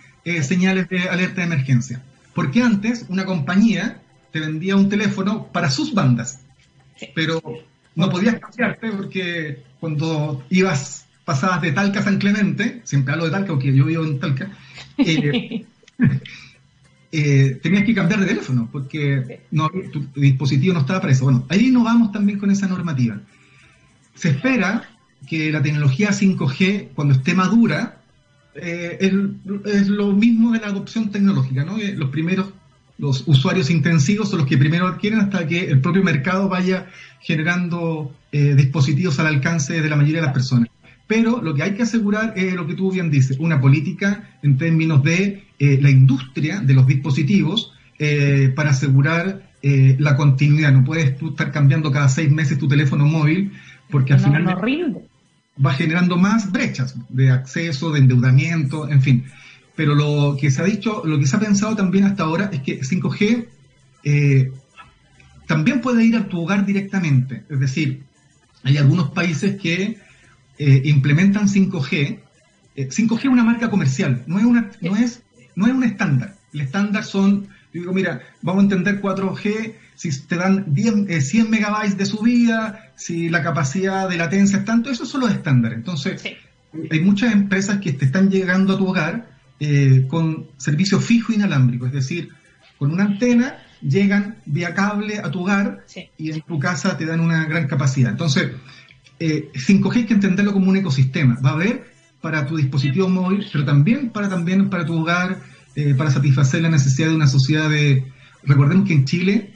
señales 0.41 0.89
de 0.89 1.07
alerta 1.09 1.41
de 1.41 1.47
emergencia. 1.47 2.01
Porque 2.33 2.61
antes 2.61 3.05
una 3.09 3.25
compañía 3.25 4.01
te 4.32 4.39
vendía 4.39 4.75
un 4.75 4.89
teléfono 4.89 5.47
para 5.51 5.69
sus 5.69 5.93
bandas, 5.93 6.41
pero 7.15 7.41
no 7.95 8.09
podías 8.09 8.39
cambiarte 8.39 8.91
porque 8.91 9.63
cuando 9.80 10.43
ibas, 10.49 11.05
pasabas 11.25 11.61
de 11.61 11.71
Talca 11.71 11.99
a 11.99 12.03
San 12.03 12.19
Clemente, 12.19 12.82
siempre 12.84 13.13
hablo 13.13 13.25
de 13.25 13.32
Talca 13.32 13.47
porque 13.47 13.73
yo 13.73 13.86
vivo 13.86 14.03
en 14.03 14.19
Talca, 14.19 14.51
eh, 14.97 15.65
eh, 17.11 17.59
tenías 17.61 17.86
que 17.86 17.95
cambiar 17.95 18.19
de 18.19 18.28
teléfono 18.28 18.69
porque 18.71 19.41
no, 19.51 19.69
tu, 19.91 20.05
dispositivo 20.15 20.73
no 20.73 20.82
estaba 20.82 21.01
para 21.01 21.13
eso. 21.13 21.23
Bueno, 21.23 21.45
ahí 21.49 21.71
nos 21.71 21.84
vamos 21.84 22.11
también 22.11 22.39
con 22.39 22.51
esa 22.51 22.67
normativa. 22.67 23.19
Se 24.15 24.30
espera 24.30 24.89
que 25.28 25.51
la 25.51 25.61
tecnología 25.61 26.09
5G, 26.09 26.89
cuando 26.93 27.15
esté 27.15 27.34
madura, 27.34 28.01
eh, 28.55 28.97
es, 28.99 29.88
lo 29.88 30.13
mismo 30.13 30.51
de 30.51 30.59
la 30.59 30.67
adopción 30.67 31.11
tecnológica, 31.11 31.63
¿no? 31.63 31.78
los 31.78 32.09
primeros 32.09 32.47
los 32.97 33.23
usuarios 33.27 33.69
intensivos 33.69 34.29
son 34.29 34.39
los 34.39 34.47
que 34.47 34.57
primero 34.57 34.87
adquieren 34.87 35.19
hasta 35.19 35.45
que 35.47 35.69
el 35.69 35.81
propio 35.81 36.03
mercado 36.03 36.49
vaya 36.49 36.87
generando 37.21 38.15
eh, 38.31 38.55
dispositivos 38.55 39.19
al 39.19 39.27
alcance 39.27 39.81
de 39.81 39.89
la 39.89 39.95
mayoría 39.95 40.21
de 40.21 40.27
las 40.27 40.33
personas. 40.33 40.69
Pero 41.07 41.41
lo 41.41 41.55
que 41.55 41.63
hay 41.63 41.73
que 41.73 41.83
asegurar 41.83 42.33
es 42.35 42.53
lo 42.53 42.67
que 42.67 42.75
tú 42.75 42.91
bien 42.91 43.09
dices, 43.09 43.37
una 43.39 43.61
política 43.61 44.29
en 44.43 44.57
términos 44.57 45.01
de 45.03 45.43
eh, 45.57 45.79
la 45.81 45.89
industria 45.89 46.59
de 46.59 46.73
los 46.73 46.85
dispositivos 46.85 47.71
eh, 47.97 48.51
para 48.55 48.71
asegurar 48.71 49.49
eh, 49.63 49.95
la 49.99 50.17
continuidad. 50.17 50.73
No 50.73 50.83
puedes 50.83 51.17
tú 51.17 51.29
estar 51.29 51.51
cambiando 51.51 51.91
cada 51.91 52.09
seis 52.09 52.29
meses 52.29 52.59
tu 52.59 52.67
teléfono 52.67 53.05
móvil 53.05 53.53
porque 53.89 54.13
al 54.13 54.19
final 54.19 54.45
va 55.65 55.73
generando 55.73 56.17
más 56.17 56.51
brechas 56.51 56.95
de 57.09 57.31
acceso, 57.31 57.91
de 57.91 57.99
endeudamiento, 57.99 58.87
en 58.87 59.01
fin. 59.01 59.25
Pero 59.78 59.95
lo 59.95 60.36
que 60.36 60.51
se 60.51 60.61
ha 60.61 60.65
dicho, 60.65 61.03
lo 61.05 61.17
que 61.17 61.25
se 61.25 61.38
ha 61.38 61.39
pensado 61.39 61.73
también 61.75 62.03
hasta 62.03 62.23
ahora 62.23 62.49
es 62.51 62.61
que 62.61 62.82
5G 62.82 63.47
eh, 64.03 64.51
también 65.47 65.80
puede 65.80 66.03
ir 66.03 66.17
a 66.17 66.28
tu 66.28 66.41
hogar 66.41 66.65
directamente. 66.65 67.45
Es 67.47 67.59
decir, 67.61 68.03
hay 68.63 68.75
algunos 68.78 69.11
países 69.11 69.61
que 69.61 69.97
eh, 70.57 70.82
implementan 70.84 71.47
5G. 71.47 72.19
5G 72.75 73.19
es 73.19 73.25
una 73.25 73.45
marca 73.45 73.69
comercial, 73.69 74.23
no 74.28 74.38
es, 74.38 74.45
una, 74.45 74.71
no, 74.82 74.97
es, 74.97 75.23
no 75.55 75.67
es 75.67 75.73
un 75.73 75.84
estándar. 75.84 76.36
El 76.51 76.61
estándar 76.61 77.05
son 77.05 77.47
yo 77.73 77.82
digo, 77.82 77.93
mira, 77.93 78.21
vamos 78.41 78.61
a 78.61 78.63
entender 78.63 79.01
4G, 79.01 79.75
si 79.93 80.21
te 80.21 80.36
dan 80.38 80.73
10, 80.73 81.28
100 81.28 81.45
eh, 81.45 81.49
megabytes 81.49 81.97
de 81.97 82.05
subida, 82.05 82.91
si 82.95 83.30
la 83.30 83.43
capacidad 83.43 84.09
de 84.09 84.17
latencia 84.17 84.59
es 84.59 84.65
tanto, 84.65 84.89
eso 84.89 85.05
son 85.05 85.21
los 85.21 85.32
estándares. 85.32 85.78
Entonces, 85.78 86.23
hay 86.89 86.99
muchas 87.01 87.34
empresas 87.34 87.80
que 87.80 87.93
te 87.93 88.05
están 88.05 88.30
llegando 88.30 88.73
a 88.73 88.78
tu 88.78 88.88
hogar 88.88 89.36
eh, 89.60 90.05
con 90.08 90.47
servicio 90.58 90.99
fijo 90.99 91.34
inalámbrico, 91.34 91.86
es 91.86 91.93
decir, 91.93 92.30
con 92.78 92.91
una 92.91 93.03
antena 93.03 93.58
llegan 93.82 94.38
vía 94.45 94.74
cable 94.74 95.20
a 95.20 95.30
tu 95.32 95.41
hogar 95.41 95.86
y 96.18 96.32
en 96.32 96.41
tu 96.41 96.60
casa 96.60 96.97
te 96.97 97.05
dan 97.05 97.20
una 97.20 97.45
gran 97.45 97.68
capacidad. 97.68 98.12
Entonces, 98.12 98.51
5G 99.20 99.95
eh, 99.95 99.99
hay 99.99 100.05
que 100.05 100.14
entenderlo 100.14 100.53
como 100.53 100.70
un 100.70 100.78
ecosistema. 100.78 101.39
Va 101.43 101.51
a 101.51 101.53
haber 101.53 101.86
para 102.22 102.45
tu 102.45 102.58
dispositivo 102.58 103.10
móvil, 103.10 103.45
pero 103.51 103.66
también 103.66 104.10
para, 104.10 104.30
también 104.30 104.70
para 104.70 104.86
tu 104.86 104.99
hogar, 104.99 105.39
eh, 105.76 105.93
para 105.95 106.12
satisfacer 106.12 106.62
la 106.62 106.70
necesidad 106.70 107.10
de 107.10 107.16
una 107.16 107.28
sociedad 107.28 107.70
de... 107.70 108.05
Recordemos 108.43 108.88
que 108.88 108.93
en 108.93 109.05
Chile 109.05 109.53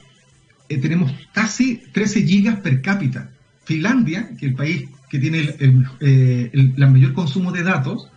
eh, 0.68 0.78
tenemos 0.78 1.12
casi 1.32 1.82
13 1.92 2.26
gigas 2.26 2.60
per 2.60 2.80
cápita. 2.82 3.30
Finlandia, 3.64 4.30
que 4.38 4.46
es 4.46 4.52
el 4.52 4.54
país 4.54 4.88
que 5.08 5.18
tiene 5.18 5.40
el, 5.58 5.86
eh, 6.00 6.50
mayor 6.78 7.12
consumo 7.12 7.52
de 7.52 7.62
datos, 7.62 8.08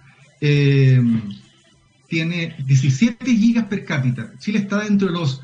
tiene 2.16 2.56
17 2.66 3.26
gigas 3.26 3.66
per 3.66 3.84
cápita. 3.84 4.32
Chile 4.40 4.60
está 4.60 4.82
dentro 4.82 5.10
de 5.10 5.14
los, 5.16 5.42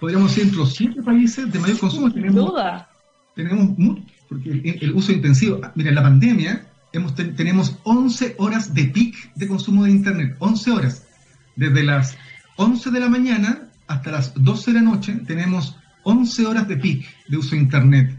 podríamos 0.00 0.30
decir, 0.30 0.44
entre 0.44 0.60
los 0.60 0.74
7 0.74 1.02
países 1.02 1.52
de 1.52 1.58
mayor 1.58 1.78
consumo. 1.78 2.10
Tenemos, 2.10 2.52
duda. 2.52 2.88
tenemos 3.34 3.76
mucho, 3.76 4.02
porque 4.26 4.78
el, 4.80 4.92
uso 4.94 5.12
intensivo. 5.12 5.60
Ah, 5.62 5.72
mira, 5.74 5.90
en 5.90 5.94
la 5.94 6.02
pandemia 6.02 6.68
hemos, 6.94 7.14
tenemos 7.14 7.76
11 7.82 8.36
horas 8.38 8.72
de 8.72 8.84
peak 8.84 9.34
de 9.34 9.46
consumo 9.46 9.84
de 9.84 9.90
Internet. 9.90 10.36
11 10.38 10.70
horas 10.70 11.06
desde 11.54 11.82
las 11.82 12.16
11 12.56 12.90
de 12.92 13.00
la 13.00 13.10
mañana 13.10 13.68
hasta 13.86 14.10
las 14.10 14.32
12 14.42 14.72
de 14.72 14.80
la 14.80 14.82
noche 14.90 15.12
tenemos 15.26 15.76
11 16.04 16.46
horas 16.46 16.66
de 16.66 16.78
peak 16.78 17.04
de 17.28 17.36
uso 17.36 17.50
de 17.50 17.60
Internet. 17.60 18.16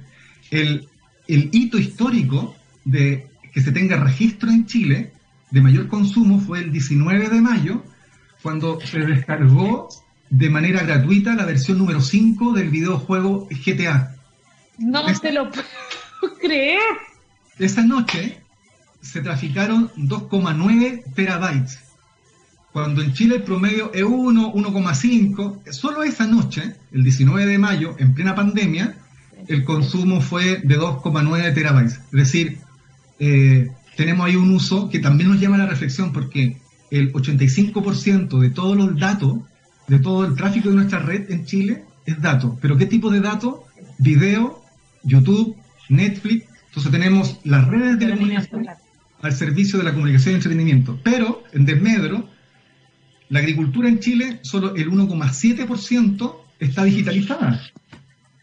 El, 0.51 0.87
hito 1.27 1.79
histórico 1.79 2.55
de 2.85 3.25
que 3.51 3.61
se 3.61 3.71
tenga 3.71 3.97
registro 3.97 4.51
en 4.51 4.67
Chile 4.67 5.13
de 5.49 5.61
mayor 5.61 5.87
consumo 5.87 6.39
fue 6.39 6.59
el 6.59 6.71
19 6.71 7.29
de 7.29 7.41
mayo, 7.41 7.83
cuando 8.47 8.79
se 8.79 8.99
descargó 8.99 9.89
de 10.29 10.49
manera 10.49 10.81
gratuita 10.83 11.35
la 11.35 11.43
versión 11.43 11.79
número 11.79 11.99
5 11.99 12.53
del 12.53 12.69
videojuego 12.69 13.45
GTA. 13.49 14.15
No 14.77 15.03
te 15.19 15.33
lo 15.33 15.51
puedo 15.51 16.37
creer. 16.41 16.79
Esa 17.59 17.81
noche 17.83 18.39
se 19.01 19.19
traficaron 19.19 19.89
2,9 19.97 21.13
terabytes 21.13 21.77
cuando 22.71 23.01
en 23.01 23.11
Chile 23.11 23.35
el 23.35 23.43
promedio 23.43 23.91
es 23.93 24.03
1, 24.03 24.53
1,5, 24.53 25.69
solo 25.73 26.03
esa 26.03 26.25
noche, 26.25 26.73
el 26.93 27.03
19 27.03 27.45
de 27.47 27.57
mayo, 27.57 27.97
en 27.99 28.13
plena 28.13 28.33
pandemia, 28.33 28.95
el 29.49 29.65
consumo 29.65 30.21
fue 30.21 30.61
de 30.63 30.79
2,9 30.79 31.53
terabytes. 31.53 31.95
Es 31.95 32.11
decir, 32.11 32.59
eh, 33.19 33.67
tenemos 33.97 34.25
ahí 34.25 34.37
un 34.37 34.55
uso 34.55 34.89
que 34.89 34.99
también 34.99 35.31
nos 35.31 35.41
llama 35.41 35.55
a 35.55 35.59
la 35.59 35.65
reflexión 35.65 36.13
porque 36.13 36.61
el 36.91 37.13
85% 37.13 38.39
de 38.39 38.49
todos 38.49 38.77
los 38.77 38.97
datos, 38.97 39.39
de 39.87 39.99
todo 39.99 40.25
el 40.25 40.35
tráfico 40.35 40.69
de 40.69 40.75
nuestra 40.75 40.99
red 40.99 41.31
en 41.31 41.45
Chile 41.45 41.85
es 42.05 42.21
datos. 42.21 42.53
¿Pero 42.61 42.77
qué 42.77 42.85
tipo 42.85 43.09
de 43.09 43.21
datos? 43.21 43.55
Video, 43.97 44.61
YouTube, 45.03 45.55
Netflix. 45.89 46.45
Entonces 46.67 46.91
tenemos 46.91 47.39
las 47.43 47.67
redes 47.67 47.99
de 47.99 48.09
comunicación 48.09 48.67
al 49.21 49.33
servicio 49.33 49.79
de 49.79 49.85
la 49.85 49.93
comunicación 49.93 50.33
y 50.33 50.35
entretenimiento. 50.35 50.99
Pero 51.03 51.43
en 51.51 51.65
desmedro 51.65 52.29
la 53.29 53.39
agricultura 53.39 53.89
en 53.89 53.99
Chile, 53.99 54.39
solo 54.43 54.75
el 54.75 54.89
1,7% 54.89 56.35
está 56.59 56.83
digitalizada. 56.83 57.61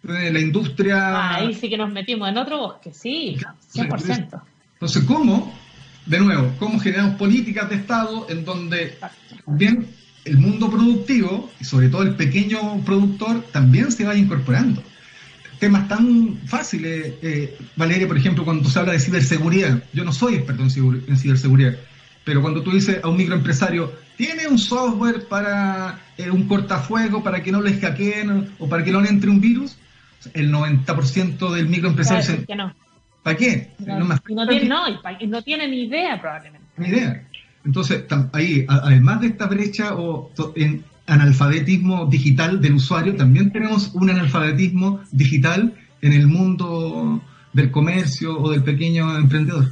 La 0.03 0.39
industria... 0.39 1.37
ahí 1.37 1.55
sí 1.55 1.71
que 1.71 1.79
nos 1.79 1.91
metimos 1.91 2.29
en 2.29 2.37
otro 2.37 2.59
bosque, 2.59 2.93
sí, 2.93 3.39
100%. 3.73 4.43
Entonces, 4.75 5.05
¿cómo? 5.05 5.55
De 6.07 6.19
nuevo, 6.19 6.53
¿cómo 6.59 6.79
generamos 6.79 7.17
políticas 7.17 7.71
de 7.71 7.77
Estado 7.77 8.27
en 8.29 8.45
donde 8.45 8.99
bien 9.47 9.87
el 10.25 10.39
mundo 10.39 10.71
productivo, 10.71 11.51
y 11.61 11.65
sobre 11.65 11.89
todo 11.89 12.03
el 12.03 12.15
pequeño 12.15 12.83
productor, 12.85 13.43
también 13.53 13.91
se 13.91 14.05
vaya 14.05 14.21
incorporando? 14.21 14.83
Temas 15.59 15.89
tan 15.89 16.39
fáciles, 16.47 17.15
eh, 17.23 17.57
Valeria, 17.77 18.07
por 18.07 18.19
ejemplo, 18.19 18.45
cuando 18.45 18.69
se 18.69 18.79
habla 18.79 18.93
de 18.93 19.01
ciberseguridad, 19.01 19.83
yo 19.95 20.05
no 20.05 20.13
soy 20.13 20.35
experto 20.35 20.63
en 20.63 21.17
ciberseguridad, 21.17 21.77
pero 22.25 22.43
cuando 22.43 22.63
tú 22.63 22.73
dices 22.73 23.01
a 23.03 23.09
un 23.09 23.17
microempresario, 23.17 23.93
tiene 24.17 24.47
un 24.47 24.59
software 24.59 25.27
para 25.27 26.01
eh, 26.19 26.31
un 26.31 26.47
cortafuego 26.47 27.23
para 27.23 27.43
que 27.43 27.51
no 27.51 27.63
les 27.63 27.81
hackeen 27.81 28.51
o 28.59 28.69
para 28.69 28.85
que 28.85 28.93
no 28.93 29.01
le 29.01 29.09
entre 29.09 29.31
un 29.31 29.41
virus, 29.41 29.77
el 30.35 30.53
90% 30.53 31.53
del 31.53 31.67
microempresario 31.67 32.23
dice, 32.23 32.55
no. 32.55 32.75
¿Para 33.25 33.37
qué? 33.37 33.73
No, 33.81 33.99
no, 34.29 34.47
tiene, 34.47 34.69
no, 34.69 34.85
no 35.27 35.43
tiene 35.43 35.67
ni 35.67 35.85
idea 35.87 36.21
probablemente. 36.21 36.69
Ni 36.77 36.89
idea. 36.89 37.27
Entonces, 37.65 38.05
ahí, 38.33 38.65
además 38.69 39.23
de 39.23 39.29
esta 39.29 39.47
brecha 39.47 39.97
o 39.97 40.31
en 40.55 40.85
analfabetismo 41.07 42.07
digital 42.07 42.61
del 42.61 42.75
usuario, 42.75 43.17
también 43.17 43.51
tenemos 43.51 43.93
un 43.95 44.11
analfabetismo 44.11 45.01
digital 45.11 45.75
en 46.03 46.13
el 46.13 46.27
mundo 46.27 47.21
del 47.53 47.71
comercio 47.71 48.39
o 48.39 48.51
del 48.51 48.63
pequeño 48.63 49.17
emprendedor. 49.17 49.65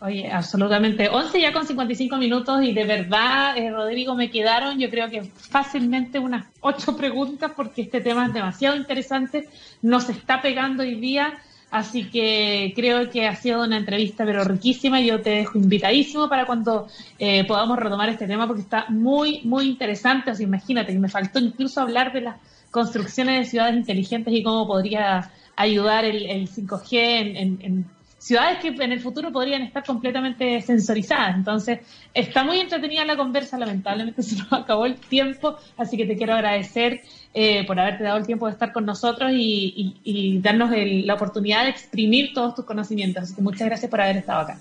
Oye, 0.00 0.30
absolutamente. 0.30 1.08
11 1.08 1.40
ya 1.40 1.52
con 1.52 1.66
55 1.66 2.18
minutos 2.18 2.62
y 2.62 2.72
de 2.72 2.84
verdad, 2.84 3.56
eh, 3.56 3.70
Rodrigo, 3.70 4.14
me 4.14 4.30
quedaron 4.30 4.78
yo 4.78 4.90
creo 4.90 5.10
que 5.10 5.22
fácilmente 5.22 6.20
unas 6.20 6.46
ocho 6.60 6.96
preguntas 6.96 7.50
porque 7.56 7.82
este 7.82 8.00
tema 8.00 8.26
es 8.26 8.32
demasiado 8.32 8.76
interesante, 8.76 9.48
nos 9.82 10.08
está 10.08 10.40
pegando 10.40 10.84
hoy 10.84 11.00
día, 11.00 11.40
así 11.70 12.08
que 12.08 12.72
creo 12.74 13.10
que 13.10 13.26
ha 13.26 13.36
sido 13.36 13.64
una 13.64 13.76
entrevista 13.76 14.24
pero 14.24 14.44
riquísima. 14.44 15.00
Yo 15.00 15.20
te 15.20 15.30
dejo 15.30 15.58
invitadísimo 15.58 16.28
para 16.28 16.46
cuando 16.46 16.88
eh, 17.18 17.44
podamos 17.46 17.78
retomar 17.78 18.08
este 18.08 18.26
tema 18.26 18.46
porque 18.46 18.62
está 18.62 18.86
muy, 18.88 19.42
muy 19.44 19.66
interesante. 19.66 20.30
Así 20.30 20.44
imagínate 20.44 20.92
que 20.92 20.98
me 20.98 21.08
faltó 21.08 21.38
incluso 21.38 21.80
hablar 21.80 22.12
de 22.12 22.22
las 22.22 22.36
construcciones 22.70 23.38
de 23.38 23.50
ciudades 23.50 23.76
inteligentes 23.76 24.32
y 24.34 24.42
cómo 24.42 24.66
podría 24.66 25.30
ayudar 25.56 26.04
el, 26.04 26.48
5G 26.48 26.88
en, 26.92 27.58
en 27.60 27.97
ciudades 28.28 28.58
que 28.58 28.68
en 28.68 28.92
el 28.92 29.00
futuro 29.00 29.32
podrían 29.32 29.62
estar 29.62 29.82
completamente 29.82 30.60
sensorizadas. 30.60 31.34
Entonces, 31.34 31.78
está 32.12 32.44
muy 32.44 32.60
entretenida 32.60 33.02
la 33.06 33.16
conversa, 33.16 33.56
lamentablemente 33.56 34.22
se 34.28 34.36
nos 34.36 34.52
acabó 34.52 34.84
el 34.84 34.96
tiempo, 34.96 35.56
así 35.78 35.96
que 35.96 36.04
te 36.04 36.14
quiero 36.14 36.34
agradecer 36.34 37.00
eh, 37.32 37.64
por 37.66 37.80
haberte 37.80 38.04
dado 38.04 38.18
el 38.18 38.26
tiempo 38.26 38.44
de 38.44 38.52
estar 38.52 38.70
con 38.70 38.84
nosotros 38.84 39.32
y, 39.34 40.40
darnos 40.42 40.70
la 40.70 41.14
oportunidad 41.14 41.64
de 41.64 41.70
exprimir 41.70 42.34
todos 42.34 42.54
tus 42.54 42.66
conocimientos. 42.66 43.22
Así 43.22 43.34
que 43.34 43.40
muchas 43.40 43.66
gracias 43.66 43.90
por 43.90 44.00
haber 44.02 44.18
estado 44.18 44.40
acá. 44.40 44.58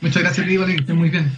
Muchas 0.00 0.22
gracias, 0.22 0.44
Viva, 0.44 0.66
que 0.66 0.92
muy 0.92 1.08
bien. 1.08 1.30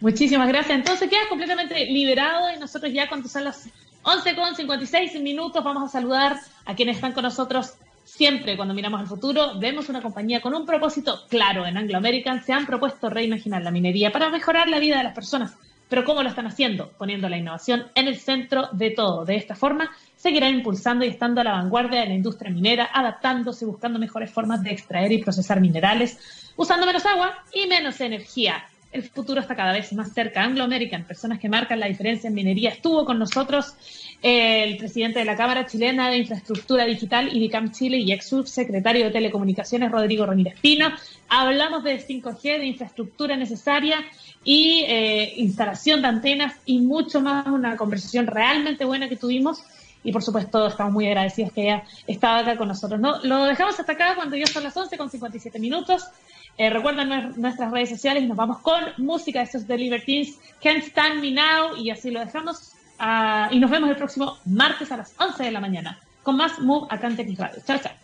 Muchísimas 0.00 0.46
gracias. 0.46 0.78
Entonces 0.78 1.10
quedas 1.10 1.26
completamente 1.28 1.86
liberado 1.86 2.54
y 2.54 2.60
nosotros 2.60 2.92
ya 2.92 3.08
cuando 3.08 3.28
son 3.28 3.44
las 3.44 3.68
11 4.04 4.36
con 4.36 4.54
56 4.54 5.20
minutos 5.20 5.64
vamos 5.64 5.82
a 5.82 5.88
saludar 5.88 6.36
a 6.64 6.74
quienes 6.76 6.96
están 6.96 7.12
con 7.12 7.24
nosotros 7.24 7.74
Siempre 8.16 8.56
cuando 8.56 8.74
miramos 8.74 9.00
al 9.00 9.08
futuro, 9.08 9.58
vemos 9.58 9.88
una 9.88 10.00
compañía 10.00 10.40
con 10.40 10.54
un 10.54 10.64
propósito 10.64 11.22
claro. 11.28 11.66
En 11.66 11.76
Anglo 11.76 11.98
American 11.98 12.44
se 12.44 12.52
han 12.52 12.64
propuesto 12.64 13.10
reimaginar 13.10 13.60
la 13.62 13.72
minería 13.72 14.12
para 14.12 14.30
mejorar 14.30 14.68
la 14.68 14.78
vida 14.78 14.98
de 14.98 15.02
las 15.02 15.16
personas. 15.16 15.56
Pero 15.88 16.04
¿cómo 16.04 16.22
lo 16.22 16.28
están 16.28 16.46
haciendo? 16.46 16.92
Poniendo 16.96 17.28
la 17.28 17.38
innovación 17.38 17.88
en 17.96 18.06
el 18.06 18.16
centro 18.16 18.68
de 18.70 18.90
todo. 18.90 19.24
De 19.24 19.34
esta 19.34 19.56
forma, 19.56 19.90
seguirán 20.14 20.54
impulsando 20.54 21.04
y 21.04 21.08
estando 21.08 21.40
a 21.40 21.44
la 21.44 21.54
vanguardia 21.54 22.02
de 22.02 22.06
la 22.06 22.14
industria 22.14 22.52
minera, 22.52 22.88
adaptándose 22.94 23.64
y 23.64 23.68
buscando 23.68 23.98
mejores 23.98 24.30
formas 24.30 24.62
de 24.62 24.70
extraer 24.70 25.10
y 25.10 25.18
procesar 25.18 25.60
minerales, 25.60 26.52
usando 26.54 26.86
menos 26.86 27.04
agua 27.06 27.42
y 27.52 27.66
menos 27.66 28.00
energía 28.00 28.64
el 28.94 29.02
futuro 29.02 29.40
está 29.40 29.56
cada 29.56 29.72
vez 29.72 29.92
más 29.92 30.12
cerca. 30.12 30.42
Anglo 30.42 30.62
American, 30.62 31.04
personas 31.04 31.40
que 31.40 31.48
marcan 31.48 31.80
la 31.80 31.86
diferencia 31.86 32.28
en 32.28 32.34
minería, 32.34 32.70
estuvo 32.70 33.04
con 33.04 33.18
nosotros 33.18 33.74
el 34.22 34.76
presidente 34.76 35.18
de 35.18 35.24
la 35.24 35.36
Cámara 35.36 35.66
Chilena 35.66 36.08
de 36.08 36.18
Infraestructura 36.18 36.84
Digital, 36.84 37.36
IDICAM 37.36 37.72
Chile, 37.72 37.98
y 37.98 38.12
ex 38.12 38.28
subsecretario 38.28 39.06
de 39.06 39.10
Telecomunicaciones, 39.10 39.90
Rodrigo 39.90 40.24
Ramírez 40.24 40.54
Pino. 40.60 40.92
Hablamos 41.28 41.82
de 41.82 41.98
5G, 41.98 42.58
de 42.58 42.66
infraestructura 42.66 43.36
necesaria 43.36 43.98
y 44.44 44.84
eh, 44.86 45.34
instalación 45.38 46.00
de 46.00 46.08
antenas 46.08 46.54
y 46.64 46.78
mucho 46.78 47.20
más, 47.20 47.48
una 47.48 47.76
conversación 47.76 48.28
realmente 48.28 48.84
buena 48.84 49.08
que 49.08 49.16
tuvimos. 49.16 49.62
y 50.04 50.12
por 50.12 50.22
supuesto 50.22 50.66
estamos 50.66 50.92
muy 50.92 51.06
agradecidos 51.06 51.50
que 51.52 51.62
haya 51.62 51.84
estado 52.06 52.42
acá 52.42 52.56
con 52.56 52.68
nosotros. 52.68 53.00
¿no? 53.00 53.18
Lo 53.24 53.44
dejamos 53.44 53.80
hasta 53.80 53.92
acá 53.92 54.14
cuando 54.14 54.36
ya 54.36 54.46
son 54.46 54.62
las 54.62 54.76
11 54.76 54.96
con 54.96 55.10
57 55.10 55.58
minutos. 55.58 56.04
Eh, 56.56 56.70
recuerden 56.70 57.32
nuestras 57.36 57.70
redes 57.72 57.90
sociales 57.90 58.22
y 58.22 58.26
nos 58.26 58.36
vamos 58.36 58.58
con 58.58 58.80
música. 58.98 59.42
Esto 59.42 59.58
es 59.58 59.66
The 59.66 59.76
Libertines, 59.76 60.38
Can't 60.62 60.84
Stand 60.84 61.20
Me 61.20 61.32
Now 61.32 61.76
y 61.76 61.90
así 61.90 62.10
lo 62.10 62.20
dejamos. 62.20 62.72
Ah, 62.98 63.48
y 63.50 63.58
nos 63.58 63.70
vemos 63.70 63.90
el 63.90 63.96
próximo 63.96 64.38
martes 64.44 64.92
a 64.92 64.96
las 64.96 65.14
11 65.18 65.42
de 65.42 65.50
la 65.50 65.60
mañana 65.60 65.98
con 66.22 66.36
más 66.36 66.58
Move 66.58 66.86
acá 66.90 67.06
en 67.06 67.16
Radio. 67.36 67.62
Chao, 67.64 67.78
chao. 67.78 68.03